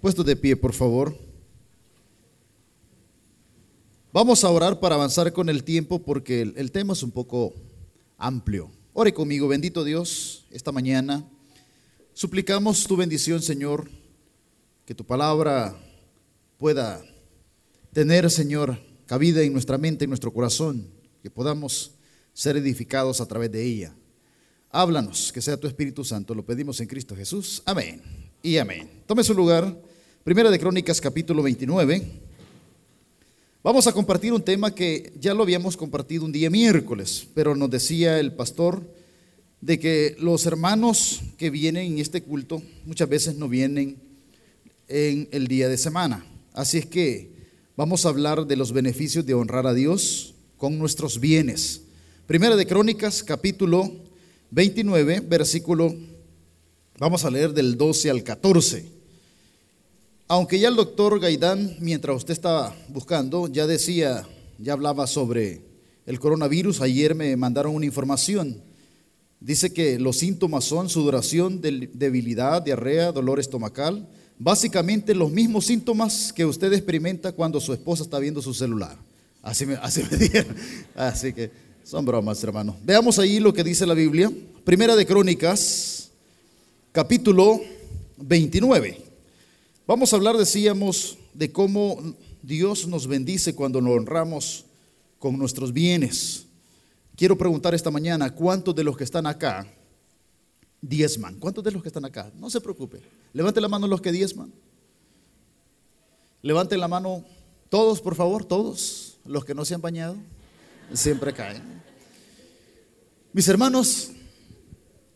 Puesto 0.00 0.22
de 0.22 0.36
pie, 0.36 0.54
por 0.54 0.74
favor. 0.74 1.16
Vamos 4.12 4.44
a 4.44 4.50
orar 4.50 4.80
para 4.80 4.96
avanzar 4.96 5.32
con 5.32 5.48
el 5.48 5.64
tiempo 5.64 6.00
porque 6.00 6.42
el, 6.42 6.54
el 6.56 6.70
tema 6.70 6.92
es 6.92 7.02
un 7.02 7.10
poco 7.10 7.54
amplio. 8.18 8.70
Ore 8.92 9.14
conmigo, 9.14 9.48
bendito 9.48 9.82
Dios, 9.82 10.44
esta 10.50 10.72
mañana. 10.72 11.24
Suplicamos 12.12 12.84
tu 12.84 12.96
bendición, 12.96 13.40
Señor, 13.40 13.90
que 14.84 14.94
tu 14.94 15.04
palabra 15.04 15.74
pueda 16.58 17.02
tener, 17.94 18.30
Señor, 18.30 18.78
cabida 19.06 19.42
en 19.42 19.52
nuestra 19.52 19.78
mente, 19.78 20.04
en 20.04 20.10
nuestro 20.10 20.32
corazón, 20.32 20.86
que 21.22 21.30
podamos 21.30 21.92
ser 22.34 22.56
edificados 22.58 23.22
a 23.22 23.26
través 23.26 23.50
de 23.52 23.64
ella. 23.64 23.94
Háblanos, 24.70 25.32
que 25.32 25.40
sea 25.40 25.56
tu 25.56 25.66
Espíritu 25.66 26.04
Santo, 26.04 26.34
lo 26.34 26.44
pedimos 26.44 26.78
en 26.80 26.88
Cristo 26.88 27.16
Jesús. 27.16 27.62
Amén 27.64 28.19
y 28.42 28.56
amén. 28.56 28.88
Tome 29.06 29.22
su 29.22 29.34
lugar. 29.34 29.76
Primera 30.24 30.50
de 30.50 30.58
Crónicas, 30.58 31.00
capítulo 31.00 31.42
29. 31.42 32.02
Vamos 33.62 33.86
a 33.86 33.92
compartir 33.92 34.32
un 34.32 34.42
tema 34.42 34.74
que 34.74 35.12
ya 35.18 35.34
lo 35.34 35.42
habíamos 35.42 35.76
compartido 35.76 36.24
un 36.24 36.32
día 36.32 36.48
miércoles, 36.48 37.26
pero 37.34 37.54
nos 37.54 37.70
decía 37.70 38.18
el 38.18 38.32
pastor 38.32 38.82
de 39.60 39.78
que 39.78 40.16
los 40.18 40.46
hermanos 40.46 41.20
que 41.36 41.50
vienen 41.50 41.92
en 41.92 41.98
este 41.98 42.22
culto 42.22 42.62
muchas 42.86 43.08
veces 43.08 43.36
no 43.36 43.48
vienen 43.48 43.98
en 44.88 45.28
el 45.32 45.46
día 45.46 45.68
de 45.68 45.76
semana. 45.76 46.24
Así 46.54 46.78
es 46.78 46.86
que 46.86 47.30
vamos 47.76 48.06
a 48.06 48.08
hablar 48.08 48.46
de 48.46 48.56
los 48.56 48.72
beneficios 48.72 49.26
de 49.26 49.34
honrar 49.34 49.66
a 49.66 49.74
Dios 49.74 50.34
con 50.56 50.78
nuestros 50.78 51.20
bienes. 51.20 51.82
Primera 52.26 52.56
de 52.56 52.66
Crónicas, 52.66 53.22
capítulo 53.22 53.92
29, 54.50 55.20
versículo, 55.20 55.94
vamos 57.00 57.24
a 57.24 57.30
leer 57.30 57.54
del 57.54 57.78
12 57.78 58.10
al 58.10 58.22
14. 58.22 58.84
Aunque 60.28 60.60
ya 60.60 60.68
el 60.68 60.76
doctor 60.76 61.18
Gaidán, 61.18 61.76
mientras 61.80 62.14
usted 62.14 62.34
estaba 62.34 62.76
buscando, 62.88 63.48
ya 63.48 63.66
decía, 63.66 64.28
ya 64.58 64.74
hablaba 64.74 65.06
sobre 65.06 65.62
el 66.04 66.20
coronavirus, 66.20 66.82
ayer 66.82 67.14
me 67.14 67.34
mandaron 67.36 67.74
una 67.74 67.86
información. 67.86 68.62
Dice 69.40 69.72
que 69.72 69.98
los 69.98 70.18
síntomas 70.18 70.64
son 70.64 70.90
sudoración, 70.90 71.62
debilidad, 71.62 72.60
diarrea, 72.60 73.12
dolor 73.12 73.40
estomacal, 73.40 74.06
básicamente 74.38 75.14
los 75.14 75.30
mismos 75.30 75.64
síntomas 75.64 76.34
que 76.34 76.44
usted 76.44 76.70
experimenta 76.74 77.32
cuando 77.32 77.62
su 77.62 77.72
esposa 77.72 78.02
está 78.02 78.18
viendo 78.18 78.42
su 78.42 78.52
celular. 78.52 78.98
Así 79.40 79.64
me, 79.64 79.74
así 79.82 80.02
me 80.10 80.18
dijeron. 80.18 80.54
Así 80.94 81.32
que 81.32 81.50
son 81.82 82.04
bromas, 82.04 82.44
hermano. 82.44 82.76
Veamos 82.84 83.18
ahí 83.18 83.40
lo 83.40 83.54
que 83.54 83.64
dice 83.64 83.86
la 83.86 83.94
Biblia. 83.94 84.30
Primera 84.64 84.94
de 84.94 85.06
Crónicas, 85.06 85.99
capítulo 86.92 87.60
29. 88.18 89.00
Vamos 89.86 90.12
a 90.12 90.16
hablar, 90.16 90.36
decíamos, 90.36 91.18
de 91.34 91.52
cómo 91.52 92.14
Dios 92.42 92.86
nos 92.86 93.06
bendice 93.06 93.54
cuando 93.54 93.80
nos 93.80 93.96
honramos 93.96 94.64
con 95.18 95.38
nuestros 95.38 95.72
bienes. 95.72 96.46
Quiero 97.16 97.36
preguntar 97.36 97.74
esta 97.74 97.90
mañana, 97.90 98.34
¿cuántos 98.34 98.74
de 98.74 98.84
los 98.84 98.96
que 98.96 99.04
están 99.04 99.26
acá 99.26 99.66
diezman? 100.80 101.38
¿Cuántos 101.38 101.62
de 101.62 101.70
los 101.70 101.82
que 101.82 101.88
están 101.88 102.04
acá? 102.04 102.30
No 102.38 102.50
se 102.50 102.60
preocupe. 102.60 103.00
Levante 103.32 103.60
la 103.60 103.68
mano 103.68 103.86
los 103.86 104.00
que 104.00 104.10
diezman. 104.10 104.52
Levanten 106.42 106.80
la 106.80 106.88
mano 106.88 107.24
todos, 107.68 108.00
por 108.00 108.14
favor, 108.14 108.44
todos. 108.44 109.18
Los 109.26 109.44
que 109.44 109.54
no 109.54 109.64
se 109.64 109.74
han 109.74 109.82
bañado, 109.82 110.16
siempre 110.92 111.32
caen. 111.34 111.62
Mis 113.32 113.46
hermanos, 113.46 114.12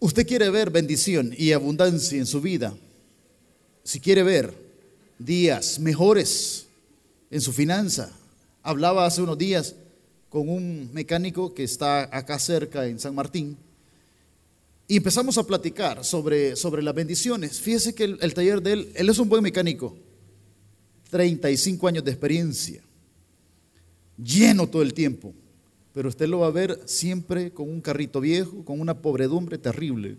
usted 0.04 0.26
quiere 0.26 0.50
ver 0.50 0.68
bendición 0.68 1.34
y 1.34 1.52
abundancia 1.52 2.18
en 2.18 2.26
su 2.26 2.42
vida. 2.42 2.74
Si 3.84 4.00
quiere 4.00 4.22
ver 4.22 4.52
días 5.18 5.78
mejores 5.78 6.66
en 7.30 7.40
su 7.40 7.54
finanza. 7.54 8.12
Hablaba 8.62 9.06
hace 9.06 9.22
unos 9.22 9.38
días 9.38 9.74
con 10.28 10.50
un 10.50 10.90
mecánico 10.92 11.54
que 11.54 11.64
está 11.64 12.14
acá 12.14 12.38
cerca 12.38 12.86
en 12.86 13.00
San 13.00 13.14
Martín 13.14 13.56
y 14.86 14.98
empezamos 14.98 15.38
a 15.38 15.46
platicar 15.46 16.04
sobre, 16.04 16.54
sobre 16.54 16.82
las 16.82 16.94
bendiciones. 16.94 17.58
Fíjese 17.58 17.94
que 17.94 18.04
el, 18.04 18.34
taller 18.34 18.60
de 18.60 18.72
él, 18.74 18.92
él 18.94 19.08
es 19.08 19.18
un 19.18 19.30
buen 19.30 19.42
mecánico, 19.42 19.96
35 21.08 21.88
años 21.88 22.04
de 22.04 22.10
experiencia, 22.10 22.82
lleno 24.22 24.66
todo 24.66 24.82
el 24.82 24.92
tiempo, 24.92 25.32
pero 25.94 26.10
usted 26.10 26.28
lo 26.28 26.40
va 26.40 26.48
a 26.48 26.50
ver 26.50 26.82
siempre 26.84 27.52
con 27.52 27.70
un 27.70 27.80
carrito 27.80 28.20
viejo, 28.20 28.64
con 28.64 28.80
una 28.80 29.00
pobredumbre 29.00 29.56
terrible. 29.56 30.18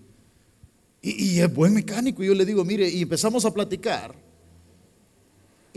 Y, 1.01 1.39
es 1.39 1.53
buen 1.53 1.75
mecánico. 1.75 2.23
Y 2.23 2.27
yo 2.27 2.33
le 2.33 2.45
digo, 2.45 2.65
mire, 2.65 2.89
y 2.89 3.03
empezamos 3.03 3.45
a 3.45 3.53
platicar 3.53 4.15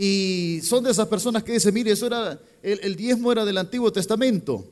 y 0.01 0.61
son 0.63 0.85
de 0.85 0.91
esas 0.91 1.09
personas 1.09 1.43
que 1.43 1.51
dicen, 1.51 1.73
mire, 1.73 1.91
eso 1.91 2.07
era, 2.07 2.39
el, 2.63 2.95
diezmo 2.95 3.33
era 3.33 3.43
del 3.43 3.57
Antiguo 3.57 3.91
Testamento. 3.91 4.71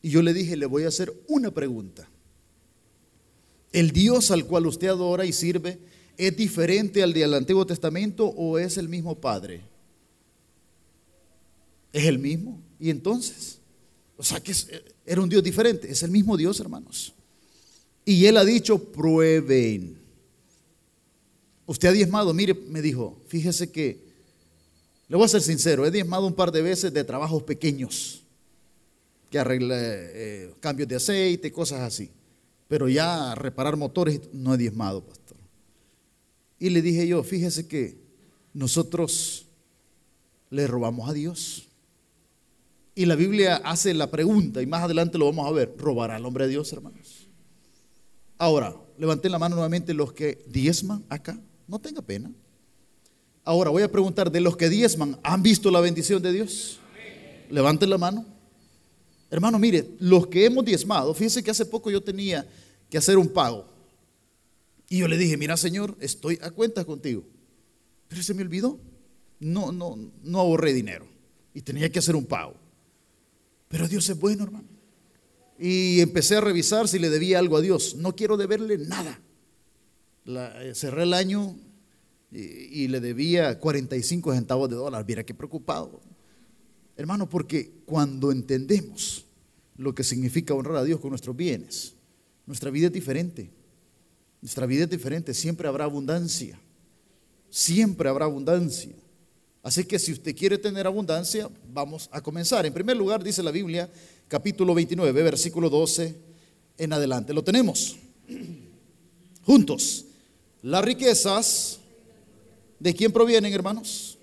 Y 0.00 0.10
yo 0.10 0.22
le 0.22 0.32
dije, 0.32 0.56
le 0.56 0.66
voy 0.66 0.84
a 0.84 0.88
hacer 0.88 1.12
una 1.26 1.50
pregunta. 1.50 2.08
¿El 3.72 3.90
Dios 3.90 4.30
al 4.30 4.46
cual 4.46 4.68
usted 4.68 4.86
adora 4.86 5.26
y 5.26 5.32
sirve 5.32 5.80
es 6.16 6.36
diferente 6.36 7.02
al 7.02 7.12
del 7.12 7.34
Antiguo 7.34 7.66
Testamento 7.66 8.26
o 8.28 8.56
es 8.56 8.78
el 8.78 8.88
mismo 8.88 9.16
Padre? 9.16 9.62
¿Es 11.92 12.04
el 12.04 12.20
mismo? 12.20 12.60
Y 12.78 12.90
entonces, 12.90 13.57
o 14.18 14.22
sea 14.22 14.40
que 14.40 14.52
era 15.06 15.22
un 15.22 15.28
Dios 15.28 15.42
diferente, 15.42 15.90
es 15.90 16.02
el 16.02 16.10
mismo 16.10 16.36
Dios, 16.36 16.58
hermanos. 16.58 17.14
Y 18.04 18.26
él 18.26 18.36
ha 18.36 18.44
dicho, 18.44 18.82
prueben. 18.82 19.96
Usted 21.66 21.88
ha 21.88 21.92
diezmado, 21.92 22.34
mire, 22.34 22.54
me 22.54 22.82
dijo, 22.82 23.16
fíjese 23.28 23.70
que 23.70 24.08
le 25.08 25.16
voy 25.16 25.24
a 25.24 25.28
ser 25.28 25.40
sincero, 25.40 25.86
he 25.86 25.90
diezmado 25.90 26.26
un 26.26 26.34
par 26.34 26.50
de 26.50 26.62
veces 26.62 26.92
de 26.92 27.04
trabajos 27.04 27.44
pequeños, 27.44 28.22
que 29.30 29.38
arregle 29.38 29.76
eh, 29.78 30.54
cambios 30.58 30.88
de 30.88 30.96
aceite, 30.96 31.52
cosas 31.52 31.80
así. 31.80 32.10
Pero 32.66 32.88
ya 32.88 33.34
reparar 33.36 33.76
motores 33.76 34.20
no 34.32 34.54
he 34.54 34.58
diezmado, 34.58 35.02
pastor. 35.02 35.36
Y 36.58 36.70
le 36.70 36.82
dije 36.82 37.06
yo, 37.06 37.22
fíjese 37.22 37.68
que 37.68 37.96
nosotros 38.52 39.46
le 40.50 40.66
robamos 40.66 41.08
a 41.08 41.12
Dios. 41.12 41.67
Y 42.98 43.06
la 43.06 43.14
Biblia 43.14 43.58
hace 43.58 43.94
la 43.94 44.10
pregunta, 44.10 44.60
y 44.60 44.66
más 44.66 44.82
adelante 44.82 45.18
lo 45.18 45.26
vamos 45.26 45.46
a 45.46 45.52
ver, 45.52 45.72
¿robará 45.78 46.16
al 46.16 46.26
hombre 46.26 46.46
de 46.46 46.50
Dios, 46.50 46.72
hermanos? 46.72 47.28
Ahora, 48.36 48.74
levanten 48.98 49.30
la 49.30 49.38
mano 49.38 49.54
nuevamente 49.54 49.94
los 49.94 50.12
que 50.12 50.42
diezman 50.48 51.04
acá, 51.08 51.38
no 51.68 51.78
tenga 51.78 52.02
pena. 52.02 52.28
Ahora 53.44 53.70
voy 53.70 53.84
a 53.84 53.92
preguntar, 53.92 54.32
de 54.32 54.40
los 54.40 54.56
que 54.56 54.68
diezman, 54.68 55.16
¿han 55.22 55.44
visto 55.44 55.70
la 55.70 55.78
bendición 55.80 56.20
de 56.20 56.32
Dios? 56.32 56.80
Levanten 57.50 57.88
la 57.88 57.98
mano. 57.98 58.26
Hermano, 59.30 59.60
mire, 59.60 59.90
los 60.00 60.26
que 60.26 60.46
hemos 60.46 60.64
diezmado, 60.64 61.14
fíjense 61.14 61.44
que 61.44 61.52
hace 61.52 61.66
poco 61.66 61.92
yo 61.92 62.02
tenía 62.02 62.48
que 62.90 62.98
hacer 62.98 63.16
un 63.16 63.28
pago. 63.28 63.64
Y 64.88 64.98
yo 64.98 65.06
le 65.06 65.16
dije, 65.16 65.36
mira 65.36 65.56
Señor, 65.56 65.96
estoy 66.00 66.40
a 66.42 66.50
cuenta 66.50 66.84
contigo. 66.84 67.22
Pero 68.08 68.24
se 68.24 68.34
me 68.34 68.42
olvidó. 68.42 68.76
No, 69.38 69.70
no, 69.70 69.96
no 70.24 70.40
ahorré 70.40 70.72
dinero. 70.72 71.06
Y 71.54 71.62
tenía 71.62 71.92
que 71.92 72.00
hacer 72.00 72.16
un 72.16 72.26
pago. 72.26 72.56
Pero 73.68 73.86
Dios 73.86 74.08
es 74.08 74.18
bueno, 74.18 74.44
hermano. 74.44 74.68
Y 75.58 76.00
empecé 76.00 76.36
a 76.36 76.40
revisar 76.40 76.88
si 76.88 76.98
le 76.98 77.10
debía 77.10 77.38
algo 77.38 77.56
a 77.56 77.60
Dios. 77.60 77.96
No 77.96 78.14
quiero 78.14 78.36
deberle 78.36 78.78
nada. 78.78 79.20
Eh, 80.26 80.72
cerré 80.74 81.02
el 81.02 81.14
año 81.14 81.56
y, 82.30 82.86
le 82.88 83.00
debía 83.00 83.58
45 83.58 84.34
centavos 84.34 84.68
de 84.68 84.76
dólar. 84.76 85.04
Mira 85.06 85.24
qué 85.24 85.34
preocupado. 85.34 86.00
Hermano, 86.96 87.28
porque 87.28 87.72
cuando 87.86 88.30
entendemos 88.30 89.24
lo 89.76 89.94
que 89.94 90.04
significa 90.04 90.54
honrar 90.54 90.76
a 90.76 90.84
Dios 90.84 91.00
con 91.00 91.10
nuestros 91.10 91.36
bienes, 91.36 91.94
nuestra 92.46 92.70
vida 92.70 92.86
es 92.86 92.92
diferente. 92.92 93.50
Nuestra 94.40 94.66
vida 94.66 94.84
es 94.84 94.90
diferente. 94.90 95.34
Siempre 95.34 95.66
habrá 95.66 95.84
abundancia. 95.84 96.58
Siempre 97.50 98.08
habrá 98.08 98.26
abundancia. 98.26 98.94
Así 99.62 99.84
que 99.84 99.98
si 99.98 100.12
usted 100.12 100.36
quiere 100.36 100.58
tener 100.58 100.86
abundancia, 100.86 101.50
vamos 101.72 102.08
a 102.12 102.20
comenzar. 102.20 102.64
En 102.64 102.72
primer 102.72 102.96
lugar, 102.96 103.22
dice 103.22 103.42
la 103.42 103.50
Biblia, 103.50 103.90
capítulo 104.28 104.74
29, 104.74 105.22
versículo 105.22 105.68
12 105.68 106.14
en 106.78 106.92
adelante. 106.92 107.34
Lo 107.34 107.42
tenemos. 107.42 107.96
Juntos. 109.44 110.04
Las 110.62 110.84
riquezas 110.84 111.78
¿De 112.78 112.94
quién 112.94 113.12
provienen, 113.12 113.52
hermanos? 113.52 114.18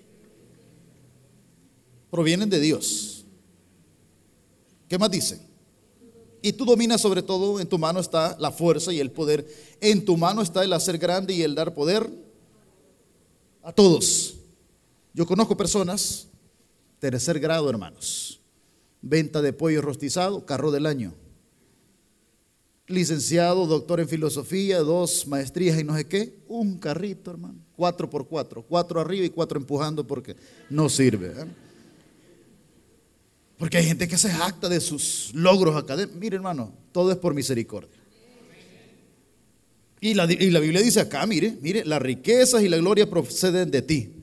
Provienen 2.10 2.48
de 2.48 2.60
Dios. 2.60 3.24
¿Qué 4.88 4.98
más 4.98 5.10
dice? 5.10 5.40
Y 6.40 6.52
tú 6.52 6.64
dominas 6.64 7.00
sobre 7.00 7.22
todo, 7.22 7.60
en 7.60 7.68
tu 7.68 7.76
mano 7.76 8.00
está 8.00 8.36
la 8.38 8.50
fuerza 8.50 8.92
y 8.92 9.00
el 9.00 9.10
poder. 9.10 9.46
En 9.80 10.04
tu 10.04 10.16
mano 10.16 10.42
está 10.42 10.64
el 10.64 10.72
hacer 10.72 10.96
grande 10.96 11.34
y 11.34 11.42
el 11.42 11.54
dar 11.54 11.74
poder 11.74 12.08
a 13.62 13.72
todos. 13.72 14.35
Yo 15.16 15.24
conozco 15.24 15.56
personas, 15.56 16.28
tercer 16.98 17.40
grado, 17.40 17.70
hermanos. 17.70 18.38
Venta 19.00 19.40
de 19.40 19.54
pollo 19.54 19.80
rostizado, 19.80 20.44
carro 20.44 20.70
del 20.70 20.84
año. 20.84 21.14
licenciado, 22.86 23.66
doctor 23.66 23.98
en 23.98 24.08
filosofía, 24.08 24.80
dos 24.80 25.26
maestrías 25.26 25.80
y 25.80 25.84
no 25.84 25.96
sé 25.96 26.06
qué, 26.06 26.38
un 26.46 26.78
carrito, 26.78 27.30
hermano, 27.30 27.56
cuatro 27.74 28.10
por 28.10 28.28
cuatro, 28.28 28.62
cuatro 28.62 29.00
arriba 29.00 29.24
y 29.24 29.30
cuatro 29.30 29.58
empujando 29.58 30.06
porque 30.06 30.36
no 30.68 30.90
sirve. 30.90 31.28
¿eh? 31.28 31.46
Porque 33.58 33.78
hay 33.78 33.86
gente 33.86 34.06
que 34.06 34.18
se 34.18 34.28
jacta 34.28 34.68
de 34.68 34.80
sus 34.80 35.30
logros 35.32 35.74
académicos. 35.76 36.20
Mire, 36.20 36.36
hermano, 36.36 36.74
todo 36.92 37.10
es 37.10 37.16
por 37.16 37.32
misericordia. 37.32 37.98
Y 39.98 40.12
la, 40.12 40.30
y 40.30 40.50
la, 40.50 40.60
Biblia 40.60 40.82
dice 40.82 41.00
acá, 41.00 41.24
mire, 41.24 41.56
mire, 41.62 41.86
las 41.86 42.02
riquezas 42.02 42.62
y 42.62 42.68
la 42.68 42.76
gloria 42.76 43.08
proceden 43.08 43.70
de 43.70 43.80
ti. 43.80 44.15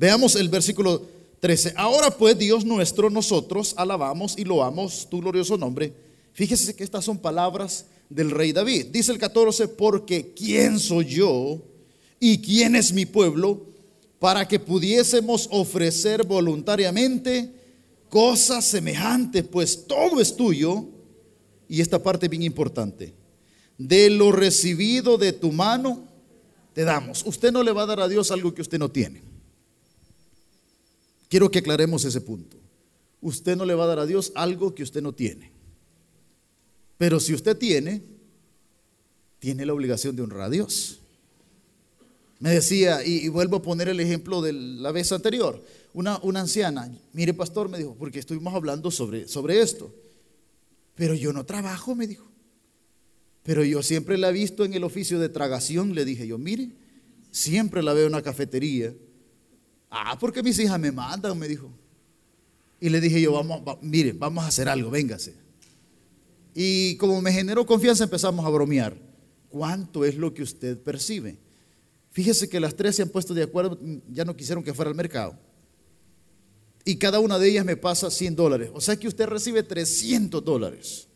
Veamos 0.00 0.34
el 0.34 0.48
versículo 0.48 1.02
13. 1.40 1.74
Ahora 1.76 2.10
pues, 2.10 2.38
Dios 2.38 2.64
nuestro, 2.64 3.10
nosotros 3.10 3.74
alabamos 3.76 4.34
y 4.38 4.44
loamos 4.44 5.06
tu 5.10 5.20
glorioso 5.20 5.58
nombre 5.58 5.92
Fíjese 6.32 6.74
que 6.74 6.84
estas 6.84 7.04
son 7.04 7.18
palabras 7.18 7.84
del 8.08 8.30
rey 8.30 8.52
David. 8.52 8.86
Dice 8.86 9.12
el 9.12 9.18
14, 9.18 9.68
porque 9.68 10.32
¿quién 10.34 10.78
soy 10.78 11.04
yo 11.04 11.60
y 12.18 12.38
quién 12.38 12.76
es 12.76 12.94
mi 12.94 13.04
pueblo 13.04 13.66
para 14.18 14.46
que 14.46 14.58
pudiésemos 14.58 15.48
ofrecer 15.50 16.26
voluntariamente 16.26 17.52
cosas 18.08 18.64
semejantes? 18.64 19.44
Pues 19.44 19.86
todo 19.86 20.18
es 20.18 20.34
tuyo. 20.34 20.86
Y 21.68 21.80
esta 21.80 22.02
parte 22.02 22.28
bien 22.28 22.42
importante. 22.42 23.12
De 23.76 24.08
lo 24.08 24.32
recibido 24.32 25.18
de 25.18 25.32
tu 25.32 25.52
mano, 25.52 26.04
te 26.72 26.84
damos. 26.84 27.22
Usted 27.26 27.52
no 27.52 27.62
le 27.62 27.72
va 27.72 27.82
a 27.82 27.86
dar 27.86 28.00
a 28.00 28.08
Dios 28.08 28.30
algo 28.30 28.54
que 28.54 28.62
usted 28.62 28.78
no 28.78 28.90
tiene. 28.90 29.29
Quiero 31.30 31.48
que 31.48 31.60
aclaremos 31.60 32.04
ese 32.04 32.20
punto. 32.20 32.56
Usted 33.22 33.56
no 33.56 33.64
le 33.64 33.74
va 33.74 33.84
a 33.84 33.86
dar 33.86 34.00
a 34.00 34.06
Dios 34.06 34.32
algo 34.34 34.74
que 34.74 34.82
usted 34.82 35.00
no 35.00 35.12
tiene. 35.12 35.52
Pero 36.98 37.20
si 37.20 37.32
usted 37.32 37.56
tiene, 37.56 38.02
tiene 39.38 39.64
la 39.64 39.72
obligación 39.72 40.16
de 40.16 40.22
honrar 40.22 40.42
a 40.42 40.50
Dios. 40.50 40.98
Me 42.40 42.50
decía, 42.50 43.04
y, 43.06 43.28
vuelvo 43.28 43.58
a 43.58 43.62
poner 43.62 43.88
el 43.88 44.00
ejemplo 44.00 44.42
de 44.42 44.52
la 44.52 44.90
vez 44.90 45.12
anterior, 45.12 45.62
una, 45.94 46.18
una, 46.22 46.40
anciana, 46.40 46.90
mire 47.12 47.32
pastor, 47.32 47.68
me 47.68 47.78
dijo, 47.78 47.94
porque 47.96 48.18
estuvimos 48.18 48.52
hablando 48.52 48.90
sobre, 48.90 49.28
sobre 49.28 49.60
esto, 49.60 49.94
pero 50.96 51.14
yo 51.14 51.32
no 51.32 51.44
trabajo, 51.44 51.94
me 51.94 52.06
dijo, 52.06 52.26
pero 53.44 53.62
yo 53.62 53.82
siempre 53.82 54.18
la 54.18 54.30
he 54.30 54.32
visto 54.32 54.64
en 54.64 54.74
el 54.74 54.82
oficio 54.82 55.20
de 55.20 55.28
tragación, 55.28 55.94
le 55.94 56.04
dije 56.04 56.26
yo, 56.26 56.38
mire, 56.38 56.70
siempre 57.30 57.82
la 57.82 57.92
veo 57.92 58.06
en 58.06 58.14
una 58.14 58.22
cafetería. 58.22 58.94
Ah, 59.90 60.16
porque 60.18 60.42
mis 60.42 60.58
hijas 60.58 60.78
me 60.78 60.92
mandan, 60.92 61.36
me 61.38 61.48
dijo. 61.48 61.70
Y 62.80 62.88
le 62.88 63.00
dije 63.00 63.20
yo, 63.20 63.32
vamos, 63.32 63.62
vamos 64.18 64.44
a 64.44 64.46
hacer 64.46 64.68
algo, 64.68 64.90
véngase. 64.90 65.34
Y 66.54 66.96
como 66.96 67.20
me 67.20 67.32
generó 67.32 67.66
confianza 67.66 68.04
empezamos 68.04 68.44
a 68.44 68.48
bromear. 68.48 68.96
¿Cuánto 69.48 70.04
es 70.04 70.16
lo 70.16 70.32
que 70.32 70.42
usted 70.42 70.78
percibe? 70.78 71.38
Fíjese 72.10 72.48
que 72.48 72.60
las 72.60 72.74
tres 72.74 72.96
se 72.96 73.02
han 73.02 73.08
puesto 73.08 73.34
de 73.34 73.42
acuerdo, 73.42 73.78
ya 74.08 74.24
no 74.24 74.36
quisieron 74.36 74.64
que 74.64 74.72
fuera 74.72 74.90
al 74.90 74.96
mercado. 74.96 75.38
Y 76.84 76.96
cada 76.96 77.20
una 77.20 77.38
de 77.38 77.48
ellas 77.48 77.64
me 77.64 77.76
pasa 77.76 78.10
100 78.10 78.36
dólares. 78.36 78.70
O 78.72 78.80
sea 78.80 78.96
que 78.96 79.08
usted 79.08 79.26
recibe 79.26 79.62
300 79.62 80.42
dólares. 80.44 81.08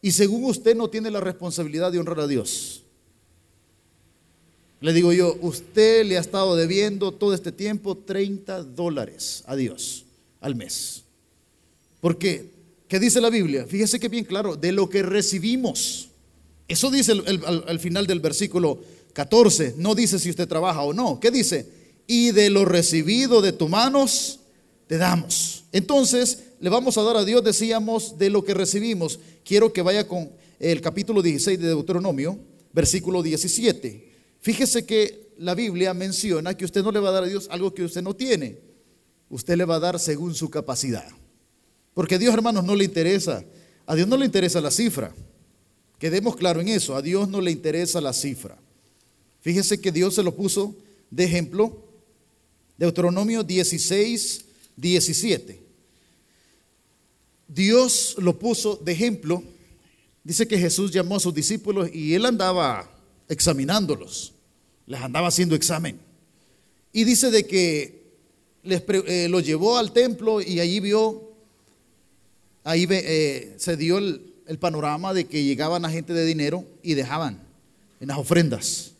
Y 0.00 0.12
según 0.12 0.44
usted 0.44 0.76
no 0.76 0.88
tiene 0.88 1.10
la 1.10 1.20
responsabilidad 1.20 1.90
de 1.90 1.98
honrar 1.98 2.20
a 2.20 2.26
Dios. 2.26 2.83
Le 4.84 4.92
digo 4.92 5.14
yo, 5.14 5.38
usted 5.40 6.04
le 6.04 6.18
ha 6.18 6.20
estado 6.20 6.56
debiendo 6.56 7.10
todo 7.10 7.32
este 7.32 7.52
tiempo 7.52 7.96
30 7.96 8.64
dólares 8.64 9.42
a 9.46 9.56
Dios 9.56 10.04
al 10.42 10.56
mes. 10.56 11.04
¿Por 12.02 12.18
qué? 12.18 12.50
¿Qué 12.86 13.00
dice 13.00 13.18
la 13.22 13.30
Biblia? 13.30 13.64
Fíjese 13.66 13.98
que 13.98 14.10
bien 14.10 14.26
claro, 14.26 14.56
de 14.56 14.72
lo 14.72 14.90
que 14.90 15.02
recibimos. 15.02 16.10
Eso 16.68 16.90
dice 16.90 17.12
al, 17.12 17.80
final 17.80 18.06
del 18.06 18.20
versículo 18.20 18.78
14. 19.14 19.76
No 19.78 19.94
dice 19.94 20.18
si 20.18 20.28
usted 20.28 20.46
trabaja 20.46 20.82
o 20.82 20.92
no. 20.92 21.18
¿Qué 21.18 21.30
dice? 21.30 21.66
Y 22.06 22.32
de 22.32 22.50
lo 22.50 22.66
recibido 22.66 23.40
de 23.40 23.52
tus 23.52 23.70
manos 23.70 24.40
te 24.86 24.98
damos. 24.98 25.64
Entonces, 25.72 26.40
le 26.60 26.68
vamos 26.68 26.98
a 26.98 27.02
dar 27.04 27.16
a 27.16 27.24
Dios, 27.24 27.42
decíamos, 27.42 28.18
de 28.18 28.28
lo 28.28 28.44
que 28.44 28.52
recibimos. 28.52 29.18
Quiero 29.46 29.72
que 29.72 29.80
vaya 29.80 30.06
con 30.06 30.28
el 30.60 30.82
capítulo 30.82 31.22
16 31.22 31.58
de 31.58 31.68
Deuteronomio, 31.68 32.38
versículo 32.74 33.22
17. 33.22 34.12
Fíjese 34.44 34.84
que 34.84 35.32
la 35.38 35.54
Biblia 35.54 35.94
menciona 35.94 36.54
que 36.54 36.66
usted 36.66 36.82
no 36.82 36.92
le 36.92 37.00
va 37.00 37.08
a 37.08 37.12
dar 37.12 37.24
a 37.24 37.26
Dios 37.26 37.48
algo 37.50 37.72
que 37.72 37.82
usted 37.82 38.02
no 38.02 38.14
tiene. 38.14 38.58
Usted 39.30 39.56
le 39.56 39.64
va 39.64 39.76
a 39.76 39.80
dar 39.80 39.98
según 39.98 40.34
su 40.34 40.50
capacidad. 40.50 41.08
Porque 41.94 42.16
a 42.16 42.18
Dios, 42.18 42.34
hermanos, 42.34 42.62
no 42.62 42.76
le 42.76 42.84
interesa. 42.84 43.42
A 43.86 43.94
Dios 43.94 44.06
no 44.06 44.18
le 44.18 44.26
interesa 44.26 44.60
la 44.60 44.70
cifra. 44.70 45.14
Quedemos 45.98 46.36
claro 46.36 46.60
en 46.60 46.68
eso. 46.68 46.94
A 46.94 47.00
Dios 47.00 47.26
no 47.26 47.40
le 47.40 47.52
interesa 47.52 48.02
la 48.02 48.12
cifra. 48.12 48.58
Fíjese 49.40 49.80
que 49.80 49.90
Dios 49.90 50.14
se 50.14 50.22
lo 50.22 50.36
puso 50.36 50.76
de 51.10 51.24
ejemplo. 51.24 51.82
Deuteronomio 52.76 53.44
16, 53.44 54.44
17. 54.76 55.58
Dios 57.48 58.16
lo 58.18 58.38
puso 58.38 58.76
de 58.76 58.92
ejemplo. 58.92 59.42
Dice 60.22 60.46
que 60.46 60.58
Jesús 60.58 60.90
llamó 60.90 61.16
a 61.16 61.20
sus 61.20 61.32
discípulos 61.32 61.88
y 61.94 62.12
él 62.12 62.26
andaba 62.26 62.90
examinándolos. 63.26 64.33
Les 64.86 65.00
andaba 65.00 65.28
haciendo 65.28 65.54
examen. 65.54 65.98
Y 66.92 67.04
dice 67.04 67.30
de 67.30 67.46
que 67.46 68.04
les, 68.62 68.82
eh, 68.88 69.28
lo 69.28 69.40
llevó 69.40 69.78
al 69.78 69.92
templo 69.92 70.40
y 70.40 70.60
allí 70.60 70.80
vio 70.80 71.34
ahí 72.64 72.86
eh, 72.90 73.54
se 73.58 73.76
dio 73.76 73.98
el, 73.98 74.30
panorama 74.58 75.14
de 75.14 75.26
que 75.26 75.44
llegaban 75.44 75.84
a 75.84 75.90
gente 75.90 76.12
de 76.12 76.24
dinero 76.24 76.64
y 76.82 76.94
dejaban 76.94 77.40
en 78.00 78.08
las 78.08 78.18
ofrendas. 78.18 78.92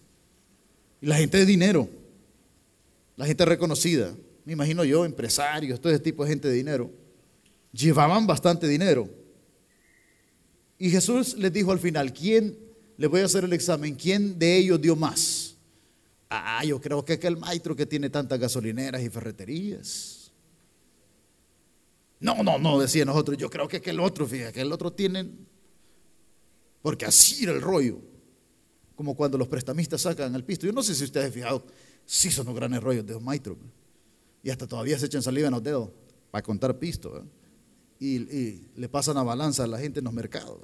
Y 1.00 1.06
la 1.06 1.16
gente 1.16 1.38
de 1.38 1.46
dinero, 1.46 1.88
la 3.16 3.26
gente 3.26 3.44
reconocida, 3.44 4.14
me 4.44 4.52
imagino 4.52 4.84
yo, 4.84 5.04
empresarios, 5.04 5.81
todo 5.81 5.92
ese 5.92 6.02
tipo 6.02 6.25
de 6.25 6.31
gente 6.31 6.48
de 6.48 6.54
dinero, 6.54 6.90
llevaban 7.72 8.26
bastante 8.26 8.66
dinero. 8.69 9.08
Y 10.78 10.90
Jesús 10.90 11.36
les 11.36 11.52
dijo 11.52 11.72
al 11.72 11.78
final, 11.78 12.12
¿quién, 12.12 12.56
le 12.96 13.06
voy 13.06 13.20
a 13.20 13.26
hacer 13.26 13.44
el 13.44 13.52
examen, 13.52 13.94
quién 13.94 14.38
de 14.38 14.56
ellos 14.56 14.81
dio 14.81 14.96
más? 14.96 15.44
Ah, 16.36 16.64
yo 16.64 16.81
creo 16.81 17.04
que 17.04 17.14
aquel 17.14 17.36
maestro 17.36 17.76
que 17.76 17.86
tiene 17.86 18.10
tantas 18.10 18.38
gasolineras 18.38 19.02
y 19.02 19.08
ferreterías. 19.08 20.32
No, 22.20 22.42
no, 22.42 22.58
no, 22.58 22.81
decía 22.81 23.04
nosotros, 23.04 23.36
yo 23.36 23.50
creo 23.50 23.69
que 23.69 23.76
aquel 23.76 24.00
otro, 24.00 24.26
fíjate, 24.26 24.54
que 24.54 24.60
el 24.62 24.72
otro 24.72 24.92
tiene, 24.92 25.31
porque 26.81 27.04
así 27.04 27.44
era 27.44 27.52
el 27.52 27.60
rollo, 27.60 27.98
como 28.94 29.14
cuando 29.14 29.36
los 29.36 29.48
prestamistas 29.48 30.00
sacan 30.00 30.34
el 30.34 30.44
pisto. 30.44 30.66
Yo 30.66 30.72
no 30.72 30.82
sé 30.82 30.94
si 30.94 31.04
ustedes 31.04 31.26
han 31.26 31.32
fijado, 31.32 31.66
sí 32.06 32.31
son 32.31 32.46
los 32.46 32.54
grandes 32.54 32.82
rollos 32.82 33.04
de 33.04 33.12
los 33.12 33.22
maestros, 33.22 33.58
y 34.43 34.50
hasta 34.50 34.67
todavía 34.67 34.98
se 34.98 35.06
echan 35.06 35.22
saliva 35.22 35.48
en 35.48 35.55
los 35.55 35.62
dedos 35.62 35.91
para 36.31 36.43
contar 36.43 36.79
pisto, 36.79 37.26
y, 38.00 38.69
le 38.74 38.88
pasan 38.88 39.17
a 39.19 39.22
balanza 39.22 39.64
a 39.64 39.67
la 39.67 39.79
gente 39.79 39.98
en 40.00 40.05
los 40.05 40.14
mercados. 40.14 40.60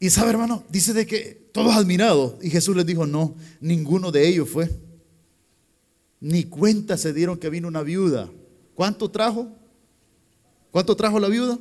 Y 0.00 0.10
sabe, 0.10 0.30
hermano, 0.30 0.64
dice 0.68 0.92
de 0.92 1.06
que 1.06 1.48
todos 1.52 1.74
admirados, 1.74 2.34
y 2.42 2.50
Jesús 2.50 2.76
les 2.76 2.86
dijo, 2.86 3.06
no, 3.06 3.34
ninguno 3.60 4.12
de 4.12 4.28
ellos 4.28 4.48
fue. 4.48 4.70
Ni 6.20 6.44
cuenta 6.44 6.96
se 6.96 7.12
dieron 7.12 7.38
que 7.38 7.50
vino 7.50 7.68
una 7.68 7.82
viuda. 7.82 8.30
¿Cuánto 8.74 9.10
trajo? 9.10 9.48
¿Cuánto 10.70 10.94
trajo 10.94 11.18
la 11.18 11.28
viuda? 11.28 11.58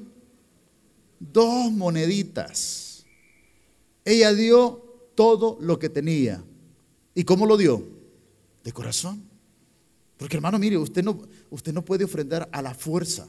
Dos 1.19 1.71
moneditas. 1.71 3.05
Ella 4.05 4.33
dio 4.33 4.83
todo 5.15 5.57
lo 5.59 5.79
que 5.79 5.89
tenía. 5.89 6.43
¿Y 7.15 7.23
cómo 7.23 7.47
lo 7.47 7.57
dio? 7.57 7.83
De 8.63 8.71
corazón. 8.71 9.23
Porque 10.17 10.37
hermano, 10.37 10.59
mire, 10.59 10.77
usted 10.77 11.03
no, 11.03 11.19
usted 11.49 11.73
no 11.73 11.83
puede 11.83 12.03
ofrendar 12.03 12.47
a 12.51 12.61
la 12.61 12.73
fuerza. 12.73 13.27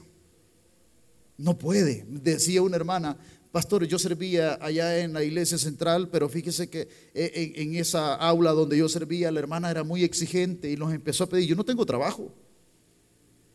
No 1.39 1.57
puede. 1.57 2.05
Decía 2.09 2.61
una 2.61 2.75
hermana, 2.75 3.17
pastor, 3.49 3.85
yo 3.85 3.97
servía 3.97 4.59
allá 4.61 4.99
en 4.99 5.13
la 5.13 5.23
iglesia 5.23 5.57
central, 5.57 6.09
pero 6.09 6.27
fíjese 6.27 6.69
que 6.69 6.89
eh, 7.13 7.53
en, 7.55 7.75
esa 7.75 8.15
aula 8.15 8.51
donde 8.51 8.77
yo 8.77 8.89
servía, 8.89 9.31
la 9.31 9.39
hermana 9.39 9.71
era 9.71 9.85
muy 9.85 10.03
exigente 10.03 10.69
y 10.69 10.75
nos 10.75 10.93
empezó 10.93 11.23
a 11.23 11.29
pedir, 11.29 11.47
yo 11.47 11.55
no 11.55 11.63
tengo 11.63 11.85
trabajo. 11.85 12.33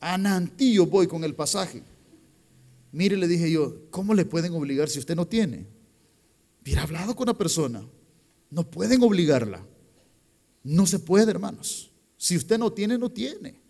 A 0.00 0.18
voy 0.88 1.06
con 1.06 1.24
el 1.24 1.34
pasaje. 1.34 1.82
Mire, 2.90 3.18
le 3.18 3.28
dije 3.28 3.50
yo, 3.50 3.76
¿cómo 3.90 4.14
le 4.14 4.24
pueden 4.24 4.54
obligar 4.54 4.88
si 4.88 4.98
usted 4.98 5.14
no 5.14 5.26
tiene? 5.26 5.66
Hubiera 6.62 6.84
hablado 6.84 7.14
con 7.14 7.26
la 7.26 7.34
persona. 7.34 7.86
No 8.48 8.70
pueden 8.70 9.02
obligarla. 9.02 9.62
No 10.62 10.86
se 10.86 10.98
puede, 11.00 11.30
hermanos. 11.30 11.90
Si 12.16 12.34
usted 12.34 12.58
no 12.58 12.72
tiene, 12.72 12.96
no 12.96 13.10
tiene. 13.10 13.63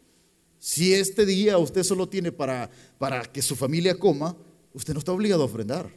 Si 0.64 0.94
este 0.94 1.26
día 1.26 1.59
usted 1.59 1.83
solo 1.83 2.09
tiene 2.09 2.33
para, 2.33 2.71
para 2.97 3.23
que 3.25 3.42
su 3.42 3.54
familia 3.54 3.99
coma, 3.99 4.35
usted 4.73 4.94
no 4.94 4.99
está 4.99 5.12
obligado 5.12 5.42
a 5.42 5.44
ofrendar. 5.44 5.90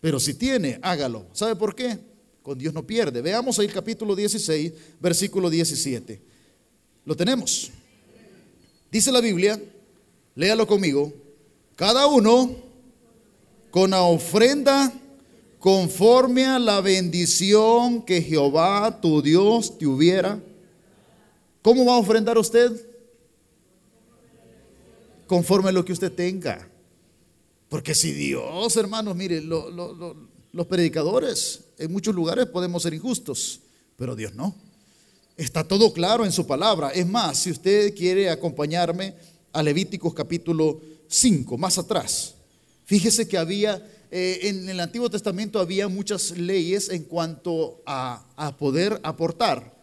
Pero 0.00 0.18
si 0.18 0.34
tiene, 0.34 0.80
hágalo. 0.82 1.28
¿Sabe 1.32 1.54
por 1.54 1.72
qué? 1.76 2.00
Con 2.42 2.58
Dios 2.58 2.74
no 2.74 2.84
pierde. 2.84 3.22
Veamos 3.22 3.60
ahí 3.60 3.66
el 3.66 3.72
capítulo 3.72 4.16
16, 4.16 4.72
versículo 4.98 5.48
17. 5.48 6.20
Lo 7.04 7.16
tenemos. 7.16 7.70
Dice 8.90 9.12
la 9.12 9.20
Biblia, 9.20 9.62
léalo 10.34 10.66
conmigo, 10.66 11.12
cada 11.76 12.08
uno 12.08 12.56
con 13.70 13.90
la 13.90 14.02
ofrenda 14.02 14.92
conforme 15.60 16.44
a 16.44 16.58
la 16.58 16.80
bendición 16.80 18.02
que 18.02 18.20
Jehová 18.20 18.98
tu 19.00 19.22
Dios 19.22 19.78
te 19.78 19.86
hubiera. 19.86 20.40
¿Cómo 21.62 21.84
va 21.84 21.94
a 21.94 21.98
ofrendar 21.98 22.36
usted? 22.36 22.91
Conforme 25.32 25.70
a 25.70 25.72
lo 25.72 25.82
que 25.82 25.94
usted 25.94 26.12
tenga. 26.12 26.68
Porque 27.70 27.94
si 27.94 28.12
Dios, 28.12 28.76
hermanos, 28.76 29.16
mire, 29.16 29.40
los 29.40 30.66
predicadores 30.68 31.60
en 31.78 31.90
muchos 31.90 32.14
lugares 32.14 32.44
podemos 32.44 32.82
ser 32.82 32.92
injustos, 32.92 33.60
pero 33.96 34.14
Dios 34.14 34.34
no. 34.34 34.54
Está 35.38 35.66
todo 35.66 35.90
claro 35.94 36.26
en 36.26 36.32
su 36.32 36.46
palabra. 36.46 36.90
Es 36.90 37.06
más, 37.06 37.38
si 37.38 37.50
usted 37.50 37.94
quiere 37.94 38.28
acompañarme 38.28 39.14
a 39.54 39.62
Levíticos 39.62 40.12
capítulo 40.12 40.82
5, 41.08 41.56
más 41.56 41.78
atrás, 41.78 42.34
fíjese 42.84 43.26
que 43.26 43.38
había, 43.38 43.82
eh, 44.10 44.40
en 44.42 44.68
el 44.68 44.80
Antiguo 44.80 45.08
Testamento 45.08 45.60
había 45.60 45.88
muchas 45.88 46.32
leyes 46.32 46.90
en 46.90 47.04
cuanto 47.04 47.80
a, 47.86 48.54
poder 48.58 49.00
aportar. 49.02 49.82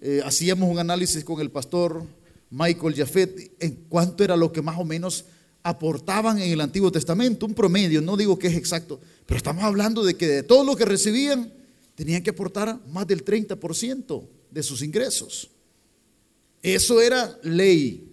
Eh, 0.00 0.22
hacíamos 0.24 0.70
un 0.70 0.78
análisis 0.78 1.22
con 1.24 1.42
el 1.42 1.50
pastor 1.50 2.06
Michael 2.52 2.94
Jafet 2.94 3.54
en 3.58 3.86
cuánto 3.88 4.22
era 4.22 4.36
lo 4.36 4.52
que 4.52 4.60
más 4.60 4.78
o 4.78 4.84
menos 4.84 5.24
aportaban 5.62 6.38
en 6.38 6.52
el 6.52 6.60
Antiguo 6.60 6.92
Testamento, 6.92 7.46
un 7.46 7.54
promedio, 7.54 8.02
no 8.02 8.16
digo 8.16 8.38
que 8.38 8.48
es 8.48 8.56
exacto, 8.56 9.00
pero 9.24 9.38
estamos 9.38 9.64
hablando 9.64 10.04
de 10.04 10.14
que 10.14 10.28
de 10.28 10.42
todo 10.42 10.62
lo 10.62 10.76
que 10.76 10.84
recibían 10.84 11.50
tenían 11.94 12.22
que 12.22 12.30
aportar 12.30 12.78
más 12.88 13.06
del 13.06 13.24
30% 13.24 14.22
de 14.50 14.62
sus 14.62 14.82
ingresos. 14.82 15.50
Eso 16.62 17.00
era 17.00 17.38
ley. 17.42 18.08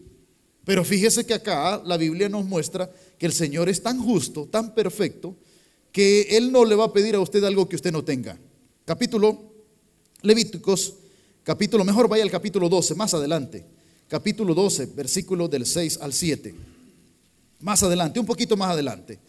Pero 0.64 0.86
fíjese 0.86 1.26
que 1.26 1.34
acá 1.34 1.82
la 1.84 1.98
Biblia 1.98 2.30
nos 2.30 2.46
muestra 2.46 2.90
que 3.18 3.26
el 3.26 3.34
Señor 3.34 3.68
es 3.68 3.84
tan 3.84 4.00
justo, 4.00 4.48
tan 4.50 4.74
perfecto, 4.74 5.36
que 5.92 6.38
Él 6.38 6.52
no 6.52 6.64
le 6.64 6.76
va 6.76 6.86
a 6.86 6.94
pedir 6.94 7.16
a 7.16 7.20
usted 7.20 7.44
algo 7.44 7.68
que 7.68 7.76
usted 7.76 7.92
no 7.92 8.04
tenga. 8.04 8.38
Capítulo 8.86 9.52
Levíticos, 10.22 10.96
capítulo, 11.44 11.84
mejor 11.84 12.08
vaya 12.08 12.24
al 12.24 12.32
capítulo 12.32 12.70
12, 12.70 12.96
más 12.96 13.14
adelante. 13.14 13.79
Capítulo 14.10 14.56
12, 14.56 14.88
versículo 14.96 15.48
del 15.48 15.68
6 15.68 16.00
al 16.02 16.14
7. 16.14 16.56
Más 17.60 17.84
adelante, 17.84 18.20
un 18.20 18.26
poquito 18.26 18.58
más 18.58 18.72
adelante. 18.72 19.20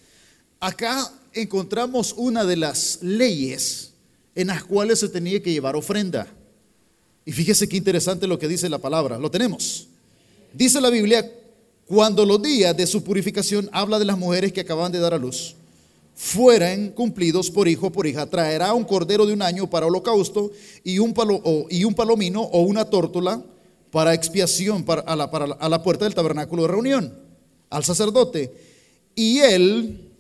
Acá 0.59 1.13
encontramos 1.35 2.15
una 2.17 2.47
de 2.47 2.57
las 2.57 2.99
leyes 3.03 3.93
en 4.35 4.47
las 4.47 4.65
cuales 4.65 5.01
se 5.01 5.11
tenía 5.11 5.43
que 5.43 5.53
llevar 5.53 5.77
ofrenda. 5.77 6.27
Y 7.27 7.33
fíjese 7.33 7.69
qué 7.69 7.77
interesante 7.77 8.27
lo 8.27 8.39
que 8.39 8.49
dice 8.49 8.71
la 8.71 8.79
palabra. 8.79 9.19
Lo 9.19 9.31
tenemos. 9.31 9.87
Dice 10.55 10.81
la 10.81 10.89
Biblia, 10.89 11.31
cuando 11.85 12.25
los 12.25 12.41
días 12.41 12.75
de 12.75 12.87
su 12.87 13.05
purificación 13.05 13.69
habla 13.73 13.99
de 13.99 14.07
las 14.07 14.17
mujeres 14.17 14.51
que 14.51 14.63
acaban 14.63 14.91
de 14.91 14.99
dar 14.99 15.13
a 15.13 15.19
luz, 15.19 15.57
fueran 16.15 16.89
cumplidos 16.93 17.51
por 17.51 17.69
hijo 17.69 17.89
o 17.89 17.93
por 17.93 18.07
hija, 18.07 18.25
traerá 18.25 18.73
un 18.73 18.85
cordero 18.85 19.27
de 19.27 19.35
un 19.35 19.43
año 19.43 19.69
para 19.69 19.85
holocausto 19.85 20.51
y 20.83 20.99
un, 21.01 21.13
palo, 21.13 21.67
y 21.69 21.85
un 21.85 21.93
palomino 21.93 22.41
o 22.41 22.63
una 22.63 22.87
tórtola 22.87 23.45
para 23.90 24.14
expiación 24.14 24.85
para, 24.85 25.02
a, 25.02 25.16
la, 25.16 25.25
a 25.25 25.68
la 25.68 25.82
puerta 25.82 26.04
del 26.04 26.14
tabernáculo 26.14 26.62
de 26.62 26.68
reunión 26.68 27.18
al 27.70 27.85
sacerdote. 27.85 28.52
Y 29.14 29.38
él 29.38 30.11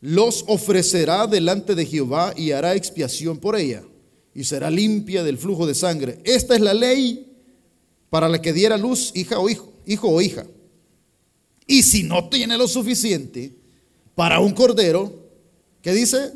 los 0.00 0.44
ofrecerá 0.46 1.26
delante 1.26 1.74
de 1.74 1.86
Jehová 1.86 2.32
y 2.36 2.52
hará 2.52 2.74
expiación 2.74 3.38
por 3.38 3.56
ella 3.56 3.82
y 4.34 4.44
será 4.44 4.70
limpia 4.70 5.22
del 5.22 5.38
flujo 5.38 5.66
de 5.66 5.74
sangre. 5.74 6.18
Esta 6.24 6.54
es 6.54 6.60
la 6.60 6.74
ley 6.74 7.26
para 8.08 8.28
la 8.28 8.40
que 8.40 8.52
diera 8.52 8.76
luz 8.76 9.12
hija 9.14 9.38
o 9.38 9.48
hijo, 9.48 9.72
hijo 9.86 10.08
o 10.08 10.20
hija. 10.20 10.46
Y 11.66 11.82
si 11.82 12.02
no 12.02 12.28
tiene 12.28 12.56
lo 12.56 12.66
suficiente 12.66 13.54
para 14.14 14.40
un 14.40 14.52
cordero, 14.52 15.12
¿qué 15.82 15.92
dice? 15.92 16.32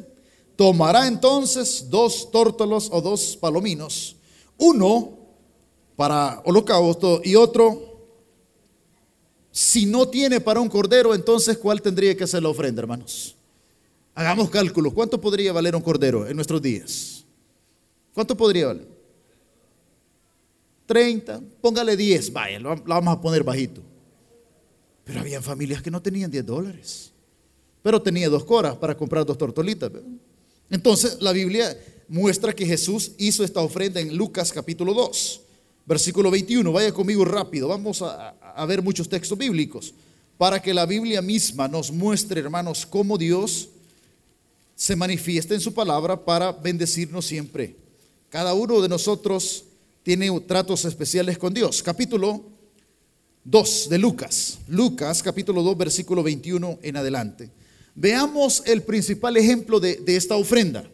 Tomará 0.56 1.08
entonces 1.08 1.86
dos 1.90 2.30
tórtolos 2.30 2.88
o 2.92 3.00
dos 3.00 3.36
palominos, 3.36 4.16
uno 4.58 5.23
para 5.96 6.40
holocausto 6.44 7.20
y 7.24 7.36
otro 7.36 7.94
si 9.54 9.86
no 9.86 10.08
tiene 10.08 10.40
para 10.40 10.58
un 10.60 10.68
cordero, 10.68 11.14
entonces 11.14 11.56
¿cuál 11.56 11.80
tendría 11.80 12.16
que 12.16 12.26
ser 12.26 12.42
la 12.42 12.48
ofrenda, 12.48 12.82
hermanos? 12.82 13.36
Hagamos 14.12 14.50
cálculos. 14.50 14.92
¿Cuánto 14.92 15.20
podría 15.20 15.52
valer 15.52 15.76
un 15.76 15.82
cordero 15.82 16.26
en 16.26 16.34
nuestros 16.34 16.60
días? 16.60 17.24
¿Cuánto 18.12 18.36
podría 18.36 18.66
valer? 18.66 18.88
30, 20.86 21.40
póngale 21.60 21.96
10, 21.96 22.32
vaya, 22.32 22.58
lo, 22.58 22.74
vamos 22.84 23.16
a 23.16 23.20
poner 23.20 23.44
bajito. 23.44 23.80
Pero 25.04 25.20
había 25.20 25.40
familias 25.40 25.80
que 25.80 25.90
no 25.90 26.02
tenían 26.02 26.32
10 26.32 26.44
dólares, 26.46 27.12
pero 27.80 28.02
tenía 28.02 28.28
dos 28.28 28.44
coras 28.44 28.76
para 28.76 28.96
comprar 28.96 29.24
dos 29.24 29.38
tortolitas. 29.38 29.90
Entonces 30.68 31.18
la 31.20 31.30
Biblia 31.32 31.78
muestra 32.08 32.52
que 32.52 32.66
Jesús 32.66 33.12
hizo 33.18 33.44
esta 33.44 33.60
ofrenda 33.60 34.00
en 34.00 34.16
Lucas 34.16 34.52
capítulo 34.52 34.94
2, 34.94 35.40
versículo 35.86 36.30
21. 36.30 36.72
Vaya 36.72 36.92
conmigo 36.92 37.24
rápido, 37.24 37.68
vamos 37.68 38.02
a, 38.02 38.34
ver 38.66 38.82
muchos 38.82 39.08
textos 39.08 39.36
bíblicos 39.36 39.94
para 40.38 40.60
que 40.60 40.74
la 40.74 40.86
Biblia 40.86 41.22
misma 41.22 41.68
nos 41.68 41.90
muestre, 41.92 42.40
hermanos, 42.40 42.86
cómo 42.86 43.16
Dios 43.16 43.68
se 44.74 44.96
manifiesta 44.96 45.54
en 45.54 45.60
su 45.60 45.72
palabra 45.72 46.24
para 46.24 46.52
bendecirnos 46.52 47.26
siempre. 47.26 47.76
Cada 48.28 48.54
uno 48.54 48.80
de 48.80 48.88
nosotros 48.88 49.64
tiene 50.02 50.28
tratos 50.40 50.84
especiales 50.84 51.38
con 51.38 51.54
Dios. 51.54 51.82
Capítulo 51.82 52.42
2 53.44 53.88
de 53.90 53.98
Lucas. 53.98 54.58
Lucas, 54.68 55.22
capítulo 55.22 55.62
2, 55.62 55.76
versículo 55.78 56.22
21 56.22 56.80
en 56.82 56.96
adelante. 56.96 57.50
Veamos 57.94 58.62
el 58.66 58.82
principal 58.82 59.36
ejemplo 59.36 59.78
de, 59.78 60.02
esta 60.06 60.36
ofrenda. 60.36 60.84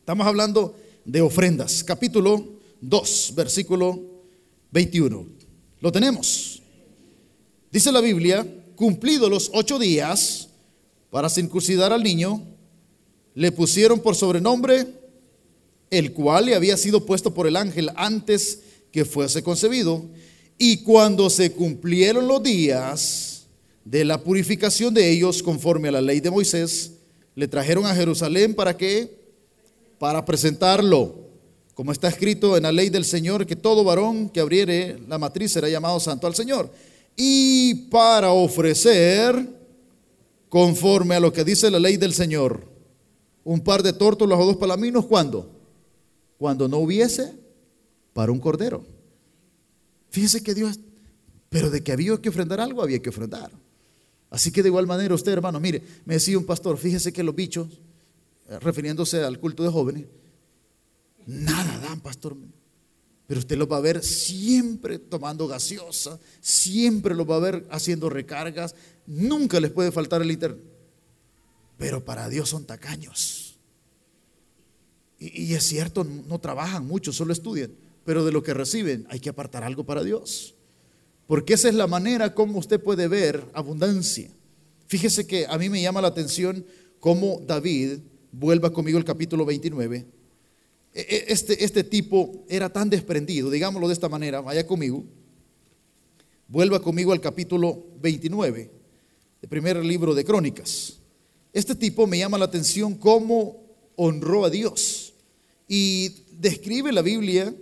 Estamos 0.00 0.26
hablando 0.26 0.74
de 1.04 1.20
ofrendas. 1.20 1.84
Capítulo 1.84 2.59
2, 2.80 3.32
versículo 3.34 4.00
21. 4.70 5.26
Lo 5.80 5.92
tenemos. 5.92 6.62
Dice 7.70 7.92
la 7.92 8.00
Biblia, 8.00 8.46
cumplidos 8.76 9.30
los 9.30 9.50
ocho 9.54 9.78
días 9.78 10.48
para 11.10 11.28
circuncidar 11.28 11.92
al 11.92 12.02
niño, 12.02 12.42
le 13.34 13.52
pusieron 13.52 14.00
por 14.00 14.14
sobrenombre 14.14 15.00
el 15.90 16.12
cual 16.12 16.46
le 16.46 16.54
había 16.54 16.76
sido 16.76 17.04
puesto 17.04 17.34
por 17.34 17.46
el 17.46 17.56
ángel 17.56 17.90
antes 17.96 18.60
que 18.92 19.04
fuese 19.04 19.42
concebido. 19.42 20.04
Y 20.56 20.78
cuando 20.78 21.30
se 21.30 21.52
cumplieron 21.52 22.28
los 22.28 22.42
días 22.42 23.46
de 23.84 24.04
la 24.04 24.22
purificación 24.22 24.94
de 24.94 25.10
ellos 25.10 25.42
conforme 25.42 25.88
a 25.88 25.92
la 25.92 26.00
ley 26.00 26.20
de 26.20 26.30
Moisés, 26.30 26.92
le 27.34 27.48
trajeron 27.48 27.86
a 27.86 27.94
Jerusalén 27.94 28.54
para 28.54 28.76
qué? 28.76 29.18
Para 29.98 30.24
presentarlo. 30.24 31.29
Como 31.80 31.92
está 31.92 32.08
escrito 32.08 32.58
en 32.58 32.64
la 32.64 32.72
ley 32.72 32.90
del 32.90 33.06
Señor, 33.06 33.46
que 33.46 33.56
todo 33.56 33.82
varón 33.82 34.28
que 34.28 34.40
abriere 34.40 34.98
la 35.08 35.16
matriz 35.16 35.52
será 35.52 35.66
llamado 35.66 35.98
santo 35.98 36.26
al 36.26 36.34
Señor. 36.34 36.70
Y 37.16 37.86
para 37.88 38.32
ofrecer, 38.32 39.48
conforme 40.50 41.14
a 41.14 41.20
lo 41.20 41.32
que 41.32 41.42
dice 41.42 41.70
la 41.70 41.78
ley 41.78 41.96
del 41.96 42.12
Señor, 42.12 42.68
un 43.44 43.62
par 43.62 43.82
de 43.82 43.94
tórtolas 43.94 44.38
o 44.38 44.44
dos 44.44 44.56
palaminos, 44.56 45.06
¿cuándo? 45.06 45.50
cuando 46.36 46.68
no 46.68 46.76
hubiese 46.76 47.32
para 48.12 48.30
un 48.30 48.40
cordero. 48.40 48.84
Fíjese 50.10 50.42
que 50.42 50.52
Dios, 50.52 50.78
pero 51.48 51.70
de 51.70 51.82
que 51.82 51.92
había 51.92 52.14
que 52.18 52.28
ofrendar 52.28 52.60
algo, 52.60 52.82
había 52.82 53.00
que 53.00 53.08
ofrendar. 53.08 53.50
Así 54.28 54.52
que 54.52 54.62
de 54.62 54.68
igual 54.68 54.86
manera 54.86 55.14
usted, 55.14 55.32
hermano, 55.32 55.58
mire, 55.58 55.82
me 56.04 56.12
decía 56.12 56.36
un 56.36 56.44
pastor, 56.44 56.76
fíjese 56.76 57.10
que 57.10 57.22
los 57.22 57.34
bichos, 57.34 57.68
eh, 58.50 58.58
refiriéndose 58.58 59.24
al 59.24 59.38
culto 59.38 59.62
de 59.62 59.70
jóvenes, 59.70 60.04
nada 61.30 61.78
dan, 61.78 62.00
pastor. 62.00 62.36
Pero 63.26 63.40
usted 63.40 63.56
los 63.56 63.70
va 63.70 63.76
a 63.76 63.80
ver 63.80 64.02
siempre 64.02 64.98
tomando 64.98 65.46
gaseosa, 65.46 66.18
siempre 66.40 67.14
los 67.14 67.28
va 67.28 67.36
a 67.36 67.40
ver 67.40 67.66
haciendo 67.70 68.10
recargas, 68.10 68.74
nunca 69.06 69.60
les 69.60 69.70
puede 69.70 69.92
faltar 69.92 70.20
el 70.20 70.32
internet. 70.32 70.60
Pero 71.78 72.04
para 72.04 72.28
Dios 72.28 72.48
son 72.48 72.66
tacaños. 72.66 73.58
Y, 75.18 75.54
es 75.54 75.64
cierto, 75.64 76.02
no 76.02 76.38
trabajan 76.40 76.86
mucho, 76.86 77.12
solo 77.12 77.32
estudian, 77.32 77.72
pero 78.04 78.24
de 78.24 78.32
lo 78.32 78.42
que 78.42 78.54
reciben 78.54 79.06
hay 79.10 79.20
que 79.20 79.28
apartar 79.28 79.62
algo 79.62 79.84
para 79.84 80.02
Dios. 80.02 80.54
Porque 81.26 81.54
esa 81.54 81.68
es 81.68 81.74
la 81.74 81.86
manera 81.86 82.34
como 82.34 82.58
usted 82.58 82.82
puede 82.82 83.06
ver 83.06 83.44
abundancia. 83.52 84.30
Fíjese 84.88 85.26
que 85.26 85.46
a 85.46 85.56
mí 85.56 85.68
me 85.68 85.80
llama 85.80 86.00
la 86.00 86.08
atención 86.08 86.66
cómo 86.98 87.40
David, 87.46 88.00
vuelva 88.32 88.72
conmigo 88.72 88.98
el 88.98 89.04
capítulo 89.04 89.44
29, 89.44 89.96
e, 89.96 90.00
e, 90.00 90.19
este, 90.92 91.64
este 91.64 91.84
tipo 91.84 92.44
era 92.48 92.68
tan 92.72 92.90
desprendido, 92.90 93.50
digámoslo 93.50 93.88
de 93.88 93.94
esta 93.94 94.08
manera, 94.08 94.40
vaya 94.40 94.66
conmigo, 94.66 95.04
vuelva 96.48 96.82
conmigo 96.82 97.12
al 97.12 97.20
capítulo 97.20 97.86
29, 98.00 98.70
el 99.42 99.48
primer 99.48 99.84
libro 99.84 100.14
de 100.14 100.24
Crónicas. 100.24 100.98
Este 101.52 101.74
tipo 101.74 102.06
me 102.06 102.18
llama 102.18 102.38
la 102.38 102.44
atención 102.44 102.94
cómo 102.94 103.60
honró 103.96 104.44
a 104.44 104.50
Dios. 104.50 105.14
Y 105.68 106.24
describe 106.32 106.92
la 106.92 107.02
Biblia 107.02 107.54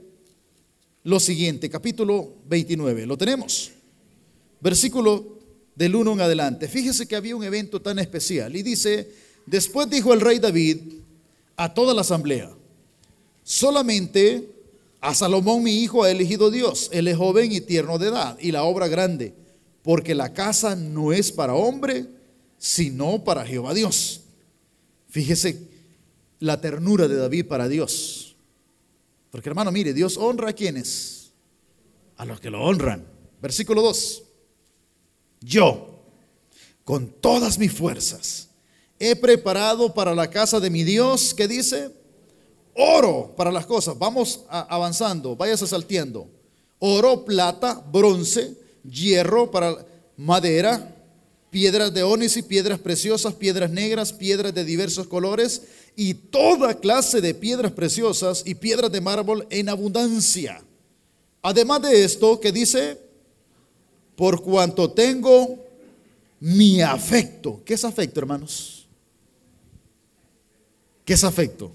lo 1.04 1.20
siguiente, 1.20 1.70
capítulo 1.70 2.34
29, 2.48 3.06
lo 3.06 3.16
tenemos. 3.16 3.72
Versículo 4.60 5.38
del 5.74 5.94
1 5.94 6.14
en 6.14 6.20
adelante. 6.20 6.68
Fíjese 6.68 7.06
que 7.06 7.16
había 7.16 7.36
un 7.36 7.44
evento 7.44 7.80
tan 7.80 7.98
especial 7.98 8.56
y 8.56 8.62
dice, 8.62 9.10
después 9.46 9.88
dijo 9.88 10.12
el 10.12 10.20
rey 10.20 10.38
David, 10.38 10.78
a 11.56 11.72
toda 11.72 11.94
la 11.94 12.02
asamblea. 12.02 12.57
Solamente 13.48 14.46
a 15.00 15.14
Salomón 15.14 15.62
mi 15.62 15.82
hijo 15.82 16.04
ha 16.04 16.10
elegido 16.10 16.50
Dios. 16.50 16.90
Él 16.92 17.08
es 17.08 17.16
joven 17.16 17.50
y 17.50 17.62
tierno 17.62 17.96
de 17.96 18.08
edad 18.08 18.36
y 18.38 18.52
la 18.52 18.64
obra 18.64 18.88
grande, 18.88 19.32
porque 19.82 20.14
la 20.14 20.34
casa 20.34 20.76
no 20.76 21.14
es 21.14 21.32
para 21.32 21.54
hombre, 21.54 22.04
sino 22.58 23.24
para 23.24 23.46
Jehová 23.46 23.72
Dios. 23.72 24.20
Fíjese 25.08 25.66
la 26.40 26.60
ternura 26.60 27.08
de 27.08 27.16
David 27.16 27.46
para 27.46 27.68
Dios. 27.68 28.36
Porque 29.30 29.48
hermano, 29.48 29.72
mire, 29.72 29.94
Dios 29.94 30.18
honra 30.18 30.50
a 30.50 30.52
quienes? 30.52 31.30
A 32.18 32.26
los 32.26 32.40
que 32.40 32.50
lo 32.50 32.62
honran. 32.62 33.06
Versículo 33.40 33.80
2. 33.80 34.24
Yo, 35.40 36.02
con 36.84 37.08
todas 37.08 37.58
mis 37.58 37.72
fuerzas, 37.72 38.50
he 38.98 39.16
preparado 39.16 39.94
para 39.94 40.14
la 40.14 40.28
casa 40.28 40.60
de 40.60 40.68
mi 40.68 40.84
Dios, 40.84 41.32
que 41.32 41.48
dice, 41.48 41.96
oro 42.74 43.34
para 43.36 43.52
las 43.52 43.66
cosas. 43.66 43.98
Vamos 43.98 44.44
avanzando, 44.48 45.36
váyase 45.36 45.66
salteando. 45.66 46.28
Oro, 46.78 47.24
plata, 47.24 47.82
bronce, 47.92 48.56
hierro 48.88 49.50
para 49.50 49.84
madera, 50.16 50.94
piedras 51.50 51.92
de 51.92 52.02
y 52.36 52.42
piedras 52.42 52.78
preciosas, 52.78 53.34
piedras 53.34 53.70
negras, 53.70 54.12
piedras 54.12 54.54
de 54.54 54.64
diversos 54.64 55.06
colores 55.06 55.62
y 55.96 56.14
toda 56.14 56.74
clase 56.74 57.20
de 57.20 57.34
piedras 57.34 57.72
preciosas 57.72 58.42
y 58.44 58.54
piedras 58.54 58.92
de 58.92 59.00
mármol 59.00 59.46
en 59.50 59.68
abundancia. 59.68 60.62
Además 61.42 61.82
de 61.82 62.04
esto, 62.04 62.40
que 62.40 62.52
dice, 62.52 62.98
por 64.16 64.42
cuanto 64.42 64.90
tengo 64.90 65.58
mi 66.40 66.82
afecto. 66.82 67.62
¿Qué 67.64 67.74
es 67.74 67.84
afecto, 67.84 68.20
hermanos? 68.20 68.86
¿Qué 71.04 71.14
es 71.14 71.24
afecto? 71.24 71.72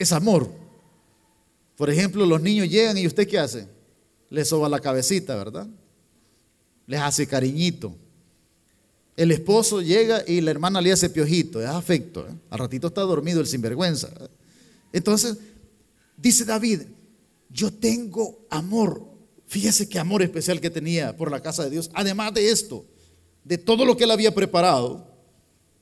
Es 0.00 0.12
amor. 0.12 0.50
Por 1.76 1.90
ejemplo, 1.90 2.24
los 2.24 2.40
niños 2.40 2.70
llegan 2.70 2.96
y 2.96 3.06
usted 3.06 3.28
qué 3.28 3.38
hace? 3.38 3.68
Les 4.30 4.48
soba 4.48 4.66
la 4.66 4.80
cabecita, 4.80 5.36
¿verdad? 5.36 5.68
Les 6.86 6.98
hace 6.98 7.26
cariñito. 7.26 7.94
El 9.14 9.30
esposo 9.30 9.82
llega 9.82 10.24
y 10.26 10.40
la 10.40 10.52
hermana 10.52 10.80
le 10.80 10.90
hace 10.90 11.10
piojito, 11.10 11.60
es 11.60 11.68
afecto. 11.68 12.26
¿eh? 12.26 12.32
Al 12.48 12.60
ratito 12.60 12.86
está 12.86 13.02
dormido 13.02 13.42
el 13.42 13.46
sinvergüenza. 13.46 14.08
Entonces, 14.90 15.36
dice 16.16 16.46
David, 16.46 16.80
yo 17.50 17.70
tengo 17.70 18.46
amor. 18.48 19.04
Fíjese 19.48 19.86
qué 19.86 19.98
amor 19.98 20.22
especial 20.22 20.62
que 20.62 20.70
tenía 20.70 21.14
por 21.14 21.30
la 21.30 21.42
casa 21.42 21.64
de 21.64 21.70
Dios. 21.70 21.90
Además 21.92 22.32
de 22.32 22.50
esto, 22.50 22.86
de 23.44 23.58
todo 23.58 23.84
lo 23.84 23.98
que 23.98 24.04
él 24.04 24.12
había 24.12 24.34
preparado, 24.34 25.06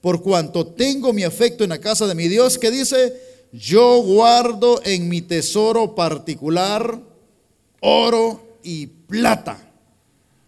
por 0.00 0.22
cuanto 0.22 0.66
tengo 0.66 1.12
mi 1.12 1.22
afecto 1.22 1.62
en 1.62 1.70
la 1.70 1.78
casa 1.78 2.08
de 2.08 2.16
mi 2.16 2.26
Dios, 2.26 2.58
que 2.58 2.72
dice, 2.72 3.27
yo 3.52 4.02
guardo 4.02 4.80
en 4.84 5.08
mi 5.08 5.22
tesoro 5.22 5.94
particular 5.94 7.00
oro 7.80 8.58
y 8.62 8.86
plata, 8.86 9.58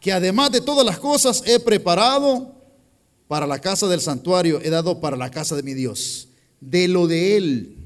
que 0.00 0.12
además 0.12 0.52
de 0.52 0.61
todas 0.61 0.85
las 0.85 0.99
cosas 0.99 1.42
he 1.47 1.61
preparado 1.61 2.54
para 3.28 3.47
la 3.47 3.61
casa 3.61 3.87
del 3.87 4.00
santuario, 4.00 4.61
he 4.62 4.71
dado 4.71 5.00
para 5.00 5.16
la 5.16 5.30
casa 5.30 5.54
de 5.54 5.62
mi 5.62 5.75
Dios. 5.75 6.28
De 6.61 6.88
lo 6.88 7.07
de 7.07 7.37
él, 7.37 7.76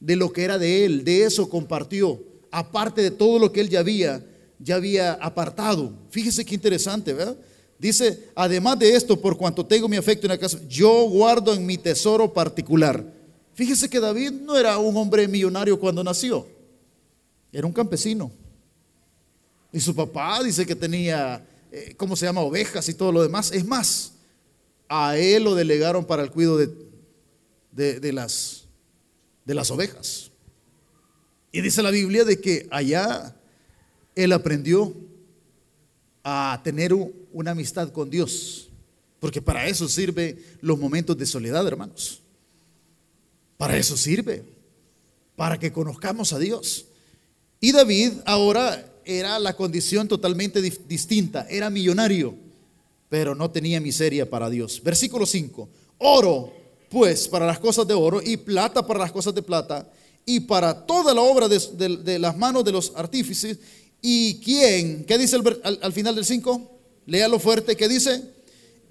de 0.00 0.16
lo 0.16 0.32
que 0.32 0.42
era 0.42 0.58
de 0.58 0.84
él, 0.84 1.04
de 1.04 1.24
eso 1.24 1.48
compartió, 1.48 2.20
aparte 2.50 3.02
de 3.02 3.10
todo 3.10 3.38
lo 3.38 3.52
que 3.52 3.60
él 3.60 3.68
ya 3.68 3.80
había, 3.80 4.24
ya 4.58 4.76
había 4.76 5.12
apartado. 5.14 5.92
Fíjese 6.10 6.44
qué 6.44 6.54
interesante, 6.54 7.12
¿verdad? 7.12 7.36
Dice, 7.78 8.28
además 8.34 8.78
de 8.78 8.94
esto, 8.94 9.20
por 9.20 9.36
cuanto 9.36 9.64
tengo 9.64 9.88
mi 9.88 9.96
afecto 9.96 10.26
en 10.26 10.30
la 10.32 10.38
casa, 10.38 10.58
yo 10.68 11.08
guardo 11.08 11.54
en 11.54 11.64
mi 11.64 11.78
tesoro 11.78 12.32
particular. 12.32 13.04
Fíjese 13.54 13.88
que 13.88 14.00
David 14.00 14.32
no 14.32 14.56
era 14.56 14.78
un 14.78 14.96
hombre 14.96 15.28
millonario 15.28 15.78
cuando 15.78 16.02
nació, 16.02 16.46
era 17.52 17.66
un 17.66 17.72
campesino. 17.72 18.30
Y 19.72 19.80
su 19.80 19.94
papá 19.94 20.42
dice 20.42 20.66
que 20.66 20.74
tenía, 20.74 21.46
eh, 21.70 21.94
¿cómo 21.96 22.16
se 22.16 22.26
llama? 22.26 22.42
Ovejas 22.42 22.88
y 22.88 22.94
todo 22.94 23.10
lo 23.10 23.22
demás. 23.22 23.50
Es 23.52 23.64
más, 23.64 24.12
a 24.88 25.16
él 25.16 25.44
lo 25.44 25.54
delegaron 25.54 26.04
para 26.04 26.22
el 26.22 26.30
cuidado 26.30 26.58
de, 26.58 28.12
las, 28.12 28.64
de 29.44 29.54
las 29.54 29.70
ovejas. 29.70 30.30
Y 31.50 31.60
dice 31.60 31.82
la 31.82 31.90
Biblia 31.90 32.24
de 32.24 32.40
que 32.40 32.68
allá 32.70 33.34
él 34.14 34.32
aprendió 34.32 34.94
a 36.22 36.60
tener 36.62 36.92
una 37.32 37.50
amistad 37.50 37.90
con 37.90 38.10
Dios. 38.10 38.70
Porque 39.20 39.40
para 39.40 39.66
eso 39.66 39.88
sirve 39.88 40.42
los 40.60 40.78
momentos 40.78 41.16
de 41.16 41.26
soledad, 41.26 41.66
hermanos. 41.66 42.21
Para 43.62 43.76
eso 43.76 43.96
sirve. 43.96 44.42
Para 45.36 45.56
que 45.56 45.70
conozcamos 45.70 46.32
a 46.32 46.40
Dios. 46.40 46.86
Y 47.60 47.70
David 47.70 48.14
ahora 48.24 48.92
era 49.04 49.38
la 49.38 49.54
condición 49.54 50.08
totalmente 50.08 50.60
distinta. 50.60 51.46
Era 51.48 51.70
millonario, 51.70 52.34
pero 53.08 53.36
no 53.36 53.52
tenía 53.52 53.80
miseria 53.80 54.28
para 54.28 54.50
Dios. 54.50 54.82
Versículo 54.82 55.26
5. 55.26 55.68
Oro, 55.98 56.52
pues, 56.90 57.28
para 57.28 57.46
las 57.46 57.60
cosas 57.60 57.86
de 57.86 57.94
oro 57.94 58.20
y 58.20 58.36
plata 58.36 58.84
para 58.84 58.98
las 58.98 59.12
cosas 59.12 59.32
de 59.32 59.42
plata 59.42 59.88
y 60.26 60.40
para 60.40 60.84
toda 60.84 61.14
la 61.14 61.20
obra 61.20 61.46
de, 61.46 62.18
las 62.18 62.36
manos 62.36 62.64
de 62.64 62.72
los 62.72 62.92
artífices. 62.96 63.60
¿Y 64.00 64.40
quién? 64.40 65.04
¿Qué 65.04 65.16
dice 65.18 65.36
al, 65.36 65.92
final 65.92 66.16
del 66.16 66.24
5? 66.24 66.80
Léalo 67.06 67.38
fuerte. 67.38 67.76
¿Qué 67.76 67.88
dice? 67.88 68.24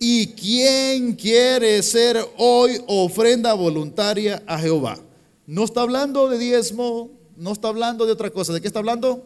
¿Y 0.03 0.29
quién 0.29 1.13
quiere 1.13 1.83
ser 1.83 2.17
hoy 2.37 2.81
ofrenda 2.87 3.53
voluntaria 3.53 4.41
a 4.47 4.57
Jehová? 4.57 4.97
No 5.45 5.63
está 5.63 5.81
hablando 5.81 6.27
de 6.27 6.39
diezmo, 6.39 7.11
no 7.37 7.51
está 7.51 7.67
hablando 7.67 8.07
de 8.07 8.11
otra 8.11 8.31
cosa. 8.31 8.51
¿De 8.51 8.59
qué 8.59 8.65
está 8.65 8.79
hablando? 8.79 9.23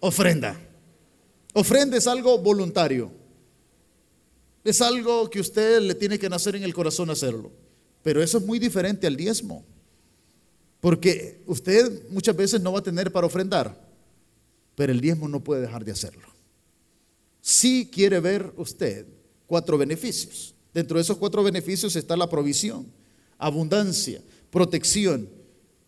Ofrenda. 0.00 0.60
Ofrenda 1.54 1.96
es 1.96 2.08
algo 2.08 2.38
voluntario. 2.38 3.12
Es 4.64 4.82
algo 4.82 5.30
que 5.30 5.38
usted 5.38 5.80
le 5.80 5.94
tiene 5.94 6.18
que 6.18 6.28
nacer 6.28 6.56
en 6.56 6.64
el 6.64 6.74
corazón 6.74 7.08
hacerlo. 7.08 7.52
Pero 8.02 8.20
eso 8.20 8.38
es 8.38 8.44
muy 8.44 8.58
diferente 8.58 9.06
al 9.06 9.14
diezmo. 9.14 9.64
Porque 10.80 11.40
usted 11.46 12.08
muchas 12.08 12.34
veces 12.34 12.60
no 12.60 12.72
va 12.72 12.80
a 12.80 12.82
tener 12.82 13.12
para 13.12 13.28
ofrendar, 13.28 13.80
pero 14.74 14.90
el 14.90 15.00
diezmo 15.00 15.28
no 15.28 15.38
puede 15.38 15.60
dejar 15.60 15.84
de 15.84 15.92
hacerlo. 15.92 16.26
Si 17.40 17.88
quiere 17.88 18.18
ver 18.18 18.52
usted 18.56 19.19
cuatro 19.50 19.76
beneficios. 19.76 20.54
Dentro 20.72 20.96
de 20.96 21.02
esos 21.02 21.16
cuatro 21.16 21.42
beneficios 21.42 21.96
está 21.96 22.16
la 22.16 22.30
provisión, 22.30 22.86
abundancia, 23.36 24.22
protección 24.48 25.28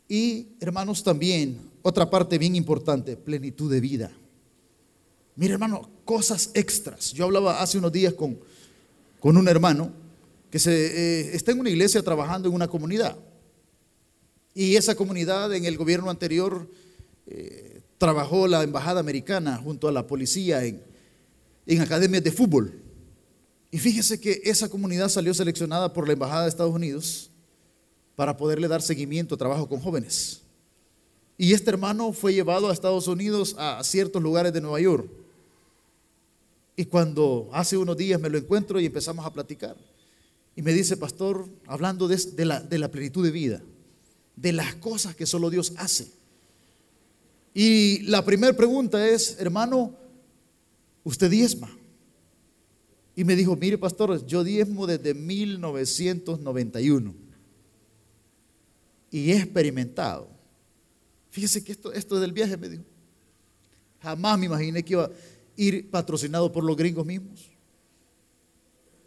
y, 0.08 0.48
hermanos, 0.58 1.04
también 1.04 1.60
otra 1.82 2.10
parte 2.10 2.38
bien 2.38 2.56
importante, 2.56 3.16
plenitud 3.16 3.70
de 3.70 3.80
vida. 3.80 4.10
Mire, 5.36 5.52
hermano, 5.52 5.88
cosas 6.04 6.50
extras. 6.54 7.12
Yo 7.12 7.24
hablaba 7.24 7.62
hace 7.62 7.78
unos 7.78 7.92
días 7.92 8.14
con, 8.14 8.36
con 9.20 9.36
un 9.36 9.46
hermano 9.46 9.92
que 10.50 10.58
se, 10.58 10.72
eh, 10.72 11.36
está 11.36 11.52
en 11.52 11.60
una 11.60 11.70
iglesia 11.70 12.02
trabajando 12.02 12.48
en 12.48 12.56
una 12.56 12.66
comunidad. 12.66 13.16
Y 14.56 14.74
esa 14.74 14.96
comunidad 14.96 15.54
en 15.54 15.66
el 15.66 15.76
gobierno 15.76 16.10
anterior 16.10 16.68
eh, 17.28 17.80
trabajó 17.96 18.48
la 18.48 18.64
embajada 18.64 18.98
americana 18.98 19.56
junto 19.56 19.86
a 19.86 19.92
la 19.92 20.04
policía 20.04 20.64
en, 20.64 20.82
en 21.64 21.80
academias 21.80 22.24
de 22.24 22.32
fútbol. 22.32 22.81
Y 23.72 23.78
fíjese 23.78 24.20
que 24.20 24.42
esa 24.44 24.68
comunidad 24.68 25.08
salió 25.08 25.32
seleccionada 25.32 25.94
por 25.94 26.06
la 26.06 26.12
embajada 26.12 26.42
de 26.42 26.50
Estados 26.50 26.74
Unidos 26.74 27.30
para 28.14 28.36
poderle 28.36 28.68
dar 28.68 28.82
seguimiento 28.82 29.34
a 29.34 29.38
trabajo 29.38 29.66
con 29.66 29.80
jóvenes. 29.80 30.42
Y 31.38 31.54
este 31.54 31.70
hermano 31.70 32.12
fue 32.12 32.34
llevado 32.34 32.68
a 32.68 32.72
Estados 32.74 33.08
Unidos 33.08 33.56
a 33.58 33.82
ciertos 33.82 34.22
lugares 34.22 34.52
de 34.52 34.60
Nueva 34.60 34.78
York. 34.78 35.08
Y 36.76 36.84
cuando 36.84 37.48
hace 37.50 37.78
unos 37.78 37.96
días 37.96 38.20
me 38.20 38.28
lo 38.28 38.36
encuentro 38.36 38.78
y 38.78 38.84
empezamos 38.84 39.24
a 39.24 39.32
platicar. 39.32 39.74
Y 40.54 40.60
me 40.60 40.74
dice, 40.74 40.98
pastor, 40.98 41.48
hablando 41.66 42.08
de, 42.08 42.44
la, 42.44 42.60
de 42.60 42.78
la 42.78 42.90
plenitud 42.90 43.24
de 43.24 43.30
vida, 43.30 43.62
de 44.36 44.52
las 44.52 44.74
cosas 44.74 45.16
que 45.16 45.24
solo 45.24 45.48
Dios 45.48 45.72
hace. 45.78 46.10
Y 47.54 48.00
la 48.02 48.22
primera 48.22 48.54
pregunta 48.54 49.08
es, 49.08 49.36
hermano, 49.38 49.94
¿usted 51.04 51.30
diezma? 51.30 51.74
Y 53.14 53.24
me 53.24 53.36
dijo, 53.36 53.56
mire 53.56 53.78
pastor, 53.78 54.26
yo 54.26 54.44
diezmo 54.44 54.86
desde 54.86 55.14
1991. 55.14 57.14
Y 59.10 59.32
he 59.32 59.36
experimentado 59.36 60.32
Fíjese 61.32 61.64
que 61.64 61.72
esto, 61.72 61.94
esto 61.94 62.20
del 62.20 62.32
viaje 62.32 62.58
me 62.58 62.68
dijo. 62.68 62.84
Jamás 64.02 64.38
me 64.38 64.46
imaginé 64.46 64.84
que 64.84 64.92
iba 64.92 65.06
a 65.06 65.10
ir 65.56 65.90
patrocinado 65.90 66.52
por 66.52 66.62
los 66.62 66.76
gringos 66.76 67.06
mismos. 67.06 67.50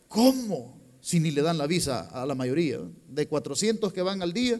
¿Cómo? 0.08 0.76
Si 1.02 1.20
ni 1.20 1.30
le 1.30 1.44
dan 1.44 1.60
la 1.60 1.68
visa 1.68 2.10
a 2.10 2.26
la 2.26 2.34
mayoría. 2.34 2.80
De 3.08 3.28
400 3.28 3.94
que 3.94 4.02
van 4.02 4.24
al 4.24 4.34
día, 4.34 4.60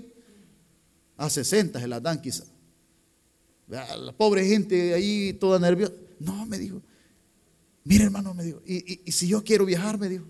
a 1.18 1.28
60 1.28 1.80
se 1.80 1.88
las 1.88 2.04
dan 2.04 2.22
quizá. 2.22 2.46
La 3.68 4.14
pobre 4.16 4.46
gente 4.46 4.94
ahí 4.94 5.34
toda 5.34 5.58
nerviosa. 5.58 5.94
No, 6.20 6.46
me 6.46 6.60
dijo. 6.60 6.84
Mire 7.86 8.04
hermano, 8.04 8.34
me 8.34 8.44
dijo. 8.44 8.62
Y, 8.66 9.00
y 9.06 9.12
si 9.12 9.28
yo 9.28 9.44
quiero 9.44 9.66
viajar, 9.66 9.98
me 9.98 10.10
dijo. 10.10 10.26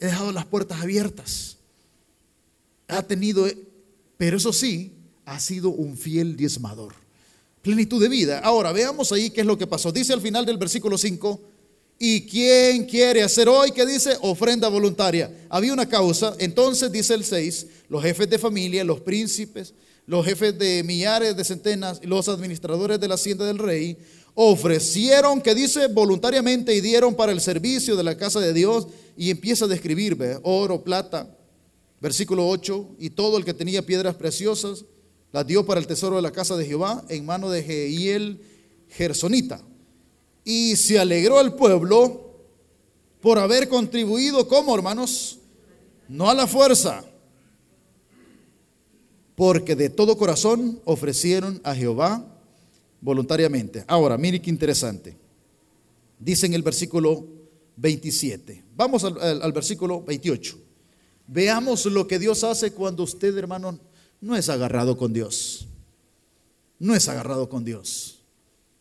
He 0.00 0.06
dejado 0.06 0.32
las 0.32 0.46
puertas 0.46 0.80
abiertas. 0.80 1.58
ha 2.86 3.02
tenido, 3.02 3.46
pero 4.16 4.36
eso 4.36 4.52
sí, 4.52 4.92
ha 5.26 5.40
sido 5.40 5.70
un 5.70 5.96
fiel 5.96 6.36
diezmador. 6.36 6.94
Plenitud 7.62 8.00
de 8.00 8.08
vida. 8.08 8.38
Ahora, 8.38 8.72
veamos 8.72 9.12
ahí 9.12 9.30
qué 9.30 9.40
es 9.40 9.46
lo 9.46 9.58
que 9.58 9.66
pasó. 9.66 9.92
Dice 9.92 10.12
al 10.12 10.20
final 10.20 10.46
del 10.46 10.56
versículo 10.56 10.96
5, 10.96 11.40
¿y 11.98 12.22
quién 12.22 12.86
quiere 12.86 13.22
hacer 13.22 13.48
hoy? 13.48 13.72
¿Qué 13.72 13.84
dice? 13.84 14.16
Ofrenda 14.22 14.68
voluntaria. 14.68 15.46
Había 15.50 15.72
una 15.72 15.88
causa. 15.88 16.34
Entonces, 16.38 16.92
dice 16.92 17.14
el 17.14 17.24
6, 17.24 17.66
los 17.88 18.02
jefes 18.02 18.30
de 18.30 18.38
familia, 18.38 18.84
los 18.84 19.00
príncipes, 19.00 19.74
los 20.06 20.24
jefes 20.24 20.56
de 20.56 20.82
millares 20.84 21.36
de 21.36 21.44
centenas, 21.44 22.00
los 22.04 22.28
administradores 22.28 23.00
de 23.00 23.08
la 23.08 23.16
hacienda 23.16 23.44
del 23.44 23.58
rey, 23.58 23.98
ofrecieron, 24.34 25.40
que 25.40 25.54
dice, 25.54 25.88
voluntariamente 25.88 26.74
y 26.74 26.80
dieron 26.80 27.14
para 27.14 27.32
el 27.32 27.40
servicio 27.40 27.96
de 27.96 28.04
la 28.04 28.16
casa 28.16 28.40
de 28.40 28.52
Dios. 28.52 28.86
Y 29.16 29.30
empieza 29.30 29.64
a 29.64 29.68
describir, 29.68 30.16
oro, 30.42 30.84
plata, 30.84 31.36
versículo 32.00 32.48
8, 32.48 32.96
y 32.98 33.10
todo 33.10 33.36
el 33.38 33.44
que 33.44 33.54
tenía 33.54 33.84
piedras 33.84 34.14
preciosas 34.14 34.84
las 35.32 35.46
dio 35.46 35.66
para 35.66 35.80
el 35.80 35.86
tesoro 35.86 36.16
de 36.16 36.22
la 36.22 36.30
casa 36.30 36.56
de 36.56 36.64
Jehová 36.64 37.04
en 37.08 37.26
mano 37.26 37.50
de 37.50 37.62
Jehiel 37.62 38.40
Gersonita. 38.88 39.60
Y 40.44 40.76
se 40.76 40.98
alegró 40.98 41.40
el 41.40 41.52
pueblo 41.52 42.28
por 43.20 43.38
haber 43.38 43.68
contribuido, 43.68 44.48
como 44.48 44.74
hermanos? 44.74 45.38
No 46.08 46.30
a 46.30 46.34
la 46.34 46.46
fuerza, 46.46 47.04
porque 49.34 49.76
de 49.76 49.90
todo 49.90 50.16
corazón 50.16 50.80
ofrecieron 50.84 51.60
a 51.64 51.74
Jehová 51.74 52.24
voluntariamente. 53.00 53.84
Ahora, 53.86 54.16
mire 54.18 54.40
qué 54.40 54.50
interesante. 54.50 55.16
Dice 56.18 56.46
en 56.46 56.54
el 56.54 56.62
versículo 56.62 57.26
27. 57.76 58.64
Vamos 58.76 59.04
al, 59.04 59.52
versículo 59.52 60.02
28. 60.02 60.58
Veamos 61.26 61.86
lo 61.86 62.06
que 62.06 62.18
Dios 62.18 62.42
hace 62.44 62.72
cuando 62.72 63.02
usted, 63.02 63.36
hermano, 63.36 63.78
no 64.20 64.36
es 64.36 64.48
agarrado 64.48 64.96
con 64.96 65.12
Dios. 65.12 65.68
No 66.78 66.94
es 66.94 67.08
agarrado 67.08 67.48
con 67.48 67.64
Dios. 67.64 68.24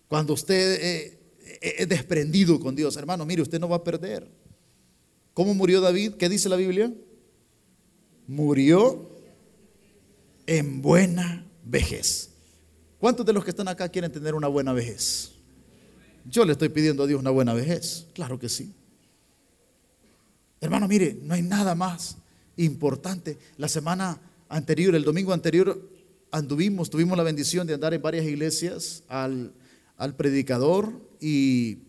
Cuando 0.07 0.33
usted 0.33 0.79
eh, 0.81 1.19
eh, 1.61 1.75
es 1.79 1.89
desprendido 1.89 2.59
con 2.59 2.75
Dios, 2.75 2.95
hermano, 2.95 3.25
mire, 3.25 3.41
usted 3.41 3.59
no 3.59 3.69
va 3.69 3.77
a 3.77 3.83
perder. 3.83 4.29
¿Cómo 5.33 5.53
murió 5.53 5.81
David? 5.81 6.13
¿Qué 6.13 6.29
dice 6.29 6.49
la 6.49 6.55
Biblia? 6.55 6.91
Murió 8.27 9.09
en 10.47 10.81
buena 10.81 11.45
vejez. 11.63 12.26
¿Cuántos 12.99 13.25
de 13.25 13.33
los 13.33 13.43
que 13.43 13.51
están 13.51 13.67
acá 13.67 13.89
quieren 13.89 14.11
tener 14.11 14.33
una 14.33 14.47
buena 14.47 14.73
vejez? 14.73 15.31
Yo 16.25 16.43
le 16.45 16.53
estoy 16.53 16.69
pidiendo 16.69 17.03
a 17.03 17.07
Dios 17.07 17.19
una 17.19 17.29
buena 17.29 17.53
vejez. 17.53 18.07
Claro 18.13 18.39
que 18.39 18.49
sí. 18.49 18.73
Hermano, 20.59 20.87
mire, 20.87 21.17
no 21.21 21.33
hay 21.35 21.41
nada 21.41 21.75
más 21.75 22.17
importante. 22.57 23.37
La 23.57 23.67
semana 23.67 24.19
anterior, 24.49 24.95
el 24.95 25.03
domingo 25.03 25.31
anterior, 25.31 25.79
anduvimos, 26.31 26.89
tuvimos 26.89 27.17
la 27.17 27.23
bendición 27.23 27.67
de 27.67 27.75
andar 27.75 27.93
en 27.93 28.01
varias 28.01 28.25
iglesias 28.25 29.03
al, 29.07 29.53
predicador 30.17 30.91
y 31.21 31.79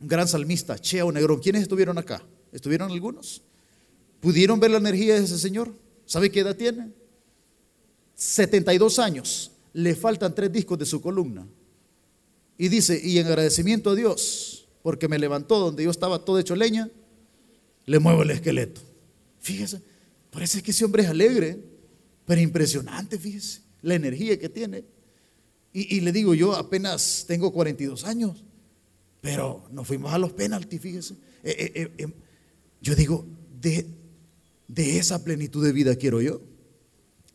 un 0.00 0.08
gran 0.08 0.28
salmista, 0.28 0.78
Cheo 0.78 1.10
Negrón. 1.10 1.40
¿Quiénes 1.40 1.62
estuvieron 1.62 1.96
acá? 1.98 2.22
¿Estuvieron 2.52 2.90
algunos? 2.90 3.42
¿Pudieron 4.20 4.60
ver 4.60 4.70
la 4.70 4.78
energía 4.78 5.14
de 5.14 5.24
ese 5.24 5.38
señor? 5.38 5.72
¿Sabe 6.04 6.30
qué 6.30 6.40
edad 6.40 6.56
tiene? 6.56 6.90
72 8.14 8.98
años. 8.98 9.52
Le 9.72 9.94
faltan 9.94 10.34
tres 10.34 10.52
discos 10.52 10.78
de 10.78 10.86
su 10.86 11.00
columna. 11.00 11.46
Y 12.58 12.68
dice, 12.68 13.00
y 13.02 13.18
en 13.18 13.26
agradecimiento 13.26 13.90
a 13.90 13.94
Dios, 13.94 14.68
porque 14.82 15.08
me 15.08 15.18
levantó 15.18 15.58
donde 15.58 15.84
yo 15.84 15.90
estaba 15.90 16.24
todo 16.24 16.38
hecho 16.38 16.56
leña, 16.56 16.90
le 17.86 17.98
muevo 17.98 18.22
el 18.22 18.30
esqueleto. 18.30 18.80
Fíjese, 19.38 19.82
Parece 20.30 20.62
que 20.62 20.70
ese 20.70 20.84
hombre 20.84 21.02
es 21.02 21.08
alegre, 21.08 21.58
pero 22.24 22.40
impresionante, 22.40 23.18
fíjese, 23.18 23.62
la 23.82 23.94
energía 23.94 24.38
que 24.38 24.48
tiene. 24.48 24.84
Y, 25.72 26.00
le 26.00 26.10
digo, 26.10 26.34
yo 26.34 26.56
apenas 26.56 27.24
tengo 27.28 27.52
42 27.52 28.04
años, 28.04 28.42
pero 29.20 29.64
nos 29.70 29.86
fuimos 29.86 30.12
a 30.12 30.18
los 30.18 30.32
penaltis, 30.32 30.80
fíjese. 30.80 31.14
Eh, 31.44 31.72
eh, 31.74 31.92
eh, 31.98 32.12
yo 32.80 32.96
digo, 32.96 33.24
de, 33.60 33.86
de 34.66 34.98
esa 34.98 35.22
plenitud 35.22 35.64
de 35.64 35.72
vida 35.72 35.94
quiero 35.94 36.20
yo. 36.20 36.40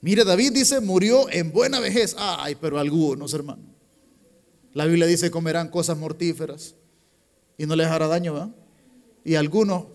Mire, 0.06 0.24
David 0.24 0.52
dice, 0.52 0.82
murió 0.82 1.28
en 1.32 1.52
buena 1.52 1.80
vejez. 1.80 2.16
Ay, 2.20 2.54
pero 2.62 2.78
algunos, 2.78 3.34
hermano. 3.34 3.64
La 4.72 4.86
Biblia 4.86 5.08
dice, 5.08 5.32
comerán 5.32 5.68
cosas 5.70 5.98
mortíferas 5.98 6.76
y 7.58 7.66
no 7.66 7.76
les 7.76 7.88
hará 7.88 8.06
daño, 8.06 8.36
¿va? 8.36 8.54
Y 9.24 9.34
algunos 9.34 9.86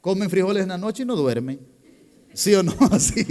comen 0.00 0.30
frijoles 0.30 0.62
en 0.62 0.70
la 0.70 0.78
noche 0.78 1.02
y 1.02 1.04
no 1.04 1.16
duermen. 1.16 1.60
¿Sí 2.32 2.54
o 2.54 2.62
no? 2.62 2.74
Así. 2.92 3.26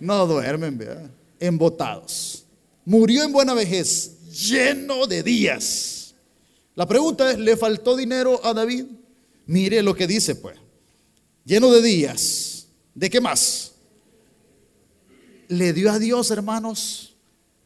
No 0.00 0.26
duermen, 0.26 0.78
¿verdad? 0.78 1.08
Embotados. 1.38 2.44
Murió 2.84 3.22
en 3.22 3.30
buena 3.30 3.54
vejez, 3.54 4.18
lleno 4.32 5.06
de 5.06 5.22
días. 5.22 6.16
La 6.74 6.88
pregunta 6.88 7.30
es, 7.30 7.38
¿le 7.38 7.56
faltó 7.56 7.96
dinero 7.96 8.44
a 8.44 8.52
David? 8.52 8.86
Mire 9.46 9.80
lo 9.84 9.94
que 9.94 10.08
dice, 10.08 10.34
pues. 10.34 10.58
Lleno 11.44 11.70
de 11.70 11.82
días. 11.82 12.66
¿De 12.96 13.08
qué 13.08 13.20
más? 13.20 13.71
Le 15.52 15.74
dio 15.74 15.92
a 15.92 15.98
Dios, 15.98 16.30
hermanos, 16.30 17.14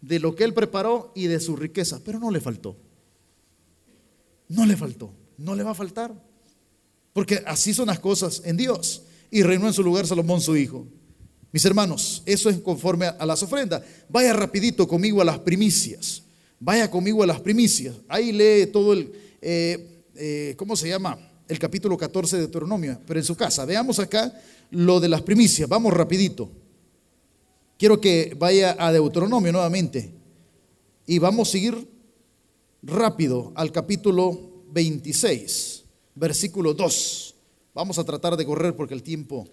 de 0.01 0.18
lo 0.18 0.35
que 0.35 0.42
él 0.42 0.53
preparó 0.53 1.12
y 1.14 1.29
de 1.29 1.38
su 1.38 1.55
riqueza, 1.55 2.01
pero 2.05 2.18
no 2.18 2.33
le 2.33 2.40
faltó. 2.40 2.77
No 4.49 4.66
le 4.66 4.77
faltó. 4.77 5.12
No 5.38 5.55
le 5.55 5.62
va 5.62 5.70
a 5.70 5.75
faltar. 5.75 6.12
Porque 7.12 7.44
así 7.46 7.72
son 7.72 7.87
las 7.87 8.01
cosas 8.01 8.42
en 8.44 8.57
Dios 8.57 9.03
y 9.31 9.44
reinó 9.44 9.68
en 9.68 9.72
su 9.72 9.85
lugar 9.85 10.05
Salomón 10.05 10.40
su 10.40 10.57
hijo. 10.57 10.85
Mis 11.53 11.64
hermanos, 11.64 12.25
eso 12.27 12.51
es 12.51 12.59
conforme 12.59 13.07
a 13.07 13.25
las 13.25 13.44
ofrendas. 13.44 13.85
Vaya 14.09 14.33
rapidito 14.33 14.88
conmigo 14.88 15.22
a 15.22 15.25
las 15.25 15.38
primicias. 15.38 16.25
Vaya 16.59 16.90
conmigo 16.90 17.22
a 17.22 17.27
las 17.29 17.40
primicias. 17.40 17.94
Ahí 18.09 18.33
lee 18.33 18.66
todo 18.66 18.94
el, 18.94 19.12
eh, 19.40 20.03
eh, 20.16 20.55
¿cómo 20.59 20.75
se 20.75 20.88
llama? 20.88 21.16
El 21.46 21.61
capítulo 21.61 21.96
14 21.96 22.35
de 22.35 22.42
Deuteronomio, 22.42 23.01
pero 23.07 23.20
en 23.20 23.25
su 23.25 23.37
casa. 23.37 23.64
Veamos 23.64 24.01
acá 24.01 24.35
lo 24.72 24.99
de 24.99 25.09
las 25.09 25.22
primicias. 25.22 25.68
Vamos 25.68 25.94
rapidito. 25.94 26.65
Quiero 27.79 28.01
que 28.01 28.35
vaya 28.39 28.75
a 28.79 28.91
Deuteronomio 28.91 29.53
nuevamente. 29.53 30.11
Y 31.07 31.19
vamos 31.19 31.49
a 31.49 31.53
seguir 31.53 31.89
rápido 32.83 33.53
al 33.55 33.71
capítulo 33.71 34.65
26, 34.73 35.85
versículo 36.15 36.73
2. 36.73 37.35
Vamos 37.75 37.99
a 37.99 38.05
tratar 38.05 38.37
de 38.37 38.47
correr 38.47 38.75
porque 38.75 38.95
el 38.95 39.03
tiempo 39.03 39.47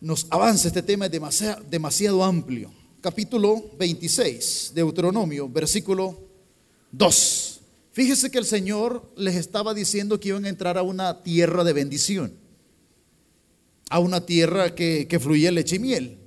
nos 0.00 0.26
avanza. 0.28 0.66
Este 0.66 0.82
tema 0.82 1.06
es 1.06 1.12
demasiado, 1.12 1.62
demasiado 1.70 2.24
amplio. 2.24 2.72
Capítulo 3.00 3.62
26, 3.78 4.72
Deuteronomio, 4.74 5.48
versículo 5.48 6.18
2. 6.90 7.60
Fíjese 7.92 8.28
que 8.28 8.38
el 8.38 8.44
Señor 8.44 9.08
les 9.16 9.36
estaba 9.36 9.72
diciendo 9.72 10.18
que 10.18 10.30
iban 10.30 10.46
a 10.46 10.48
entrar 10.48 10.76
a 10.78 10.82
una 10.82 11.22
tierra 11.22 11.62
de 11.62 11.74
bendición, 11.74 12.32
a 13.88 14.00
una 14.00 14.26
tierra 14.26 14.74
que, 14.74 15.06
que 15.06 15.20
fluye 15.20 15.52
leche 15.52 15.76
y 15.76 15.78
miel. 15.78 16.23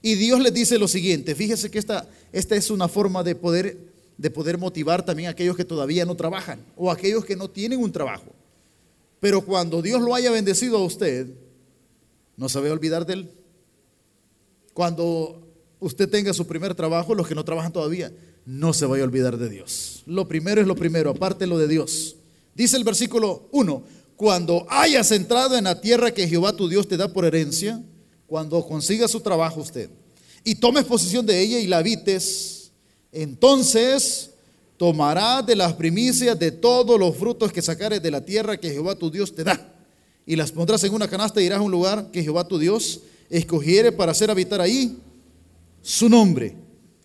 Y 0.00 0.14
Dios 0.14 0.40
les 0.40 0.54
dice 0.54 0.78
lo 0.78 0.88
siguiente, 0.88 1.34
fíjese 1.34 1.70
que 1.70 1.78
esta, 1.78 2.08
esta 2.32 2.54
es 2.54 2.70
una 2.70 2.88
forma 2.88 3.22
de 3.22 3.34
poder, 3.34 3.76
de 4.16 4.30
poder 4.30 4.58
motivar 4.58 5.04
también 5.04 5.28
a 5.28 5.32
aquellos 5.32 5.56
que 5.56 5.64
todavía 5.64 6.04
no 6.04 6.14
trabajan 6.14 6.60
o 6.76 6.90
a 6.90 6.94
aquellos 6.94 7.24
que 7.24 7.36
no 7.36 7.48
tienen 7.48 7.80
un 7.80 7.90
trabajo. 7.90 8.32
Pero 9.20 9.42
cuando 9.42 9.82
Dios 9.82 10.00
lo 10.00 10.14
haya 10.14 10.30
bendecido 10.30 10.78
a 10.78 10.84
usted, 10.84 11.26
no 12.36 12.48
se 12.48 12.60
va 12.60 12.68
a 12.68 12.72
olvidar 12.72 13.04
de 13.04 13.14
él. 13.14 13.30
Cuando 14.72 15.42
usted 15.80 16.08
tenga 16.08 16.32
su 16.32 16.46
primer 16.46 16.74
trabajo, 16.74 17.14
los 17.14 17.26
que 17.26 17.34
no 17.34 17.44
trabajan 17.44 17.72
todavía, 17.72 18.12
no 18.46 18.72
se 18.72 18.86
vaya 18.86 19.02
a 19.02 19.06
olvidar 19.06 19.36
de 19.36 19.48
Dios. 19.48 20.04
Lo 20.06 20.28
primero 20.28 20.60
es 20.60 20.66
lo 20.66 20.76
primero, 20.76 21.10
aparte 21.10 21.46
lo 21.46 21.58
de 21.58 21.66
Dios. 21.66 22.16
Dice 22.54 22.76
el 22.76 22.84
versículo 22.84 23.48
1, 23.50 23.82
cuando 24.16 24.66
hayas 24.70 25.10
entrado 25.12 25.56
en 25.56 25.64
la 25.64 25.80
tierra 25.80 26.12
que 26.12 26.28
Jehová 26.28 26.56
tu 26.56 26.68
Dios 26.68 26.88
te 26.88 26.96
da 26.96 27.12
por 27.12 27.24
herencia, 27.24 27.82
cuando 28.28 28.64
consiga 28.64 29.08
su 29.08 29.20
trabajo 29.20 29.60
usted, 29.60 29.88
y 30.44 30.54
tomes 30.54 30.84
posesión 30.84 31.24
de 31.24 31.40
ella 31.40 31.58
y 31.58 31.66
la 31.66 31.78
habites, 31.78 32.70
entonces 33.10 34.30
tomarás 34.76 35.44
de 35.46 35.56
las 35.56 35.72
primicias 35.72 36.38
de 36.38 36.52
todos 36.52 37.00
los 37.00 37.16
frutos 37.16 37.50
que 37.50 37.62
sacares 37.62 38.02
de 38.02 38.10
la 38.10 38.24
tierra 38.24 38.60
que 38.60 38.70
Jehová 38.70 38.94
tu 38.94 39.10
Dios 39.10 39.34
te 39.34 39.44
da, 39.44 39.74
y 40.26 40.36
las 40.36 40.52
pondrás 40.52 40.84
en 40.84 40.92
una 40.92 41.08
canasta 41.08 41.40
y 41.40 41.46
irás 41.46 41.58
a 41.58 41.62
un 41.62 41.70
lugar 41.70 42.10
que 42.10 42.22
Jehová 42.22 42.46
tu 42.46 42.58
Dios 42.58 43.00
escogiere 43.30 43.92
para 43.92 44.12
hacer 44.12 44.30
habitar 44.30 44.60
ahí 44.60 44.98
su 45.80 46.06
nombre. 46.06 46.54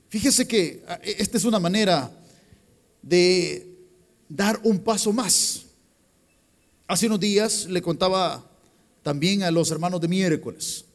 Fíjese 0.10 0.46
que 0.46 0.84
ah, 0.90 1.00
e, 1.02 1.16
esta 1.20 1.38
es 1.38 1.46
una 1.46 1.60
manera 1.60 2.12
de 3.02 3.66
dar 4.28 4.60
un 4.64 4.80
paso 4.80 5.14
más. 5.14 5.62
Hace 6.86 7.08
unos 7.08 7.22
días 7.22 7.66
le 7.66 7.82
contaba 7.82 8.46
también 9.02 9.44
a 9.44 9.52
los 9.52 9.72
hermanos 9.72 10.02
de 10.02 10.10
miércoles 10.10 10.86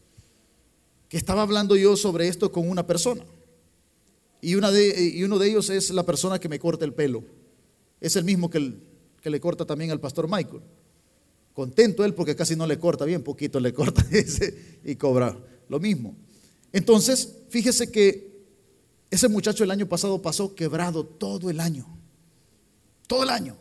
que 1.08 1.16
estaba 1.16 1.42
hablando 1.42 1.76
yo 1.76 1.96
sobre 1.96 2.28
esto 2.28 2.52
con 2.52 2.68
una 2.68 2.86
persona. 2.86 3.24
Y, 4.40 4.54
uno 4.54 4.70
de 4.70 5.48
ellos 5.48 5.70
es 5.70 5.90
la 5.90 6.04
persona 6.04 6.38
que 6.38 6.48
me 6.48 6.58
corta 6.58 6.84
el 6.84 6.94
pelo. 6.94 7.24
Es 8.00 8.14
el 8.16 8.24
mismo 8.24 8.48
que, 8.48 8.74
que 9.20 9.30
le 9.30 9.40
corta 9.40 9.64
también 9.64 9.90
al 9.90 10.00
pastor 10.00 10.28
Michael. 10.28 10.62
Contento 11.54 12.04
él 12.04 12.14
porque 12.14 12.36
casi 12.36 12.54
no 12.54 12.66
le 12.66 12.78
corta 12.78 13.04
bien, 13.04 13.22
poquito 13.22 13.58
le 13.58 13.72
corta 13.72 14.06
ese 14.12 14.78
y 14.84 14.94
cobra 14.94 15.36
lo 15.68 15.80
mismo. 15.80 16.14
Entonces, 16.72 17.36
fíjese 17.48 17.90
que 17.90 18.28
ese 19.10 19.28
muchacho 19.28 19.64
el 19.64 19.70
año 19.70 19.88
pasado 19.88 20.20
pasó 20.20 20.54
quebrado 20.54 21.04
todo 21.04 21.50
el 21.50 21.60
año. 21.60 21.86
Todo 23.06 23.24
el 23.24 23.30
año. 23.30 23.56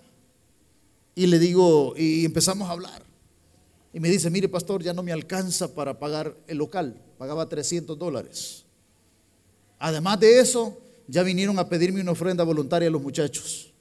Y 1.16 1.26
le 1.26 1.40
digo, 1.40 1.96
y 1.98 2.26
empezamos 2.26 2.70
a 2.70 2.74
hablar. 2.74 3.04
Y 3.94 4.00
me 4.00 4.10
dice, 4.10 4.30
mire 4.30 4.50
pastor, 4.50 4.84
ya 4.84 4.94
no 4.94 5.04
me 5.04 5.12
alcanza 5.12 5.74
para 5.74 5.98
pagar 5.98 6.36
el 6.48 6.58
local. 6.58 7.02
Pagaba 7.18 7.48
300 7.48 7.98
dólares. 7.98 8.64
Además 9.80 10.20
de 10.20 10.40
eso, 10.40 10.78
ya 11.08 11.24
vinieron 11.24 11.58
a 11.60 11.70
pedirme 11.70 12.02
una 12.02 12.12
ofrenda 12.12 12.44
voluntaria 12.44 12.90
a 12.90 12.92
los 12.92 13.02
muchachos. 13.02 13.72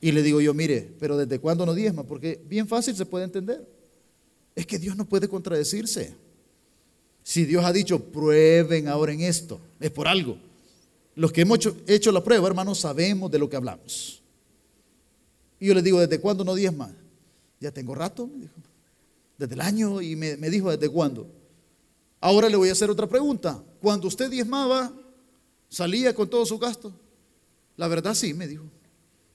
Y 0.00 0.12
le 0.12 0.22
digo 0.22 0.40
yo, 0.40 0.54
mire, 0.54 0.88
pero 0.98 1.16
¿desde 1.16 1.38
cuándo 1.38 1.66
no 1.66 1.74
diezma? 1.74 2.04
Porque 2.04 2.40
bien 2.46 2.68
fácil 2.68 2.94
se 2.94 3.06
puede 3.06 3.24
entender. 3.24 3.66
Es 4.54 4.66
que 4.66 4.78
Dios 4.78 4.96
no 4.96 5.04
puede 5.04 5.28
contradecirse. 5.28 6.14
Si 7.22 7.44
Dios 7.44 7.64
ha 7.64 7.72
dicho, 7.72 7.98
prueben 7.98 8.88
ahora 8.88 9.12
en 9.12 9.20
esto, 9.20 9.60
es 9.80 9.90
por 9.90 10.06
algo. 10.06 10.38
Los 11.16 11.32
que 11.32 11.40
hemos 11.40 11.58
hecho, 11.86 12.12
la 12.12 12.22
prueba, 12.22 12.46
hermanos, 12.46 12.78
sabemos 12.78 13.30
de 13.30 13.38
lo 13.38 13.50
que 13.50 13.56
hablamos. 13.56 14.22
Y 15.58 15.66
yo 15.66 15.74
le 15.74 15.82
digo, 15.82 15.98
¿desde 15.98 16.20
cuándo 16.20 16.44
no 16.44 16.54
diezma? 16.54 16.94
Ya 17.60 17.70
tengo 17.70 17.94
rato, 17.94 18.26
me 18.26 18.40
dijo. 18.40 18.54
Desde 19.38 19.54
el 19.54 19.60
año 19.60 20.00
y 20.00 20.16
me, 20.16 20.36
dijo, 20.50 20.70
¿desde 20.70 20.88
cuándo? 20.88 21.26
Ahora 22.20 22.48
le 22.48 22.56
voy 22.56 22.68
a 22.68 22.72
hacer 22.72 22.90
otra 22.90 23.06
pregunta. 23.06 23.62
Cuando 23.80 24.08
usted 24.08 24.30
diezmaba, 24.30 24.92
¿salía 25.68 26.14
con 26.14 26.28
todo 26.28 26.46
su 26.46 26.58
gasto? 26.58 26.92
La 27.76 27.88
verdad 27.88 28.14
sí, 28.14 28.32
me 28.32 28.46
dijo. 28.46 28.64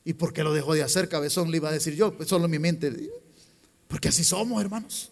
¿Y 0.04 0.14
por 0.14 0.34
qué 0.34 0.44
lo 0.44 0.54
dejó 0.54 0.74
de 0.74 0.82
hacer, 0.82 1.08
cabezón? 1.08 1.52
Le 1.52 1.58
iba 1.58 1.70
a 1.70 1.74
decir 1.74 1.96
yo, 1.96 2.16
pues 2.18 2.28
solo 2.28 2.46
en 2.46 2.52
mi 2.52 2.60
mente. 2.60 3.12
Porque 3.88 4.10
así 4.10 4.24
somos, 4.24 4.60
hermanos. 4.62 5.12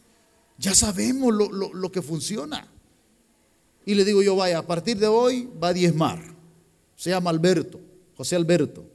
Ya 0.57 0.73
sabemos 0.73 1.33
lo, 1.33 1.91
que 1.91 2.01
funciona. 2.01 2.67
Y 3.85 3.95
le 3.95 4.03
digo 4.03 4.21
yo, 4.21 4.35
vaya, 4.35 4.59
a 4.59 4.67
partir 4.67 4.97
de 4.97 5.07
hoy 5.07 5.49
va 5.61 5.69
a 5.69 5.73
diezmar. 5.73 6.21
Se 6.95 7.11
llama 7.11 7.29
Alberto, 7.29 7.79
José 8.15 8.35
Alberto. 8.35 8.85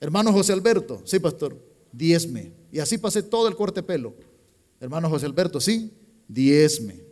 Hermano 0.00 0.32
José 0.32 0.52
Alberto, 0.52 1.02
sí, 1.04 1.18
pastor, 1.18 1.56
diezme. 1.92 2.52
Y 2.74 2.80
así 2.80 2.98
pasé 2.98 3.22
todo 3.22 3.46
el 3.46 3.54
corte 3.54 3.84
pelo. 3.84 4.16
Hermano 4.80 5.08
José 5.08 5.26
Alberto, 5.26 5.60
sí, 5.60 5.92
diezme. 6.26 7.04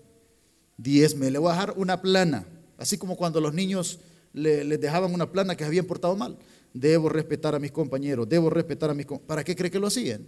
Diezme. 0.77 1.31
Le 1.31 1.39
voy 1.39 1.51
a 1.51 1.53
dejar 1.53 1.75
una 1.77 2.03
plana. 2.03 2.45
Así 2.77 2.99
como 2.99 3.15
cuando 3.15 3.41
los 3.41 3.55
niños 3.55 4.01
les 4.33 4.67
le 4.67 4.77
dejaban 4.77 5.15
una 5.15 5.31
plana 5.31 5.55
que 5.55 5.63
se 5.63 5.69
habían 5.69 5.85
portado 5.85 6.17
mal. 6.17 6.37
Debo 6.75 7.09
respetar 7.09 7.55
a 7.55 7.61
mis 7.61 7.71
compañeros, 7.71 8.29
debo 8.29 8.51
respetar 8.51 8.91
a 8.91 8.95
mis 8.95 9.07
compañeros. 9.07 9.29
¿Para 9.29 9.45
qué 9.45 9.55
cree 9.55 9.71
que 9.71 9.79
lo 9.79 9.87
hacían? 9.87 10.27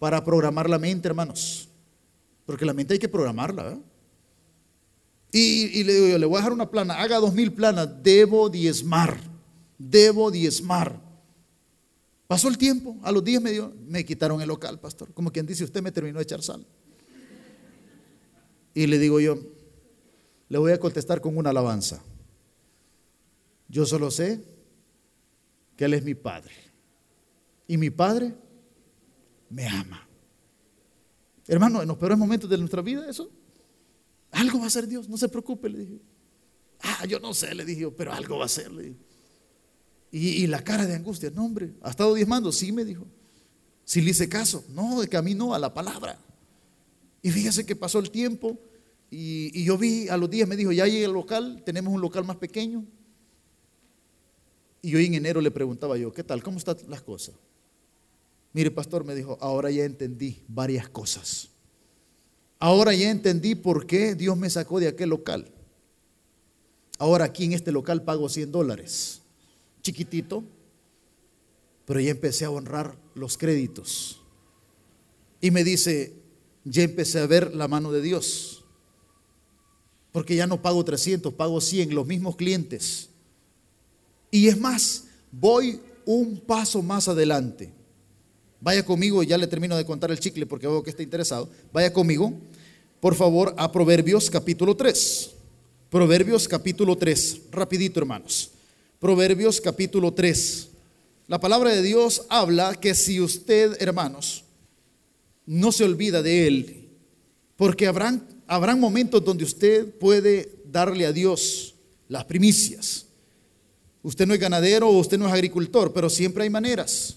Para 0.00 0.24
programar 0.24 0.68
la 0.68 0.80
mente, 0.80 1.06
hermanos. 1.06 1.68
Porque 2.44 2.64
la 2.64 2.74
mente 2.74 2.94
hay 2.94 2.98
que 2.98 3.08
programarla. 3.08 3.78
Y, 5.30 5.84
le 5.84 5.94
digo 5.94 6.08
yo, 6.08 6.18
le 6.18 6.26
voy 6.26 6.34
a 6.34 6.38
dejar 6.38 6.52
una 6.52 6.68
plana, 6.68 6.94
haga 6.94 7.18
dos 7.18 7.32
mil 7.32 7.52
planas, 7.52 7.88
debo 8.02 8.50
diezmar, 8.50 9.16
debo 9.78 10.32
diezmar. 10.32 11.09
Pasó 12.30 12.46
el 12.46 12.56
tiempo, 12.56 12.96
a 13.02 13.10
los 13.10 13.24
días 13.24 13.42
me, 13.42 13.50
dio, 13.50 13.74
me 13.88 14.04
quitaron 14.04 14.40
el 14.40 14.46
local, 14.46 14.78
pastor. 14.78 15.12
Como 15.12 15.32
quien 15.32 15.46
dice, 15.46 15.64
usted 15.64 15.82
me 15.82 15.90
terminó 15.90 16.18
de 16.18 16.22
echar 16.22 16.40
sal. 16.44 16.64
Y 18.72 18.86
le 18.86 19.00
digo 19.00 19.18
yo, 19.18 19.36
le 20.48 20.58
voy 20.58 20.70
a 20.70 20.78
contestar 20.78 21.20
con 21.20 21.36
una 21.36 21.50
alabanza. 21.50 22.00
Yo 23.66 23.84
solo 23.84 24.12
sé 24.12 24.44
que 25.76 25.86
Él 25.86 25.94
es 25.94 26.04
mi 26.04 26.14
Padre. 26.14 26.52
Y 27.66 27.76
mi 27.76 27.90
Padre 27.90 28.32
me 29.48 29.66
ama. 29.66 30.06
Hermano, 31.48 31.82
en 31.82 31.88
los 31.88 31.96
peores 31.96 32.16
momentos 32.16 32.48
de 32.48 32.58
nuestra 32.58 32.80
vida, 32.80 33.10
eso, 33.10 33.28
algo 34.30 34.60
va 34.60 34.66
a 34.68 34.70
ser 34.70 34.86
Dios, 34.86 35.08
no 35.08 35.16
se 35.16 35.28
preocupe, 35.28 35.68
le 35.68 35.78
dije. 35.80 36.00
Ah, 36.78 37.06
yo 37.06 37.18
no 37.18 37.34
sé, 37.34 37.56
le 37.56 37.64
dije, 37.64 37.90
pero 37.90 38.12
algo 38.12 38.38
va 38.38 38.44
a 38.44 38.48
ser, 38.48 38.70
le 38.70 38.82
dije. 38.84 39.09
Y, 40.12 40.46
la 40.48 40.64
cara 40.64 40.86
de 40.86 40.96
angustia, 40.96 41.30
no, 41.30 41.44
hombre, 41.44 41.72
¿ha 41.82 41.90
estado 41.90 42.14
diezmando? 42.14 42.50
Sí, 42.50 42.72
me 42.72 42.84
dijo. 42.84 43.06
Si 43.84 44.00
le 44.00 44.10
hice 44.10 44.28
caso, 44.28 44.64
no, 44.70 45.00
de 45.00 45.08
camino 45.08 45.54
a 45.54 45.58
la 45.58 45.72
palabra. 45.72 46.18
Y 47.22 47.30
fíjese 47.30 47.64
que 47.64 47.76
pasó 47.76 48.00
el 48.00 48.10
tiempo 48.10 48.58
y, 49.10 49.64
yo 49.64 49.78
vi 49.78 50.08
a 50.08 50.16
los 50.16 50.28
días, 50.28 50.48
me 50.48 50.56
dijo, 50.56 50.72
ya 50.72 50.86
llegué 50.86 51.04
al 51.04 51.12
local, 51.12 51.62
tenemos 51.64 51.92
un 51.92 52.00
local 52.00 52.24
más 52.24 52.36
pequeño, 52.36 52.84
y 54.82 54.94
hoy 54.94 55.06
en 55.06 55.14
enero 55.14 55.40
le 55.40 55.50
preguntaba 55.50 55.98
yo, 55.98 56.12
¿qué 56.12 56.24
tal? 56.24 56.42
¿Cómo 56.42 56.58
están 56.58 56.76
las 56.88 57.02
cosas? 57.02 57.34
Mire, 58.52 58.70
pastor, 58.70 59.04
me 59.04 59.14
dijo, 59.14 59.36
ahora 59.40 59.70
ya 59.70 59.84
entendí 59.84 60.42
varias 60.48 60.88
cosas. 60.88 61.50
Ahora 62.58 62.94
ya 62.94 63.10
entendí 63.10 63.54
por 63.54 63.86
qué 63.86 64.14
Dios 64.14 64.36
me 64.36 64.50
sacó 64.50 64.80
de 64.80 64.88
aquel 64.88 65.10
local. 65.10 65.50
Ahora 66.98 67.26
aquí 67.26 67.44
en 67.44 67.52
este 67.52 67.72
local 67.72 68.02
pago 68.02 68.28
100 68.28 68.52
dólares. 68.52 69.22
Chiquitito, 69.82 70.44
pero 71.86 72.00
ya 72.00 72.10
empecé 72.10 72.44
a 72.44 72.50
honrar 72.50 72.96
los 73.14 73.36
créditos. 73.36 74.20
Y 75.40 75.50
me 75.50 75.64
dice, 75.64 76.14
ya 76.64 76.82
empecé 76.82 77.18
a 77.18 77.26
ver 77.26 77.54
la 77.54 77.68
mano 77.68 77.90
de 77.92 78.02
Dios. 78.02 78.64
Porque 80.12 80.36
ya 80.36 80.46
no 80.46 80.60
pago 80.60 80.84
300, 80.84 81.32
pago 81.34 81.60
100, 81.60 81.94
los 81.94 82.06
mismos 82.06 82.36
clientes. 82.36 83.08
Y 84.30 84.48
es 84.48 84.58
más, 84.58 85.04
voy 85.32 85.80
un 86.04 86.40
paso 86.40 86.82
más 86.82 87.08
adelante. 87.08 87.72
Vaya 88.60 88.84
conmigo, 88.84 89.22
ya 89.22 89.38
le 89.38 89.46
termino 89.46 89.76
de 89.76 89.86
contar 89.86 90.10
el 90.10 90.20
chicle 90.20 90.46
porque 90.46 90.66
veo 90.66 90.82
que 90.82 90.90
está 90.90 91.02
interesado. 91.02 91.48
Vaya 91.72 91.92
conmigo, 91.92 92.32
por 93.00 93.14
favor, 93.14 93.54
a 93.56 93.72
Proverbios 93.72 94.28
capítulo 94.28 94.76
3. 94.76 95.30
Proverbios 95.88 96.46
capítulo 96.46 96.96
3, 96.96 97.40
rapidito 97.50 98.00
hermanos. 98.00 98.50
Proverbios 99.00 99.62
capítulo 99.62 100.12
3. 100.12 100.68
La 101.26 101.40
palabra 101.40 101.70
de 101.70 101.80
Dios 101.80 102.26
habla 102.28 102.74
que 102.74 102.94
si 102.94 103.18
usted, 103.18 103.80
hermanos, 103.80 104.44
no 105.46 105.72
se 105.72 105.84
olvida 105.84 106.22
de 106.22 106.46
Él, 106.46 106.88
porque 107.56 107.86
habrán, 107.86 108.22
habrán 108.46 108.78
momentos 108.78 109.24
donde 109.24 109.44
usted 109.44 109.86
puede 109.98 110.52
darle 110.70 111.06
a 111.06 111.12
Dios 111.12 111.74
las 112.08 112.26
primicias. 112.26 113.06
Usted 114.02 114.26
no 114.26 114.34
es 114.34 114.40
ganadero 114.40 114.90
o 114.90 114.98
usted 114.98 115.18
no 115.18 115.26
es 115.28 115.32
agricultor, 115.32 115.94
pero 115.94 116.10
siempre 116.10 116.44
hay 116.44 116.50
maneras. 116.50 117.16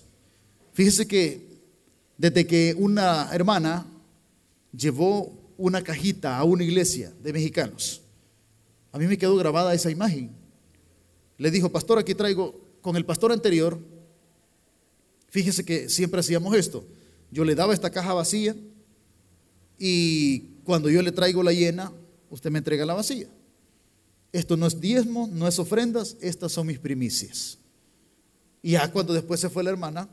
Fíjese 0.71 1.05
que 1.05 1.45
desde 2.17 2.47
que 2.47 2.73
una 2.77 3.27
hermana 3.33 3.85
llevó 4.71 5.33
una 5.57 5.83
cajita 5.83 6.37
a 6.37 6.45
una 6.45 6.63
iglesia 6.63 7.11
de 7.21 7.33
mexicanos, 7.33 8.01
a 8.93 8.97
mí 8.97 9.05
me 9.05 9.17
quedó 9.17 9.35
grabada 9.35 9.73
esa 9.73 9.91
imagen. 9.91 10.42
Le 11.43 11.51
dijo, 11.51 11.69
pastor, 11.69 11.99
aquí 11.99 12.15
traigo, 12.15 12.57
con 12.81 12.95
el 12.95 13.03
pastor 13.03 13.33
anterior, 13.33 13.77
fíjese 15.27 15.65
que 15.65 15.89
siempre 15.89 16.21
hacíamos 16.21 16.55
esto. 16.55 16.85
Yo 17.31 17.43
le 17.43 17.53
daba 17.53 17.73
esta 17.73 17.89
caja 17.89 18.13
vacía 18.13 18.55
y 19.77 20.39
cuando 20.63 20.89
yo 20.89 21.01
le 21.01 21.11
traigo 21.11 21.43
la 21.43 21.51
llena, 21.51 21.91
usted 22.29 22.49
me 22.49 22.59
entrega 22.59 22.85
la 22.85 22.93
vacía. 22.93 23.27
Esto 24.31 24.55
no 24.55 24.67
es 24.67 24.79
diezmo, 24.79 25.27
no 25.33 25.45
es 25.45 25.59
ofrendas, 25.59 26.15
estas 26.21 26.53
son 26.53 26.67
mis 26.67 26.79
primicias. 26.79 27.57
Y 28.61 28.71
ya 28.71 28.89
cuando 28.89 29.11
después 29.11 29.41
se 29.41 29.49
fue 29.49 29.65
la 29.65 29.71
hermana, 29.71 30.07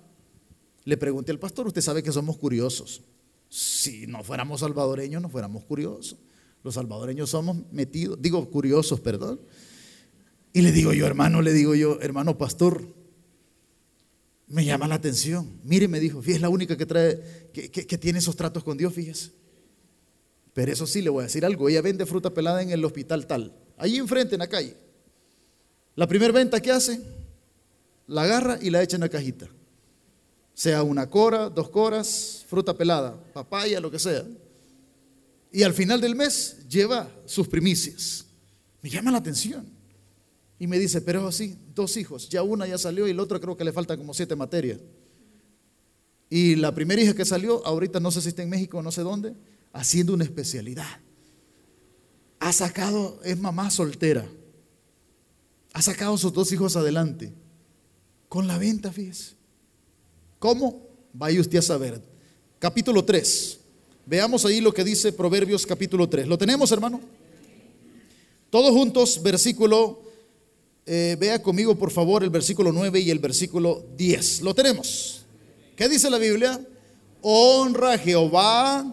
le 0.85 0.97
pregunté 0.97 1.31
al 1.31 1.39
pastor, 1.39 1.69
usted 1.69 1.81
sabe 1.81 2.03
que 2.03 2.11
somos 2.11 2.39
curiosos. 2.39 3.03
Si 3.49 4.05
no 4.09 4.25
fuéramos 4.25 4.63
salvadoreños, 4.63 5.23
no 5.23 5.29
fuéramos 5.29 5.63
curiosos. 5.63 6.19
Los 6.65 6.75
salvadoreños 6.75 7.31
somos 7.31 7.57
metidos, 7.71 8.21
digo 8.21 8.51
curiosos, 8.51 8.99
perdón. 8.99 9.41
Y 10.53 10.63
le 10.63 10.73
digo 10.73 10.93
yo, 10.93 11.07
hermano, 11.07 11.43
le 11.43 11.53
digo 11.53 11.75
yo, 11.75 12.01
hermano 12.01 12.37
pastor, 12.37 12.85
me 14.49 14.65
llama 14.65 14.89
la 14.89 14.97
atención. 14.97 15.61
Mire, 15.63 15.87
me 15.87 16.01
dijo, 16.01 16.21
fíjese, 16.21 16.37
es 16.37 16.43
la 16.43 16.49
única 16.49 16.77
que 16.77 16.87
trae, 16.87 17.51
que, 17.53 17.99
tiene 17.99 18.19
esos 18.19 18.35
tratos 18.35 18.65
con 18.65 18.77
Dios, 18.77 18.93
fíjese. 18.93 19.31
Pero 20.53 20.73
eso 20.73 20.87
sí, 20.87 21.03
le 21.03 21.11
voy 21.11 21.21
a 21.21 21.27
decir 21.27 21.45
algo, 21.45 21.69
ella 21.69 21.81
vende 21.81 22.05
fruta 22.05 22.35
pelada 22.35 22.61
en 22.61 22.71
el 22.71 22.85
hospital 22.85 23.27
tal. 23.27 23.55
Ahí 23.79 23.97
enfrente 23.97 24.35
en 24.35 24.41
la 24.41 24.49
calle. 24.49 24.77
La 25.95 26.09
primera 26.09 26.33
venta 26.33 26.61
que 26.61 26.73
hace, 26.73 27.01
la 28.09 28.23
agarra 28.23 28.59
y 28.61 28.71
la 28.71 28.83
echa 28.83 28.97
en 28.97 29.03
la 29.03 29.09
cajita. 29.09 29.49
Sea 30.53 30.83
una 30.83 31.09
cora, 31.09 31.49
dos 31.49 31.71
coras, 31.71 32.45
fruta 32.49 32.77
pelada, 32.77 33.23
papaya, 33.33 33.79
lo 33.79 33.91
que 33.91 34.01
sea. 34.01 34.25
Y 35.53 35.63
al 35.63 35.75
final 35.75 36.01
del 36.01 36.17
mes 36.17 36.67
lleva 36.69 37.09
sus 37.25 37.47
primicias. 37.47 38.27
Me 38.83 38.91
llama 38.91 39.13
la 39.13 39.19
atención. 39.19 39.80
Y 40.61 40.69
me 40.69 40.79
dice, 40.79 41.01
pero 41.01 41.27
así, 41.27 41.57
dos 41.75 41.97
hijos, 41.97 42.29
ya 42.29 42.45
una 42.45 42.69
ya 42.69 42.79
salió 42.79 43.09
y 43.09 43.13
la 43.13 43.23
otra 43.23 43.41
creo 43.41 43.57
que 43.57 43.65
le 43.65 43.73
faltan 43.73 43.99
como 43.99 44.15
siete 44.15 44.37
materias. 44.37 44.79
Y 46.29 46.55
la 46.55 46.73
primera 46.73 47.03
hija 47.03 47.15
que 47.15 47.25
salió, 47.25 47.67
ahorita 47.67 47.99
no 47.99 48.13
sé 48.13 48.21
si 48.21 48.29
está 48.29 48.45
en 48.45 48.51
México, 48.51 48.81
no 48.81 48.93
sé 48.93 49.03
dónde, 49.03 49.35
haciendo 49.73 50.15
una 50.15 50.23
especialidad 50.23 51.01
ha 52.41 52.53
sacado, 52.53 53.21
es 53.23 53.39
mamá 53.39 53.71
soltera, 53.71 54.27
ha 55.75 55.83
sacado 55.83 56.17
sus 56.17 56.33
dos 56.33 56.51
hijos 56.53 56.75
adelante 56.75 57.33
con 58.29 58.47
la 58.49 58.59
venta, 58.59 58.91
fíjese. 58.91 59.35
¿Cómo? 60.39 60.89
Vaya 61.13 61.41
usted 61.41 61.59
a 61.59 61.63
saber. 61.63 62.03
Capítulo 62.59 63.05
3. 63.05 63.61
Veamos 64.07 64.45
ahí 64.47 64.61
lo 64.61 64.73
que 64.73 64.83
dice 64.83 65.13
Proverbios 65.13 65.67
capítulo 65.67 66.09
3. 66.09 66.27
¿Lo 66.27 66.39
tenemos, 66.39 66.73
hermano? 66.73 67.01
Todos 68.49 68.71
juntos, 68.71 69.23
versículo, 69.23 70.03
eh, 70.93 71.17
vea 71.21 71.41
conmigo 71.41 71.79
por 71.79 71.93
favor 71.93 72.25
el 72.25 72.31
versículo 72.31 72.73
9 72.73 72.99
y 72.99 73.11
el 73.11 73.21
versículo 73.21 73.87
10. 73.97 74.41
Lo 74.41 74.57
tenemos. 74.57 75.25
¿Qué 75.77 75.89
dice 75.89 76.11
la 76.11 76.19
Biblia? 76.19 76.61
Honra 77.23 77.93
a 77.93 77.99
Jehová 77.99 78.93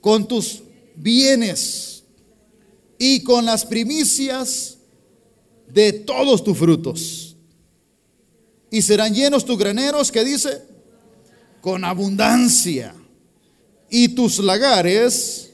con 0.00 0.26
tus 0.26 0.62
bienes 0.96 2.04
y 2.98 3.22
con 3.22 3.44
las 3.44 3.66
primicias 3.66 4.78
de 5.68 5.92
todos 5.92 6.42
tus 6.42 6.56
frutos. 6.56 7.36
Y 8.70 8.80
serán 8.80 9.14
llenos 9.14 9.44
tus 9.44 9.58
graneros, 9.58 10.10
¿qué 10.10 10.24
dice? 10.24 10.62
Con 11.60 11.84
abundancia. 11.84 12.94
Y 13.90 14.08
tus 14.08 14.38
lagares, 14.38 15.50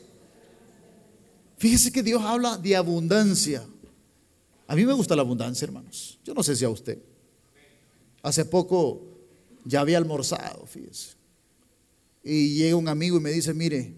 fíjese 1.59 1.91
que 1.91 2.05
Dios 2.05 2.23
habla 2.23 2.57
de 2.57 2.77
abundancia. 2.77 3.65
A 4.67 4.75
mí 4.75 4.85
me 4.85 4.93
gusta 4.93 5.15
la 5.15 5.23
abundancia, 5.23 5.65
hermanos. 5.65 6.19
Yo 6.25 6.35
no 6.35 6.43
sé 6.43 6.57
si 6.57 6.65
a 6.65 6.69
usted. 6.69 6.99
Hace 8.23 8.45
poco 8.45 9.03
ya 9.65 9.81
había 9.81 9.99
almorzado, 9.99 10.67
fíjese. 10.67 11.17
Y 12.23 12.55
llega 12.55 12.77
un 12.77 12.89
amigo 12.89 13.19
y 13.19 13.21
me 13.21 13.31
dice, 13.31 13.53
mire, 13.53 13.93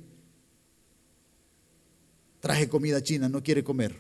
traje 2.41 2.69
comida 2.69 3.03
china, 3.03 3.29
no 3.29 3.43
quiere 3.43 3.63
comer. 3.63 3.95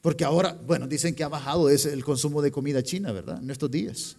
Porque 0.00 0.24
ahora, 0.24 0.58
bueno, 0.66 0.86
dicen 0.86 1.14
que 1.14 1.24
ha 1.24 1.28
bajado 1.28 1.68
el 1.68 2.04
consumo 2.04 2.42
de 2.42 2.50
comida 2.50 2.82
china, 2.82 3.12
¿verdad? 3.12 3.40
En 3.42 3.50
estos 3.50 3.70
días. 3.70 4.16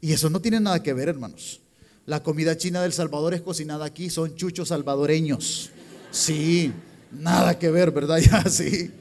Y 0.00 0.12
eso 0.12 0.30
no 0.30 0.40
tiene 0.40 0.60
nada 0.60 0.82
que 0.82 0.92
ver, 0.92 1.08
hermanos. 1.08 1.60
La 2.06 2.22
comida 2.22 2.56
china 2.56 2.82
del 2.82 2.92
Salvador 2.92 3.34
es 3.34 3.42
cocinada 3.42 3.84
aquí, 3.84 4.10
son 4.10 4.36
chuchos 4.36 4.68
salvadoreños. 4.68 5.70
Sí, 6.12 6.72
nada 7.10 7.58
que 7.58 7.70
ver, 7.70 7.90
¿verdad? 7.90 8.18
Ya, 8.30 8.44
sí. 8.48 8.92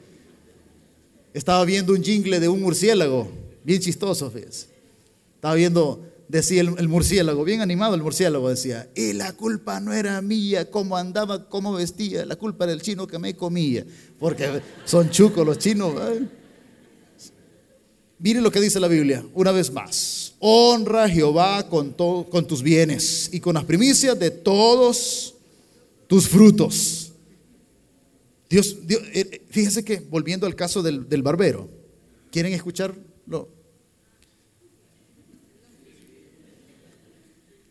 Estaba 1.36 1.66
viendo 1.66 1.92
un 1.92 2.02
jingle 2.02 2.40
de 2.40 2.48
un 2.48 2.62
murciélago, 2.62 3.30
bien 3.62 3.82
chistoso, 3.82 4.32
fíjese. 4.32 4.68
Estaba 5.36 5.54
viendo 5.54 6.02
decía 6.30 6.62
el, 6.62 6.88
murciélago, 6.88 7.44
bien 7.44 7.60
animado 7.60 7.94
el 7.94 8.02
murciélago 8.02 8.50
decía, 8.50 8.90
y 8.96 9.12
la 9.12 9.34
culpa 9.34 9.82
no 9.82 9.92
era 9.92 10.22
mía, 10.22 10.72
cómo 10.72 10.96
andaba, 10.96 11.50
cómo 11.50 11.74
vestía, 11.74 12.26
la 12.26 12.38
culpa 12.38 12.64
era 12.64 12.72
el 12.72 12.82
chino 12.82 13.06
que 13.06 13.20
me 13.20 13.36
comía, 13.36 13.86
porque 14.18 14.62
son 14.86 15.10
chucos 15.10 15.46
los 15.46 15.60
chinos. 15.60 15.94
Mire 18.18 18.40
lo 18.40 18.50
que 18.50 18.62
dice 18.62 18.80
la 18.80 18.88
Biblia, 18.88 19.26
una 19.34 19.52
vez 19.52 19.70
más, 19.74 20.36
honra 20.40 21.04
a 21.04 21.10
Jehová 21.10 21.68
con, 21.68 21.92
con 21.92 22.48
tus 22.48 22.64
bienes 22.64 23.30
y 23.34 23.42
con 23.42 23.56
las 23.56 23.66
primicias 23.66 24.18
de 24.18 24.32
todos 24.32 25.36
tus 26.08 26.30
frutos. 26.30 27.05
Dios, 28.56 28.88
Dios 28.88 29.02
eh, 29.14 29.46
fíjese 29.50 29.84
que 29.84 30.00
volviendo 30.00 30.48
al 30.48 30.56
caso 30.56 30.82
del, 30.82 31.10
del 31.10 31.22
barbero, 31.22 31.70
¿quieren 32.32 32.54
escucharlo? 32.54 33.50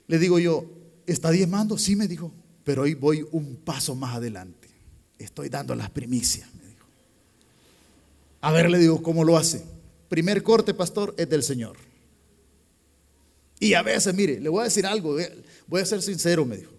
Le 0.07 0.19
digo 0.19 0.39
yo, 0.39 0.71
¿está 1.07 1.31
diezmando? 1.31 1.79
Sí, 1.79 1.97
me 1.97 2.07
dijo, 2.07 2.35
pero 2.65 2.83
hoy 2.83 2.93
voy 2.93 3.27
un 3.33 3.57
paso 3.57 3.95
más 3.95 4.17
adelante. 4.17 4.69
Estoy 5.19 5.49
dando 5.49 5.75
las 5.75 5.89
primicias, 5.89 6.53
me 6.53 6.69
dijo. 6.69 6.87
A 8.43 8.53
ver, 8.53 8.69
le 8.69 8.79
digo, 8.79 9.03
¿cómo 9.03 9.25
lo 9.25 9.39
hace? 9.39 9.65
Primer 10.11 10.43
corte, 10.43 10.75
pastor, 10.75 11.15
es 11.17 11.31
del 11.31 11.43
Señor. 11.43 11.79
Y 13.59 13.73
a 13.73 13.81
veces, 13.81 14.15
mire, 14.15 14.39
le 14.39 14.51
voy 14.51 14.61
a 14.61 14.65
decir 14.65 14.85
algo, 14.85 15.17
voy 15.67 15.81
a 15.81 15.87
ser 15.87 16.03
sincero, 16.03 16.45
me 16.45 16.59
dijo. 16.59 16.73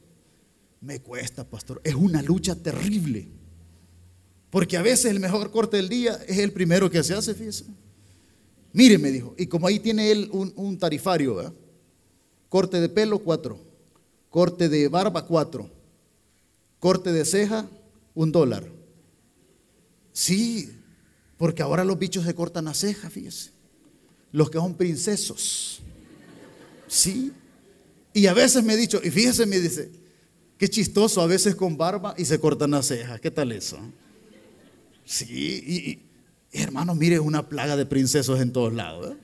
Me 0.79 0.99
cuesta, 0.99 1.43
pastor, 1.43 1.81
es 1.83 1.95
una 1.95 2.21
lucha 2.21 2.53
terrible. 2.53 3.44
Porque 4.55 4.77
a 4.77 4.81
veces 4.81 5.11
el 5.11 5.19
mejor 5.19 5.51
corte 5.51 5.75
del 5.75 5.89
día 5.89 6.17
es 6.29 6.37
el 6.37 6.53
primero 6.53 6.89
que 6.89 7.03
se 7.03 7.13
hace, 7.13 7.33
fíjese. 7.33 7.65
Mire, 8.71 8.97
me 8.97 9.11
dijo, 9.11 9.35
y 9.37 9.47
como 9.47 9.67
ahí 9.67 9.81
tiene 9.81 10.09
él 10.09 10.29
un, 10.31 10.79
tarifario. 10.79 11.53
Corte 12.47 12.79
de 12.79 12.87
pelo, 12.87 13.19
cuatro. 13.19 13.59
Corte 14.29 14.69
de 14.69 14.87
barba, 14.87 15.25
cuatro. 15.25 15.69
Corte 16.79 17.11
de 17.11 17.25
ceja, 17.25 17.67
un 18.13 18.31
dólar. 18.31 18.65
Sí, 20.13 20.71
porque 21.35 21.61
ahora 21.61 21.83
los 21.83 21.99
bichos 21.99 22.23
se 22.23 22.33
cortan 22.33 22.63
la 22.63 22.73
ceja, 22.73 23.09
fíjese. 23.09 23.51
Los 24.31 24.49
que 24.49 24.57
son 24.57 24.73
princesos. 24.75 25.81
Sí. 26.87 27.33
Y 28.13 28.27
a 28.27 28.33
veces 28.33 28.63
me 28.63 28.75
he 28.75 28.77
dicho, 28.77 29.01
y 29.03 29.11
fíjese, 29.11 29.45
me 29.47 29.59
dice, 29.59 29.91
qué 30.57 30.69
chistoso, 30.69 31.19
a 31.19 31.27
veces 31.27 31.55
con 31.55 31.75
barba 31.75 32.15
y 32.17 32.23
se 32.23 32.39
cortan 32.39 32.71
las 32.71 32.85
cejas. 32.85 33.19
¿Qué 33.19 33.31
tal 33.31 33.51
eso? 33.51 33.77
Sí, 35.05 36.03
y, 36.51 36.61
hermano, 36.61 36.95
mire, 36.95 37.19
una 37.19 37.47
plaga 37.47 37.77
de 37.77 37.85
princesos 37.85 38.41
en 38.41 38.51
todos 38.51 38.73
lados. 38.73 39.11
¿eh? 39.13 39.17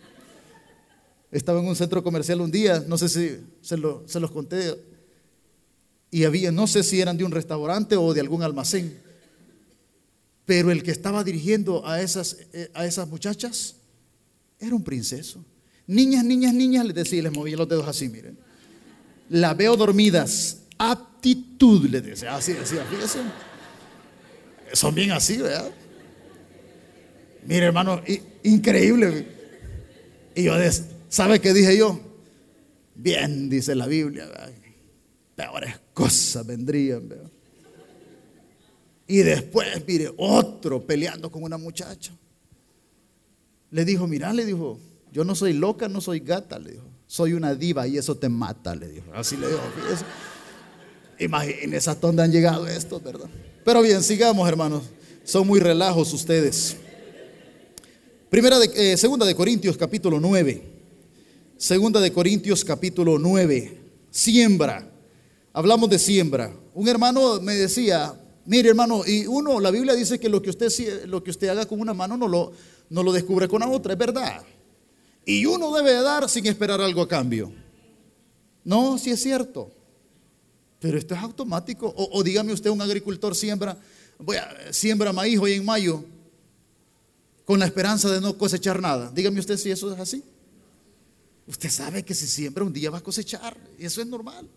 Estaba 1.32 1.60
en 1.60 1.68
un 1.68 1.76
centro 1.76 2.04
comercial 2.04 2.40
un 2.40 2.52
día, 2.52 2.84
no 2.88 2.98
sé 2.98 3.10
si 3.10 3.38
se, 3.62 3.78
los 3.78 4.32
conté, 4.32 4.76
y 6.12 6.24
había, 6.24 6.52
no 6.52 6.68
sé 6.68 6.84
si 6.84 7.02
eran 7.02 7.18
de 7.18 7.24
un 7.24 7.32
restaurante 7.32 7.96
o 7.96 8.14
de 8.14 8.20
algún 8.20 8.44
almacén, 8.44 8.96
pero 10.46 10.72
el 10.72 10.84
que 10.84 10.92
estaba 10.92 11.24
dirigiendo 11.24 11.88
a 11.88 12.02
esas, 12.02 12.38
eh, 12.54 12.70
a 12.74 12.86
esas 12.86 13.08
muchachas 13.08 13.76
era 14.60 14.76
un 14.76 14.84
princeso. 14.84 15.44
Niñas, 15.88 16.24
niñas, 16.24 16.54
niñas, 16.54 16.86
les 16.86 16.96
decía, 16.96 17.24
les 17.24 17.34
movía 17.34 17.58
los 17.58 17.68
dedos 17.68 17.88
así, 17.88 18.08
miren. 18.08 18.38
La 19.30 19.54
veo 19.54 19.76
dormidas, 19.76 20.64
aptitud, 20.78 21.90
les 21.90 22.04
decía, 22.04 22.36
así 22.36 22.54
decía, 22.54 22.86
fíjense. 22.90 23.20
Son 24.74 24.94
bien 24.96 25.12
así, 25.12 25.38
¿verdad? 25.38 25.72
Mire, 27.46 27.66
hermano, 27.66 28.02
increíble. 28.44 29.28
Y 30.36 30.44
yo 30.44 30.54
¿Sabe 31.10 31.42
qué 31.42 31.54
dije 31.54 31.78
yo? 31.78 32.00
Bien, 32.96 33.50
dice 33.50 33.76
la 33.76 33.88
Biblia. 33.88 34.30
Peores 35.36 35.80
cosas 35.94 36.46
vendrían. 36.46 37.10
Y 39.08 39.18
después, 39.18 39.68
mire, 39.86 40.14
otro 40.18 40.86
peleando 40.86 41.30
con 41.30 41.44
una 41.44 41.58
muchacha. 41.58 42.14
Le 43.72 43.84
dijo, 43.84 44.08
mira, 44.08 44.32
le 44.32 44.46
dijo, 44.46 44.80
yo 45.12 45.26
no 45.26 45.36
soy 45.36 45.54
loca, 45.54 45.90
no 45.90 46.00
soy 46.00 46.22
gata, 46.22 46.60
le 46.60 46.72
dijo. 46.72 46.86
Soy 47.08 47.34
una 47.34 47.56
diva 47.56 47.86
y 47.88 47.98
eso 47.98 48.16
te 48.16 48.30
mata, 48.30 48.74
le 48.74 48.88
dijo. 48.88 49.14
Así 49.14 49.36
le 49.36 49.48
dijo. 49.48 49.60
Imagínense 51.20 51.90
hasta 51.90 52.08
dónde 52.08 52.24
han 52.24 52.32
llegado 52.32 52.68
estos, 52.68 53.04
¿verdad? 53.04 53.30
Pero 53.64 53.82
bien, 53.82 54.02
sigamos, 54.02 54.48
hermanos. 54.48 54.84
Son 55.24 55.46
muy 55.46 55.60
relajos 55.60 56.14
ustedes. 56.14 56.78
Primera 58.30 58.58
eh, 58.76 58.98
segunda 58.98 59.26
de 59.26 59.36
Corintios, 59.36 59.78
capítulo 59.78 60.20
9. 60.20 60.72
Segunda 61.58 62.00
de 62.00 62.12
Corintios 62.12 62.66
capítulo 62.66 63.20
9, 63.20 63.78
siembra. 64.10 64.90
Hablamos 65.54 65.92
de 65.92 66.00
siembra. 66.00 66.52
Un 66.74 66.88
hermano 66.88 67.40
me 67.40 67.54
decía, 67.54 68.20
mire 68.46 68.70
hermano, 68.70 69.04
y 69.06 69.28
uno, 69.28 69.60
la 69.60 69.70
Biblia 69.70 69.94
dice 69.94 70.20
que 70.20 70.28
lo 70.28 70.42
que 70.42 70.50
usted, 70.50 71.50
haga 71.50 71.68
con 71.68 71.80
una 71.80 71.94
mano 71.94 72.18
no 72.18 72.28
lo, 72.28 73.12
descubre 73.12 73.48
con 73.48 73.60
la 73.60 73.70
otra, 73.70 73.94
es 73.94 74.00
verdad. 74.00 74.42
Y 75.24 75.46
uno 75.46 75.72
debe 75.76 75.94
dar 76.02 76.28
sin 76.28 76.48
esperar 76.48 76.82
algo 76.82 77.04
a 77.04 77.08
cambio. 77.08 77.52
No, 78.64 78.98
sí 78.98 79.12
es 79.12 79.22
cierto. 79.22 79.72
Pero 80.82 80.98
esto 80.98 81.14
es 81.14 81.22
automático. 81.22 81.94
O, 81.96 82.24
dígame 82.24 82.52
usted, 82.52 82.72
un 82.72 82.82
agricultor 82.82 83.36
siembra, 83.36 83.78
voy 84.18 84.38
a, 84.38 84.74
siembra 84.74 85.14
maíz 85.14 85.40
hoy 85.40 85.54
en 85.54 85.64
mayo 85.64 86.04
con 87.46 87.60
la 87.60 87.66
esperanza 87.66 88.10
de 88.10 88.20
no 88.20 88.36
cosechar 88.36 88.82
nada. 88.82 89.12
Dígame 89.14 89.40
usted 89.40 89.58
si 89.58 89.70
eso 89.70 89.94
es 89.94 90.00
así. 90.00 90.24
Usted 91.46 91.70
sabe 91.70 92.04
que 92.04 92.16
si 92.16 92.26
siembra 92.26 92.64
un 92.64 92.74
día 92.74 92.90
va 92.90 92.98
a 92.98 93.04
cosechar. 93.04 93.56
Eso 93.78 94.02
es 94.02 94.08
normal. 94.08 94.50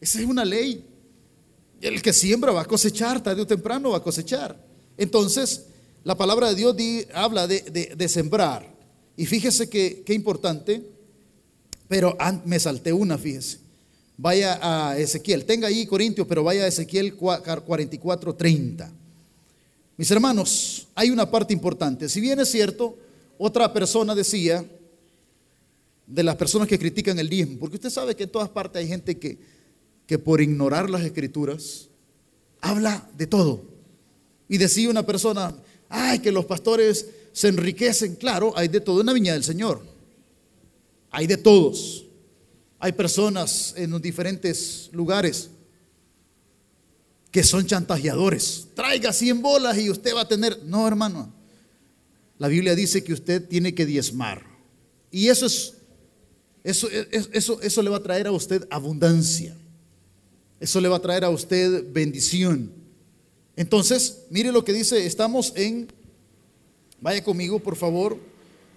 Esa 0.00 0.20
es 0.20 0.24
una 0.24 0.46
ley. 0.46 0.82
El 1.82 2.00
que 2.00 2.14
siembra 2.14 2.52
va 2.52 2.62
a 2.62 2.66
cosechar, 2.66 3.22
tarde 3.22 3.42
o 3.42 3.46
temprano 3.46 3.90
va 3.90 3.98
a 3.98 4.02
cosechar. 4.02 4.58
Entonces, 4.96 5.66
la 6.04 6.16
palabra 6.16 6.48
de 6.48 6.54
Dios 6.54 6.74
habla 7.12 7.46
de, 7.46 8.08
sembrar. 8.08 8.66
Y 9.14 9.26
fíjese 9.26 9.68
que, 9.68 10.02
qué 10.06 10.14
importante, 10.14 10.82
pero 11.86 12.16
me 12.46 12.58
salté 12.58 12.94
una, 12.94 13.18
fíjese. 13.18 13.69
Vaya 14.22 14.58
a 14.60 14.98
Ezequiel, 14.98 15.46
tenga 15.46 15.68
ahí 15.68 15.86
Corintios, 15.86 16.26
pero 16.26 16.44
vaya 16.44 16.64
a 16.64 16.66
Ezequiel 16.66 17.14
44, 17.14 18.34
30. 18.34 18.92
Mis 19.96 20.10
hermanos, 20.10 20.88
hay 20.94 21.08
una 21.08 21.30
parte 21.30 21.54
importante. 21.54 22.06
Si 22.06 22.20
bien 22.20 22.38
es 22.38 22.50
cierto, 22.50 22.98
otra 23.38 23.72
persona 23.72 24.14
decía, 24.14 24.62
de 26.06 26.22
las 26.22 26.36
personas 26.36 26.68
que 26.68 26.78
critican 26.78 27.18
el 27.18 27.30
diezmo, 27.30 27.58
porque 27.58 27.76
usted 27.76 27.88
sabe 27.88 28.14
que 28.14 28.24
en 28.24 28.30
todas 28.30 28.50
partes 28.50 28.82
hay 28.82 28.88
gente 28.88 29.18
que, 29.18 29.38
que 30.06 30.18
por 30.18 30.42
ignorar 30.42 30.90
las 30.90 31.00
escrituras 31.00 31.88
habla 32.60 33.08
de 33.16 33.26
todo. 33.26 33.62
Y 34.50 34.58
decía 34.58 34.90
una 34.90 35.06
persona, 35.06 35.56
ay, 35.88 36.18
que 36.18 36.30
los 36.30 36.44
pastores 36.44 37.06
se 37.32 37.48
enriquecen. 37.48 38.16
Claro, 38.16 38.52
hay 38.54 38.68
de 38.68 38.82
todo 38.82 39.00
en 39.00 39.06
la 39.06 39.14
viña 39.14 39.32
del 39.32 39.44
Señor. 39.44 39.80
Hay 41.10 41.26
de 41.26 41.38
todos. 41.38 42.04
Hay 42.80 42.92
personas 42.92 43.74
en 43.76 44.00
diferentes 44.00 44.88
lugares 44.92 45.50
que 47.30 47.44
son 47.44 47.64
chantajeadores. 47.66 48.66
Traiga 48.74 49.12
100 49.12 49.40
bolas 49.40 49.78
y 49.78 49.90
usted 49.90 50.14
va 50.14 50.22
a 50.22 50.28
tener... 50.28 50.64
No, 50.64 50.88
hermano. 50.88 51.32
La 52.38 52.48
Biblia 52.48 52.74
dice 52.74 53.04
que 53.04 53.12
usted 53.12 53.46
tiene 53.46 53.74
que 53.74 53.86
diezmar. 53.86 54.44
Y 55.12 55.28
eso 55.28 55.46
es 55.46 55.74
eso, 56.62 56.88
eso, 57.32 57.60
eso 57.62 57.82
le 57.82 57.90
va 57.90 57.98
a 57.98 58.02
traer 58.02 58.26
a 58.26 58.32
usted 58.32 58.66
abundancia. 58.70 59.56
Eso 60.58 60.80
le 60.80 60.88
va 60.88 60.96
a 60.96 61.02
traer 61.02 61.24
a 61.24 61.30
usted 61.30 61.84
bendición. 61.90 62.70
Entonces, 63.56 64.24
mire 64.30 64.52
lo 64.52 64.64
que 64.64 64.72
dice, 64.72 65.06
estamos 65.06 65.52
en, 65.56 65.88
vaya 67.00 67.24
conmigo 67.24 67.58
por 67.60 67.76
favor, 67.76 68.18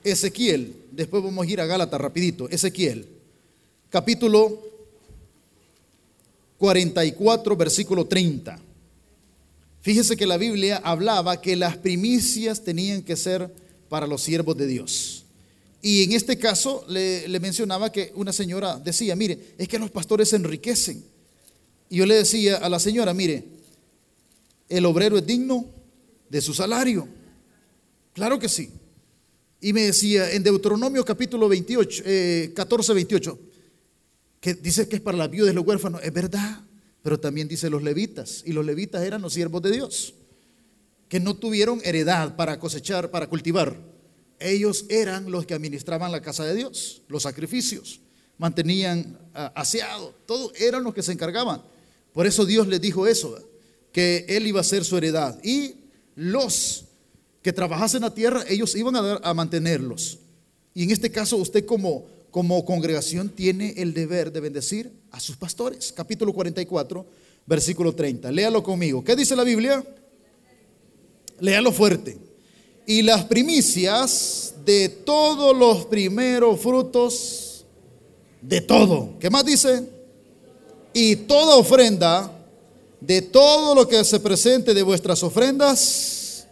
Ezequiel. 0.03 0.75
Después 0.91 1.23
vamos 1.23 1.45
a 1.45 1.49
ir 1.49 1.59
a 1.59 1.65
Gálatas 1.65 1.99
rapidito. 1.99 2.47
Ezequiel, 2.49 3.07
capítulo 3.93 4.59
44, 6.57 7.55
versículo 7.55 8.07
30. 8.07 8.59
Fíjese 9.81 10.17
que 10.17 10.25
la 10.25 10.37
Biblia 10.37 10.81
hablaba 10.83 11.39
que 11.39 11.55
las 11.55 11.77
primicias 11.77 12.63
tenían 12.63 13.03
que 13.03 13.15
ser 13.15 13.53
para 13.89 14.07
los 14.07 14.23
siervos 14.23 14.57
de 14.57 14.65
Dios. 14.65 15.25
Y 15.79 16.01
en 16.01 16.13
este 16.13 16.39
caso 16.39 16.83
le, 16.87 17.39
mencionaba 17.39 17.91
que 17.91 18.11
una 18.15 18.33
señora 18.33 18.79
decía, 18.83 19.15
mire, 19.15 19.53
es 19.59 19.67
que 19.67 19.77
los 19.77 19.91
pastores 19.91 20.29
se 20.29 20.37
enriquecen. 20.37 21.05
Y 21.87 21.97
yo 21.97 22.07
le 22.07 22.15
decía 22.15 22.57
a 22.57 22.69
la 22.69 22.79
señora, 22.79 23.13
mire, 23.13 23.43
el 24.69 24.87
obrero 24.87 25.19
es 25.19 25.27
digno 25.27 25.67
de 26.31 26.41
su 26.41 26.55
salario. 26.55 27.07
Claro 28.13 28.39
que 28.39 28.49
sí. 28.49 28.71
Y 29.61 29.71
me 29.71 29.83
decía 29.83 30.31
en 30.31 30.41
Deuteronomio 30.41 31.05
capítulo 31.05 31.47
28, 31.47 32.03
14, 32.55 32.93
28, 32.93 33.39
que 34.43 34.53
dice 34.55 34.89
que 34.89 34.97
es 34.97 35.01
para 35.01 35.17
las 35.17 35.31
viudas 35.31 35.53
y 35.53 35.55
los 35.55 35.65
huérfanos. 35.65 36.03
Es 36.03 36.11
verdad, 36.11 36.59
pero 37.01 37.17
también 37.17 37.47
dice 37.47 37.69
los 37.69 37.81
levitas. 37.81 38.43
Y 38.45 38.51
los 38.51 38.65
levitas 38.65 39.03
eran 39.03 39.21
los 39.21 39.31
siervos 39.31 39.61
de 39.61 39.71
Dios, 39.71 40.15
que 41.07 41.21
no 41.21 41.35
tuvieron 41.35 41.79
heredad 41.85 42.35
para 42.35 42.59
cosechar, 42.59 43.09
para 43.09 43.27
cultivar 43.27 43.93
ellos 44.43 44.85
eran 44.89 45.31
los 45.31 45.45
que 45.45 45.53
administraban 45.53 46.11
la 46.11 46.21
casa 46.21 46.43
de 46.43 46.55
Dios, 46.55 47.01
los 47.07 47.23
sacrificios, 47.23 48.01
mantenían 48.37 49.17
uh, 49.33 49.49
aseado, 49.55 50.13
todos 50.25 50.51
eran 50.59 50.83
los 50.83 50.93
que 50.93 51.01
se 51.01 51.11
encargaban. 51.11 51.61
Por 52.11 52.27
eso 52.27 52.45
Dios 52.45 52.67
les 52.67 52.81
dijo 52.81 53.07
eso, 53.07 53.37
que 53.91 54.25
Él 54.27 54.45
iba 54.47 54.59
a 54.59 54.65
ser 54.65 54.83
su 54.83 54.97
heredad. 54.97 55.39
Y 55.43 55.75
los 56.15 56.85
que 57.41 57.53
trabajasen 57.53 58.01
la 58.01 58.13
tierra, 58.13 58.43
ellos 58.47 58.75
iban 58.75 58.95
a, 58.95 59.01
dar, 59.01 59.21
a 59.23 59.33
mantenerlos. 59.33 60.19
Y 60.73 60.83
en 60.83 60.91
este 60.91 61.11
caso 61.11 61.37
usted 61.37 61.65
como, 61.65 62.05
como 62.33 62.65
congregación 62.65 63.29
tiene 63.29 63.75
el 63.77 63.93
deber 63.93 64.31
de 64.31 64.39
bendecir 64.39 64.91
a 65.11 65.19
sus 65.19 65.37
pastores. 65.37 65.91
Capítulo 65.91 66.33
44, 66.33 67.05
versículo 67.45 67.93
30. 67.93 68.31
Léalo 68.31 68.63
conmigo. 68.63 69.03
¿Qué 69.03 69.15
dice 69.15 69.35
la 69.35 69.43
Biblia? 69.43 69.85
Léalo 71.39 71.71
fuerte 71.71 72.17
y 72.87 73.03
las 73.03 73.25
primicias 73.25 74.55
de 74.65 74.89
todos 74.89 75.55
los 75.55 75.85
primeros 75.85 76.59
frutos 76.59 77.65
de 78.41 78.61
todo. 78.61 79.13
¿Qué 79.19 79.29
más 79.29 79.45
dice? 79.45 79.87
Y 80.91 81.15
toda 81.15 81.55
ofrenda 81.57 82.31
de 82.99 83.21
todo 83.21 83.75
lo 83.75 83.87
que 83.87 84.03
se 84.03 84.19
presente 84.19 84.73
de 84.73 84.81
vuestras 84.81 85.21
ofrendas 85.21 86.47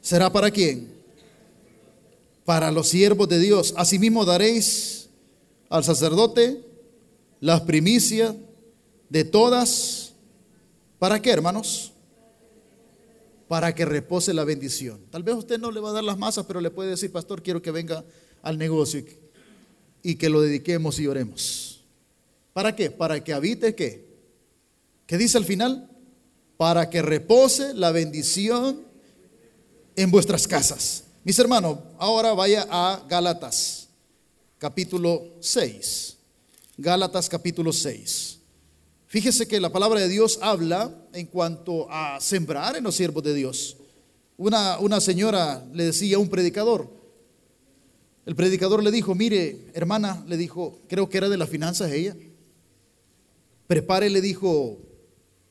será 0.00 0.32
para 0.32 0.50
quién? 0.50 0.99
Para 2.50 2.72
los 2.72 2.88
siervos 2.88 3.28
de 3.28 3.38
Dios. 3.38 3.74
Asimismo 3.76 4.24
daréis 4.24 5.08
al 5.68 5.84
sacerdote 5.84 6.60
las 7.38 7.60
primicias 7.60 8.34
de 9.08 9.22
todas. 9.22 10.14
¿Para 10.98 11.22
qué, 11.22 11.30
hermanos? 11.30 11.92
para 13.46 13.72
que 13.72 13.84
repose 13.84 14.34
la 14.34 14.42
bendición. 14.42 15.00
Tal 15.10 15.22
vez 15.22 15.36
usted 15.36 15.60
no 15.60 15.70
le 15.70 15.78
va 15.78 15.90
a 15.90 15.92
dar 15.92 16.02
las 16.02 16.18
masas, 16.18 16.44
pero 16.44 16.60
le 16.60 16.72
puede 16.72 16.90
decir, 16.90 17.12
pastor, 17.12 17.40
quiero 17.40 17.62
que 17.62 17.70
venga 17.70 18.04
al 18.42 18.58
negocio 18.58 19.04
y, 20.02 20.16
que 20.16 20.28
lo 20.28 20.40
dediquemos 20.40 20.98
y 20.98 21.06
oremos. 21.06 21.84
¿Para 22.52 22.74
qué? 22.74 22.90
Para 22.90 23.22
que 23.22 23.32
habite 23.32 23.76
qué? 23.76 24.08
¿Qué 25.06 25.16
dice 25.18 25.38
al 25.38 25.44
final? 25.44 25.88
Para 26.56 26.90
que 26.90 27.00
repose 27.00 27.74
la 27.74 27.92
bendición 27.92 28.82
en 29.94 30.10
vuestras 30.10 30.48
casas. 30.48 31.04
Mis 31.22 31.38
hermanos, 31.38 31.78
ahora 31.98 32.32
vaya 32.32 32.66
a 32.70 33.04
Gálatas, 33.06 33.90
capítulo 34.56 35.22
6. 35.40 36.16
Gálatas, 36.78 37.28
capítulo 37.28 37.74
6. 37.74 38.38
Fíjese 39.06 39.46
que 39.46 39.60
la 39.60 39.70
palabra 39.70 40.00
de 40.00 40.08
Dios 40.08 40.38
habla 40.40 40.90
en 41.12 41.26
cuanto 41.26 41.90
a 41.90 42.18
sembrar 42.20 42.74
en 42.76 42.84
los 42.84 42.94
siervos 42.94 43.22
de 43.22 43.34
Dios. 43.34 43.76
Una, 44.38 44.78
una 44.78 44.98
señora 44.98 45.62
le 45.74 45.84
decía 45.84 46.16
a 46.16 46.20
un 46.20 46.30
predicador, 46.30 46.88
el 48.24 48.34
predicador 48.34 48.82
le 48.82 48.90
dijo, 48.90 49.14
mire, 49.14 49.66
hermana, 49.74 50.24
le 50.26 50.38
dijo, 50.38 50.78
creo 50.88 51.10
que 51.10 51.18
era 51.18 51.28
de 51.28 51.36
las 51.36 51.50
finanzas 51.50 51.92
ella, 51.92 52.16
prepare, 53.66 54.08
le 54.08 54.22
dijo, 54.22 54.78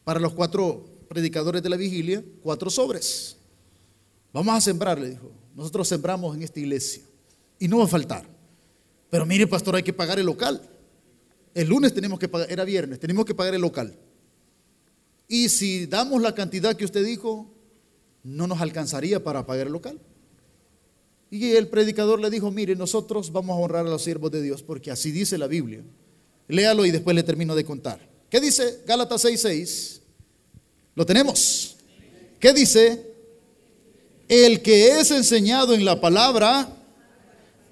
para 0.04 0.20
los 0.20 0.34
cuatro 0.34 0.84
predicadores 1.08 1.62
de 1.62 1.70
la 1.70 1.78
vigilia, 1.78 2.24
cuatro 2.42 2.72
sobres. 2.72 3.38
Vamos 4.34 4.56
a 4.56 4.62
sembrar, 4.62 5.00
le 5.00 5.12
dijo. 5.12 5.32
Nosotros 5.60 5.90
sembramos 5.90 6.34
en 6.38 6.42
esta 6.42 6.58
iglesia 6.62 7.04
y 7.60 7.68
no 7.68 7.80
va 7.80 7.84
a 7.84 7.88
faltar. 7.88 8.26
Pero 9.10 9.26
mire, 9.26 9.46
pastor, 9.46 9.76
hay 9.76 9.84
que 9.84 9.92
pagar 9.92 10.18
el 10.18 10.26
local. 10.26 10.62
El 11.54 11.68
lunes 11.68 11.94
tenemos 11.94 12.18
que 12.18 12.30
pagar, 12.30 12.50
era 12.50 12.64
viernes, 12.64 12.98
tenemos 12.98 13.26
que 13.26 13.36
pagar 13.36 13.54
el 13.54 13.60
local. 13.60 13.94
Y 15.28 15.50
si 15.50 15.86
damos 15.86 16.22
la 16.22 16.34
cantidad 16.34 16.78
que 16.78 16.86
usted 16.86 17.04
dijo, 17.04 17.54
no 18.24 18.48
nos 18.48 18.62
alcanzaría 18.62 19.22
para 19.22 19.46
pagar 19.46 19.68
el 19.68 19.74
local. 19.74 20.00
Y 21.30 21.52
el 21.52 21.68
predicador 21.68 22.22
le 22.22 22.30
dijo, 22.30 22.52
mire, 22.52 22.78
nosotros 22.78 23.30
vamos 23.34 23.58
a 23.58 23.60
honrar 23.60 23.86
a 23.86 23.90
los 23.90 24.02
siervos 24.02 24.32
de 24.32 24.42
Dios, 24.42 24.64
porque 24.64 24.92
así 24.92 25.12
dice 25.12 25.38
la 25.38 25.48
Biblia. 25.48 25.84
Léalo 26.48 26.86
y 26.86 26.92
después 26.92 27.14
le 27.18 27.24
termino 27.24 27.54
de 27.54 27.66
contar. 27.66 28.00
¿Qué 28.30 28.40
dice 28.40 28.82
Gálatas 28.88 29.26
6:6? 29.26 30.00
Lo 30.96 31.06
tenemos. 31.06 31.76
¿Qué 32.40 32.54
dice? 32.54 33.09
El 34.30 34.62
que 34.62 35.00
es 35.00 35.10
enseñado 35.10 35.74
en 35.74 35.84
la 35.84 36.00
palabra, 36.00 36.70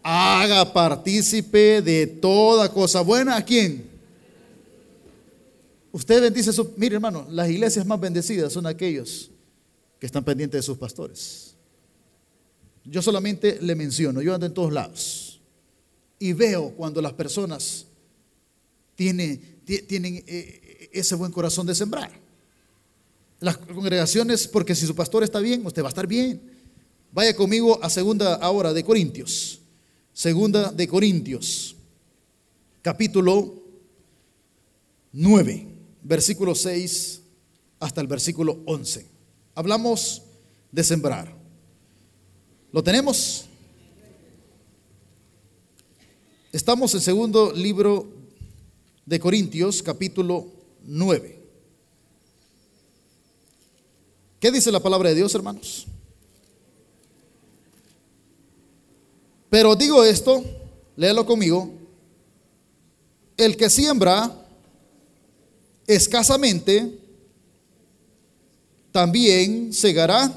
haga 0.01 0.73
partícipe 0.73 1.83
de 1.83 2.07
toda 2.07 2.73
cosa 2.73 3.01
buena. 3.01 3.37
¿A 3.37 3.45
quién? 3.45 3.87
Usted 5.91 6.19
bendice 6.19 6.51
su... 6.51 6.73
Mire 6.75 6.95
hermano, 6.95 7.27
las 7.29 7.47
iglesias 7.47 7.85
más 7.85 7.99
bendecidas 7.99 8.51
son 8.51 8.65
aquellos 8.65 9.29
que 9.99 10.07
están 10.07 10.23
pendientes 10.23 10.59
de 10.59 10.63
sus 10.63 10.79
pastores. 10.79 11.55
Yo 12.83 13.03
solamente 13.03 13.59
le 13.61 13.75
menciono, 13.75 14.21
yo 14.23 14.33
ando 14.33 14.47
en 14.47 14.53
todos 14.53 14.73
lados 14.73 15.39
y 16.17 16.33
veo 16.33 16.71
cuando 16.71 17.03
las 17.03 17.13
personas 17.13 17.85
tienen, 18.95 19.61
tienen 19.65 20.23
eh, 20.25 20.89
ese 20.91 21.13
buen 21.13 21.31
corazón 21.31 21.67
de 21.67 21.75
sembrar. 21.75 22.26
Las 23.39 23.57
congregaciones, 23.57 24.47
porque 24.47 24.73
si 24.73 24.87
su 24.87 24.95
pastor 24.95 25.23
está 25.23 25.39
bien, 25.39 25.65
usted 25.65 25.83
va 25.83 25.87
a 25.87 25.89
estar 25.89 26.07
bien. 26.07 26.41
Vaya 27.11 27.35
conmigo 27.35 27.79
a 27.83 27.89
segunda 27.89 28.37
hora 28.49 28.73
de 28.73 28.83
Corintios. 28.83 29.59
Segunda 30.11 30.71
de 30.71 30.87
Corintios, 30.87 31.75
capítulo 32.81 33.53
9, 35.11 35.67
versículo 36.01 36.55
6 36.55 37.21
hasta 37.79 38.01
el 38.01 38.07
versículo 38.07 38.59
11. 38.65 39.05
Hablamos 39.53 40.23
de 40.71 40.83
sembrar. 40.83 41.35
¿Lo 42.71 42.83
tenemos? 42.83 43.45
Estamos 46.51 46.93
en 46.95 47.01
segundo 47.01 47.51
libro 47.51 48.07
de 49.05 49.19
Corintios, 49.19 49.83
capítulo 49.83 50.47
9. 50.83 51.36
¿Qué 54.39 54.51
dice 54.51 54.71
la 54.71 54.79
palabra 54.79 55.09
de 55.09 55.15
Dios, 55.15 55.33
hermanos? 55.33 55.87
Pero 59.49 59.75
digo 59.75 60.03
esto, 60.03 60.43
léelo 60.95 61.25
conmigo, 61.25 61.71
el 63.35 63.57
que 63.57 63.69
siembra 63.69 64.31
escasamente, 65.87 66.99
también 68.91 69.73
segará 69.73 70.33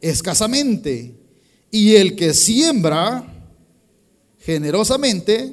escasamente. 0.00 1.14
Y 1.70 1.94
el 1.96 2.16
que 2.16 2.32
siembra 2.32 3.24
generosamente, 4.38 5.52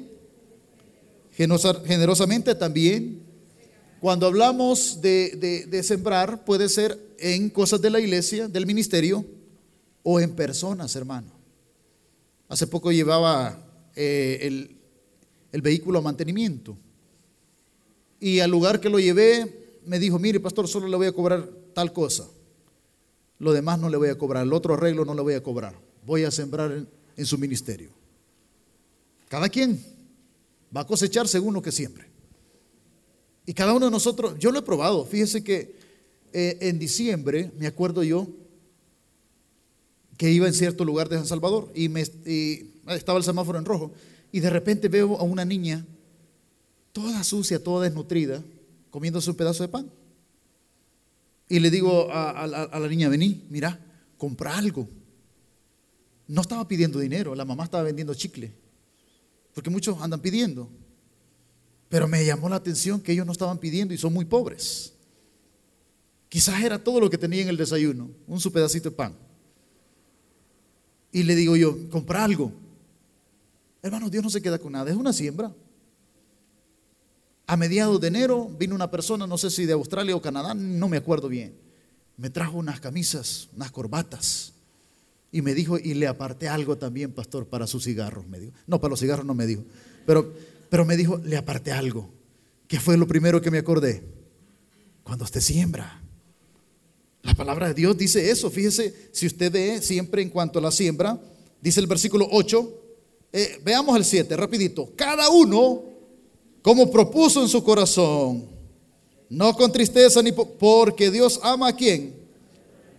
generosamente 1.31 2.55
también, 2.55 3.21
cuando 4.01 4.25
hablamos 4.25 4.99
de, 4.99 5.65
de 5.69 5.83
sembrar, 5.83 6.43
puede 6.43 6.67
ser 6.67 6.99
en 7.19 7.49
cosas 7.49 7.79
de 7.81 7.89
la 7.89 7.99
iglesia, 7.99 8.47
del 8.47 8.65
ministerio, 8.65 9.23
o 10.03 10.19
en 10.19 10.35
personas, 10.35 10.95
hermano. 10.95 11.31
Hace 12.49 12.67
poco 12.67 12.91
llevaba 12.91 13.63
eh, 13.95 14.39
el, 14.41 14.77
el, 15.51 15.61
vehículo 15.61 15.99
a 15.99 16.01
mantenimiento. 16.01 16.75
Y 18.19 18.39
al 18.39 18.51
lugar 18.51 18.79
que 18.79 18.89
lo 18.89 18.99
llevé, 18.99 19.79
me 19.85 19.99
dijo, 19.99 20.19
mire 20.19 20.39
pastor, 20.39 20.67
solo 20.67 20.87
le 20.87 20.97
voy 20.97 21.07
a 21.07 21.13
cobrar 21.13 21.47
tal 21.73 21.93
cosa. 21.93 22.27
Lo 23.39 23.53
demás 23.53 23.79
no 23.79 23.89
le 23.89 23.97
voy 23.97 24.09
a 24.09 24.17
cobrar, 24.17 24.43
el 24.43 24.53
otro 24.53 24.73
arreglo 24.73 25.05
no 25.05 25.13
le 25.13 25.21
voy 25.21 25.33
a 25.33 25.43
cobrar. 25.43 25.75
Voy 26.05 26.23
a 26.23 26.31
sembrar 26.31 26.71
en, 26.71 26.87
en 27.15 27.25
su 27.25 27.37
ministerio. 27.37 27.89
Cada 29.27 29.47
quien 29.47 29.81
va 30.75 30.81
a 30.81 30.87
cosechar 30.87 31.27
según 31.27 31.53
lo 31.53 31.61
que 31.61 31.71
siempre. 31.71 32.10
Y 33.45 33.53
cada 33.53 33.73
uno 33.73 33.85
de 33.85 33.91
nosotros, 33.91 34.35
yo 34.39 34.51
lo 34.51 34.59
he 34.59 34.63
probado, 34.63 35.05
fíjese 35.05 35.43
que 35.43 35.75
eh, 36.33 36.57
en 36.61 36.79
diciembre, 36.79 37.51
me 37.57 37.67
acuerdo 37.67 38.03
yo, 38.03 38.27
que 40.17 40.31
iba 40.31 40.47
en 40.47 40.53
cierto 40.53 40.85
lugar 40.85 41.09
de 41.09 41.17
San 41.17 41.25
Salvador 41.25 41.71
y, 41.73 41.89
me, 41.89 42.01
estaba 42.01 43.17
el 43.17 43.23
semáforo 43.23 43.57
en 43.57 43.65
rojo 43.65 43.91
y 44.31 44.39
de 44.39 44.51
repente 44.51 44.87
veo 44.87 45.17
a 45.17 45.23
una 45.23 45.43
niña 45.43 45.83
toda 46.93 47.23
sucia, 47.23 47.63
toda 47.63 47.85
desnutrida, 47.85 48.43
comiéndose 48.91 49.29
un 49.29 49.35
pedazo 49.35 49.63
de 49.63 49.69
pan. 49.69 49.91
Y 51.49 51.59
le 51.59 51.69
digo 51.69 52.07
a, 52.11 52.47
la 52.47 52.87
niña, 52.87 53.09
vení, 53.09 53.45
mira, 53.49 53.79
compra 54.17 54.57
algo. 54.57 54.87
No 56.27 56.41
estaba 56.41 56.67
pidiendo 56.67 56.99
dinero, 56.99 57.35
la 57.35 57.43
mamá 57.43 57.63
estaba 57.63 57.83
vendiendo 57.83 58.13
chicle, 58.13 58.53
porque 59.53 59.69
muchos 59.69 59.99
andan 60.01 60.21
pidiendo. 60.21 60.69
Pero 61.91 62.07
me 62.07 62.23
llamó 62.23 62.47
la 62.47 62.55
atención 62.55 63.01
que 63.01 63.11
ellos 63.11 63.25
no 63.25 63.33
estaban 63.33 63.57
pidiendo 63.57 63.93
y 63.93 63.97
son 63.97 64.13
muy 64.13 64.23
pobres. 64.23 64.93
Quizás 66.29 66.63
era 66.63 66.81
todo 66.81 67.01
lo 67.01 67.09
que 67.09 67.17
tenía 67.17 67.41
en 67.41 67.49
el 67.49 67.57
desayuno, 67.57 68.09
un 68.27 68.39
su 68.39 68.49
pedacito 68.49 68.89
de 68.89 68.95
pan. 68.95 69.13
Y 71.11 71.23
le 71.23 71.35
digo 71.35 71.57
yo, 71.57 71.89
compra 71.89 72.23
algo. 72.23 72.53
Hermano, 73.81 74.09
Dios 74.09 74.23
no 74.23 74.29
se 74.29 74.41
queda 74.41 74.57
con 74.57 74.71
nada, 74.71 74.89
es 74.89 74.95
una 74.95 75.11
siembra. 75.11 75.53
A 77.45 77.57
mediados 77.57 77.99
de 77.99 78.07
enero 78.07 78.49
vino 78.57 78.73
una 78.73 78.89
persona, 78.89 79.27
no 79.27 79.37
sé 79.37 79.49
si 79.49 79.65
de 79.65 79.73
Australia 79.73 80.15
o 80.15 80.21
Canadá, 80.21 80.53
no 80.53 80.87
me 80.87 80.95
acuerdo 80.95 81.27
bien. 81.27 81.53
Me 82.15 82.29
trajo 82.29 82.57
unas 82.57 82.79
camisas, 82.79 83.49
unas 83.53 83.69
corbatas. 83.69 84.53
Y 85.29 85.41
me 85.41 85.53
dijo, 85.53 85.77
y 85.77 85.93
le 85.95 86.07
aparté 86.07 86.47
algo 86.47 86.77
también, 86.77 87.11
pastor, 87.11 87.47
para 87.47 87.67
sus 87.67 87.83
cigarros, 87.83 88.25
me 88.29 88.39
dijo. 88.39 88.53
No, 88.65 88.79
para 88.79 88.91
los 88.91 89.01
cigarros 89.01 89.25
no 89.25 89.33
me 89.33 89.45
dijo. 89.45 89.63
Pero, 90.05 90.33
pero 90.71 90.85
me 90.85 90.95
dijo, 90.95 91.19
le 91.25 91.35
aparté 91.35 91.73
algo. 91.73 92.09
¿Qué 92.65 92.79
fue 92.79 92.95
lo 92.95 93.05
primero 93.05 93.41
que 93.41 93.51
me 93.51 93.57
acordé? 93.57 94.05
Cuando 95.03 95.25
usted 95.25 95.41
siembra. 95.41 96.01
La 97.23 97.33
palabra 97.33 97.67
de 97.67 97.73
Dios 97.73 97.97
dice 97.97 98.31
eso. 98.31 98.49
Fíjese, 98.49 99.09
si 99.11 99.27
usted 99.27 99.51
ve 99.51 99.81
siempre 99.81 100.21
en 100.21 100.29
cuanto 100.29 100.59
a 100.59 100.61
la 100.61 100.71
siembra, 100.71 101.19
dice 101.61 101.81
el 101.81 101.87
versículo 101.87 102.25
8, 102.31 102.83
eh, 103.33 103.59
veamos 103.65 103.97
el 103.97 104.05
7, 104.05 104.37
rapidito. 104.37 104.93
Cada 104.95 105.29
uno, 105.29 105.83
como 106.61 106.89
propuso 106.89 107.41
en 107.41 107.49
su 107.49 107.61
corazón, 107.65 108.45
no 109.27 109.53
con 109.53 109.73
tristeza 109.73 110.23
ni 110.23 110.31
porque 110.31 111.11
Dios 111.11 111.37
ama 111.43 111.67
a 111.67 111.75
quién? 111.75 112.15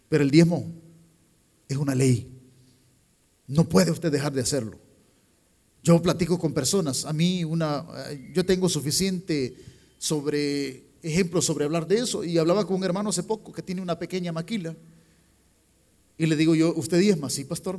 pero 0.09 0.25
el 0.25 0.33
diezmo 0.33 0.67
es 1.69 1.77
una 1.77 1.95
ley. 1.95 2.29
No 3.47 3.69
puede 3.69 3.93
usted 3.93 4.11
dejar 4.11 4.33
de 4.33 4.41
hacerlo. 4.41 4.81
Yo 5.85 6.03
platico 6.03 6.37
con 6.37 6.53
personas, 6.53 7.05
a 7.05 7.13
mí 7.13 7.45
una, 7.45 7.87
yo 8.33 8.45
tengo 8.45 8.69
suficiente 8.69 9.55
sobre 9.97 10.89
ejemplos 11.03 11.45
sobre 11.45 11.67
hablar 11.67 11.87
de 11.87 11.99
eso 11.99 12.25
y 12.25 12.37
hablaba 12.37 12.67
con 12.67 12.79
un 12.79 12.85
hermano 12.85 13.11
hace 13.11 13.23
poco 13.23 13.53
que 13.53 13.63
tiene 13.63 13.81
una 13.81 13.97
pequeña 13.97 14.33
maquila 14.33 14.75
y 16.19 16.27
le 16.27 16.35
digo 16.35 16.57
yo, 16.57 16.75
¿usted 16.75 16.99
diezma? 16.99 17.31
Sí, 17.31 17.45
pastor. 17.45 17.79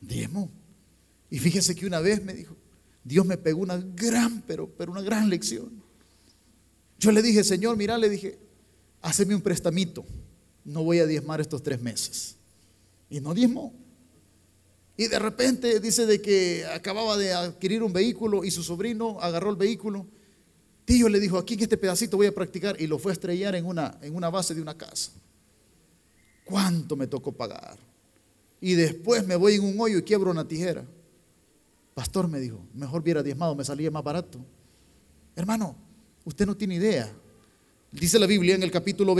Diezmo. 0.00 0.50
Y 1.30 1.38
fíjese 1.38 1.74
que 1.74 1.86
una 1.86 2.00
vez 2.00 2.22
me 2.22 2.34
dijo, 2.34 2.56
Dios 3.04 3.26
me 3.26 3.36
pegó 3.36 3.60
una 3.60 3.76
gran, 3.76 4.42
pero, 4.42 4.68
pero 4.68 4.92
una 4.92 5.02
gran 5.02 5.28
lección. 5.28 5.82
Yo 6.98 7.12
le 7.12 7.22
dije, 7.22 7.44
Señor, 7.44 7.76
mira, 7.76 7.98
le 7.98 8.08
dije, 8.08 8.38
haceme 9.02 9.34
un 9.34 9.42
prestamito. 9.42 10.04
No 10.64 10.82
voy 10.82 10.98
a 10.98 11.06
diezmar 11.06 11.40
estos 11.40 11.62
tres 11.62 11.80
meses. 11.80 12.36
Y 13.08 13.20
no 13.20 13.34
diezmó. 13.34 13.72
Y 14.96 15.08
de 15.08 15.18
repente 15.18 15.78
dice 15.78 16.06
de 16.06 16.22
que 16.22 16.64
acababa 16.66 17.16
de 17.16 17.32
adquirir 17.32 17.82
un 17.82 17.92
vehículo 17.92 18.44
y 18.44 18.50
su 18.50 18.62
sobrino 18.62 19.20
agarró 19.20 19.50
el 19.50 19.56
vehículo. 19.56 20.06
Tío 20.84 21.08
le 21.08 21.20
dijo, 21.20 21.36
aquí 21.36 21.54
en 21.54 21.60
este 21.60 21.76
pedacito 21.76 22.16
voy 22.16 22.26
a 22.26 22.34
practicar 22.34 22.80
y 22.80 22.86
lo 22.86 22.98
fue 22.98 23.12
a 23.12 23.14
estrellar 23.14 23.54
en 23.56 23.66
una, 23.66 23.98
en 24.00 24.14
una 24.14 24.30
base 24.30 24.54
de 24.54 24.62
una 24.62 24.76
casa. 24.76 25.12
¿Cuánto 26.44 26.96
me 26.96 27.06
tocó 27.06 27.32
pagar? 27.32 27.76
Y 28.66 28.74
después 28.74 29.24
me 29.24 29.36
voy 29.36 29.54
en 29.54 29.62
un 29.62 29.80
hoyo 29.80 29.98
y 29.98 30.02
quiebro 30.02 30.28
una 30.28 30.48
tijera. 30.48 30.84
Pastor 31.94 32.26
me 32.26 32.40
dijo, 32.40 32.58
mejor 32.74 33.00
hubiera 33.00 33.22
diezmado, 33.22 33.54
me 33.54 33.64
salía 33.64 33.92
más 33.92 34.02
barato. 34.02 34.40
Hermano, 35.36 35.76
usted 36.24 36.44
no 36.46 36.56
tiene 36.56 36.74
idea. 36.74 37.08
Dice 37.92 38.18
la 38.18 38.26
Biblia 38.26 38.56
en 38.56 38.64
el 38.64 38.72
capítulo 38.72 39.14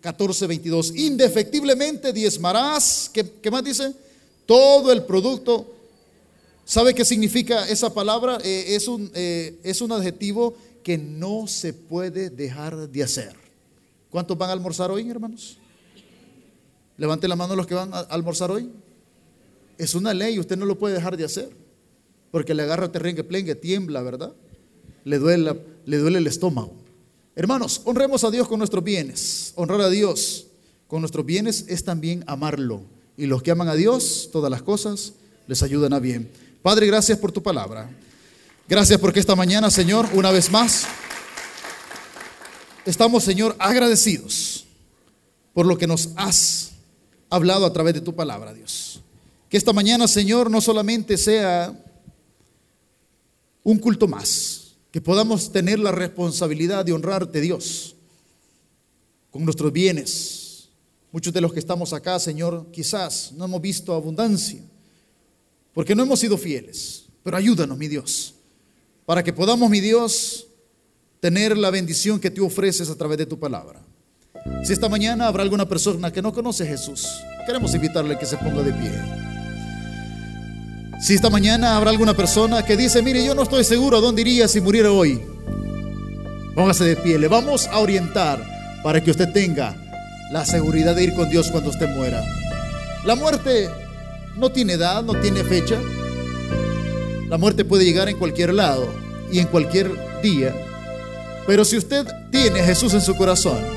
14, 0.00 0.46
22, 0.46 0.90
eh, 0.90 1.00
indefectiblemente 1.00 2.12
diezmarás, 2.12 3.10
¿qué, 3.12 3.50
más 3.50 3.64
dice? 3.64 3.92
Todo 4.46 4.92
el 4.92 5.02
producto. 5.02 5.74
¿Sabe 6.64 6.94
qué 6.94 7.04
significa 7.04 7.68
esa 7.68 7.92
palabra? 7.92 8.38
Eh, 8.44 8.76
es, 8.76 8.86
un, 8.86 9.10
eh, 9.14 9.58
es 9.64 9.80
un 9.80 9.90
adjetivo 9.90 10.56
que 10.84 10.96
no 10.96 11.48
se 11.48 11.72
puede 11.72 12.30
dejar 12.30 12.88
de 12.88 13.02
hacer. 13.02 13.34
¿Cuántos 14.10 14.38
van 14.38 14.50
a 14.50 14.52
almorzar 14.52 14.92
hoy, 14.92 15.10
hermanos? 15.10 15.58
Levante 16.96 17.28
la 17.28 17.36
mano 17.36 17.56
los 17.56 17.66
que 17.66 17.74
van 17.74 17.92
a 17.92 18.00
almorzar 18.00 18.50
hoy. 18.50 18.70
Es 19.78 19.94
una 19.94 20.14
ley, 20.14 20.38
usted 20.38 20.56
no 20.56 20.66
lo 20.66 20.78
puede 20.78 20.94
dejar 20.94 21.16
de 21.16 21.24
hacer 21.24 21.50
porque 22.30 22.52
le 22.52 22.64
agarra 22.64 22.90
terrengue 22.90 23.22
plengue, 23.22 23.54
tiembla, 23.54 24.02
¿verdad? 24.02 24.32
Le 25.04 25.18
duele, 25.18 25.60
le 25.84 25.98
duele 25.98 26.18
el 26.18 26.26
estómago. 26.26 26.72
Hermanos, 27.36 27.82
honremos 27.84 28.24
a 28.24 28.30
Dios 28.30 28.48
con 28.48 28.58
nuestros 28.58 28.82
bienes. 28.82 29.52
Honrar 29.56 29.80
a 29.80 29.88
Dios 29.88 30.48
con 30.88 31.00
nuestros 31.00 31.24
bienes 31.26 31.64
es 31.68 31.84
también 31.84 32.24
amarlo. 32.26 32.82
Y 33.16 33.26
los 33.26 33.42
que 33.42 33.50
aman 33.50 33.68
a 33.68 33.74
Dios, 33.74 34.30
todas 34.32 34.50
las 34.50 34.62
cosas 34.62 35.12
les 35.46 35.62
ayudan 35.62 35.92
a 35.92 36.00
bien. 36.00 36.30
Padre, 36.62 36.86
gracias 36.86 37.18
por 37.18 37.30
tu 37.30 37.42
palabra. 37.42 37.88
Gracias 38.68 38.98
porque 38.98 39.20
esta 39.20 39.36
mañana, 39.36 39.70
Señor, 39.70 40.08
una 40.14 40.30
vez 40.30 40.50
más, 40.50 40.86
estamos, 42.84 43.22
Señor, 43.22 43.54
agradecidos 43.58 44.66
por 45.52 45.66
lo 45.66 45.78
que 45.78 45.86
nos 45.86 46.10
has 46.16 46.73
hablado 47.34 47.66
a 47.66 47.72
través 47.72 47.94
de 47.94 48.00
tu 48.00 48.14
palabra, 48.14 48.52
Dios. 48.52 49.00
Que 49.48 49.56
esta 49.56 49.72
mañana, 49.72 50.08
Señor, 50.08 50.50
no 50.50 50.60
solamente 50.60 51.16
sea 51.16 51.72
un 53.62 53.78
culto 53.78 54.06
más, 54.06 54.74
que 54.90 55.00
podamos 55.00 55.50
tener 55.50 55.78
la 55.78 55.90
responsabilidad 55.90 56.84
de 56.84 56.92
honrarte, 56.92 57.40
Dios, 57.40 57.96
con 59.30 59.44
nuestros 59.44 59.72
bienes. 59.72 60.68
Muchos 61.10 61.32
de 61.32 61.40
los 61.40 61.52
que 61.52 61.58
estamos 61.58 61.92
acá, 61.92 62.18
Señor, 62.18 62.66
quizás 62.72 63.32
no 63.32 63.44
hemos 63.46 63.60
visto 63.60 63.94
abundancia, 63.94 64.60
porque 65.72 65.94
no 65.94 66.02
hemos 66.02 66.20
sido 66.20 66.36
fieles, 66.38 67.04
pero 67.22 67.36
ayúdanos, 67.36 67.78
mi 67.78 67.88
Dios, 67.88 68.34
para 69.06 69.22
que 69.22 69.32
podamos, 69.32 69.70
mi 69.70 69.80
Dios, 69.80 70.46
tener 71.20 71.56
la 71.56 71.70
bendición 71.70 72.20
que 72.20 72.30
tú 72.30 72.46
ofreces 72.46 72.90
a 72.90 72.96
través 72.96 73.18
de 73.18 73.26
tu 73.26 73.38
palabra. 73.38 73.80
Si 74.64 74.72
esta 74.72 74.88
mañana 74.88 75.26
habrá 75.26 75.42
alguna 75.42 75.66
persona 75.66 76.10
que 76.10 76.22
no 76.22 76.32
conoce 76.32 76.64
a 76.64 76.66
Jesús, 76.66 77.06
queremos 77.46 77.74
invitarle 77.74 78.14
a 78.14 78.18
que 78.18 78.26
se 78.26 78.36
ponga 78.36 78.62
de 78.62 78.72
pie. 78.72 78.92
Si 81.00 81.14
esta 81.14 81.28
mañana 81.28 81.76
habrá 81.76 81.90
alguna 81.90 82.14
persona 82.14 82.64
que 82.64 82.76
dice, 82.76 83.02
mire, 83.02 83.24
yo 83.24 83.34
no 83.34 83.42
estoy 83.42 83.64
seguro 83.64 83.98
a 83.98 84.00
dónde 84.00 84.22
iría 84.22 84.48
si 84.48 84.60
muriera 84.60 84.90
hoy, 84.90 85.20
póngase 86.54 86.84
de 86.84 86.96
pie, 86.96 87.18
le 87.18 87.28
vamos 87.28 87.66
a 87.66 87.78
orientar 87.78 88.42
para 88.82 89.02
que 89.02 89.10
usted 89.10 89.32
tenga 89.32 89.74
la 90.30 90.44
seguridad 90.44 90.94
de 90.94 91.04
ir 91.04 91.14
con 91.14 91.28
Dios 91.28 91.50
cuando 91.50 91.70
usted 91.70 91.88
muera. 91.94 92.22
La 93.04 93.16
muerte 93.16 93.68
no 94.36 94.50
tiene 94.50 94.74
edad, 94.74 95.02
no 95.02 95.14
tiene 95.20 95.44
fecha. 95.44 95.78
La 97.28 97.38
muerte 97.38 97.64
puede 97.64 97.84
llegar 97.84 98.08
en 98.08 98.18
cualquier 98.18 98.54
lado 98.54 98.88
y 99.30 99.40
en 99.40 99.46
cualquier 99.46 99.90
día. 100.22 100.54
Pero 101.46 101.64
si 101.64 101.76
usted 101.76 102.06
tiene 102.30 102.62
Jesús 102.62 102.94
en 102.94 103.02
su 103.02 103.14
corazón, 103.14 103.73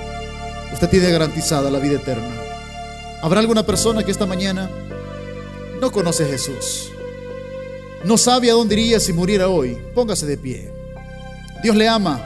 usted 0.78 0.89
tiene 0.89 1.09
garantizada 1.09 1.71
la 1.71 1.80
vida 1.80 1.95
eterna. 1.95 2.36
¿Habrá 3.23 3.39
alguna 3.39 3.63
persona 3.63 4.03
que 4.03 4.11
esta 4.11 4.28
mañana 4.28 4.69
no 5.82 5.91
conoce 5.91 6.23
a 6.23 6.28
Jesús? 6.28 6.91
No 8.03 8.15
sabe 8.15 8.51
a 8.51 8.53
dónde 8.53 8.75
iría 8.75 8.99
si 8.99 9.11
muriera 9.11 9.47
hoy. 9.47 9.75
Póngase 9.95 10.28
de 10.28 10.38
pie. 10.38 10.69
Dios 11.63 11.75
le 11.75 11.88
ama. 11.88 12.23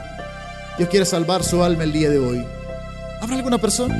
Dios 0.76 0.90
quiere 0.90 1.06
salvar 1.06 1.42
su 1.42 1.64
alma 1.64 1.84
el 1.84 1.94
día 1.94 2.10
de 2.10 2.18
hoy. 2.18 2.44
¿Habrá 3.22 3.36
alguna 3.36 3.56
persona? 3.56 3.96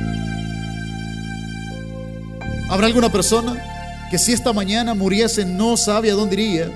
¿Habrá 2.69 2.85
alguna 2.85 3.11
persona 3.11 3.59
que 4.11 4.19
si 4.19 4.33
esta 4.33 4.53
mañana 4.53 4.93
muriese 4.93 5.45
no 5.45 5.77
sabe 5.77 6.11
a 6.11 6.13
dónde 6.13 6.35
iría? 6.35 6.69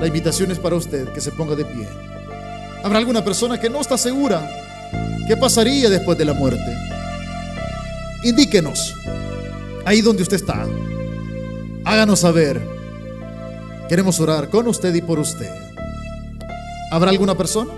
La 0.00 0.06
invitación 0.06 0.50
es 0.52 0.58
para 0.58 0.76
usted 0.76 1.12
que 1.12 1.20
se 1.20 1.32
ponga 1.32 1.54
de 1.54 1.66
pie. 1.66 1.86
¿Habrá 2.82 2.96
alguna 2.96 3.22
persona 3.22 3.60
que 3.60 3.68
no 3.68 3.82
está 3.82 3.98
segura 3.98 4.50
qué 5.28 5.36
pasaría 5.36 5.90
después 5.90 6.16
de 6.16 6.24
la 6.24 6.32
muerte? 6.32 6.83
Indíquenos 8.24 8.94
ahí 9.84 10.00
donde 10.00 10.22
usted 10.22 10.36
está. 10.36 10.66
Háganos 11.84 12.20
saber. 12.20 12.60
Queremos 13.88 14.18
orar 14.18 14.48
con 14.48 14.66
usted 14.66 14.94
y 14.94 15.02
por 15.02 15.18
usted. 15.18 15.50
¿Habrá 16.90 17.10
alguna 17.10 17.36
persona? 17.36 17.70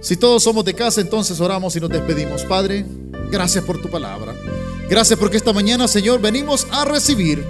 Si 0.00 0.16
todos 0.16 0.42
somos 0.42 0.64
de 0.64 0.74
casa, 0.74 1.00
entonces 1.00 1.40
oramos 1.40 1.74
y 1.76 1.80
nos 1.80 1.90
despedimos. 1.90 2.44
Padre, 2.44 2.84
gracias 3.30 3.64
por 3.64 3.80
tu 3.80 3.88
palabra. 3.88 4.34
Gracias 4.88 5.18
porque 5.18 5.36
esta 5.36 5.52
mañana, 5.52 5.88
Señor, 5.88 6.20
venimos 6.20 6.66
a 6.70 6.84
recibir. 6.84 7.44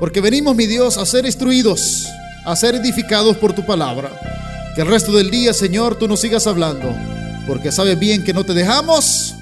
Porque 0.00 0.20
venimos, 0.20 0.56
mi 0.56 0.66
Dios, 0.66 0.98
a 0.98 1.06
ser 1.06 1.26
instruidos, 1.26 2.06
a 2.44 2.56
ser 2.56 2.74
edificados 2.74 3.36
por 3.36 3.52
tu 3.52 3.64
palabra. 3.64 4.10
Que 4.74 4.82
el 4.82 4.88
resto 4.88 5.12
del 5.12 5.30
día, 5.30 5.54
Señor, 5.54 5.96
tú 5.96 6.08
nos 6.08 6.20
sigas 6.20 6.46
hablando. 6.46 6.94
Porque 7.46 7.70
sabes 7.72 7.98
bien 7.98 8.24
que 8.24 8.32
no 8.32 8.44
te 8.44 8.54
dejamos, 8.54 9.34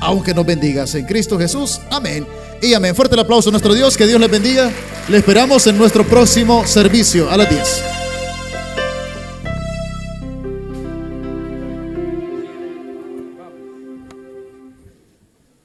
aunque 0.00 0.34
nos 0.34 0.46
bendigas. 0.46 0.94
En 0.94 1.04
Cristo 1.04 1.38
Jesús. 1.38 1.80
Amén. 1.90 2.26
Y 2.60 2.74
amén. 2.74 2.94
Fuerte 2.94 3.14
el 3.14 3.20
aplauso 3.20 3.50
a 3.50 3.52
nuestro 3.52 3.74
Dios. 3.74 3.96
Que 3.96 4.06
Dios 4.06 4.20
les 4.20 4.30
bendiga. 4.30 4.70
Le 5.08 5.18
esperamos 5.18 5.66
en 5.66 5.78
nuestro 5.78 6.04
próximo 6.06 6.66
servicio 6.66 7.30
a 7.30 7.36
las 7.36 7.48
10. 7.48 7.99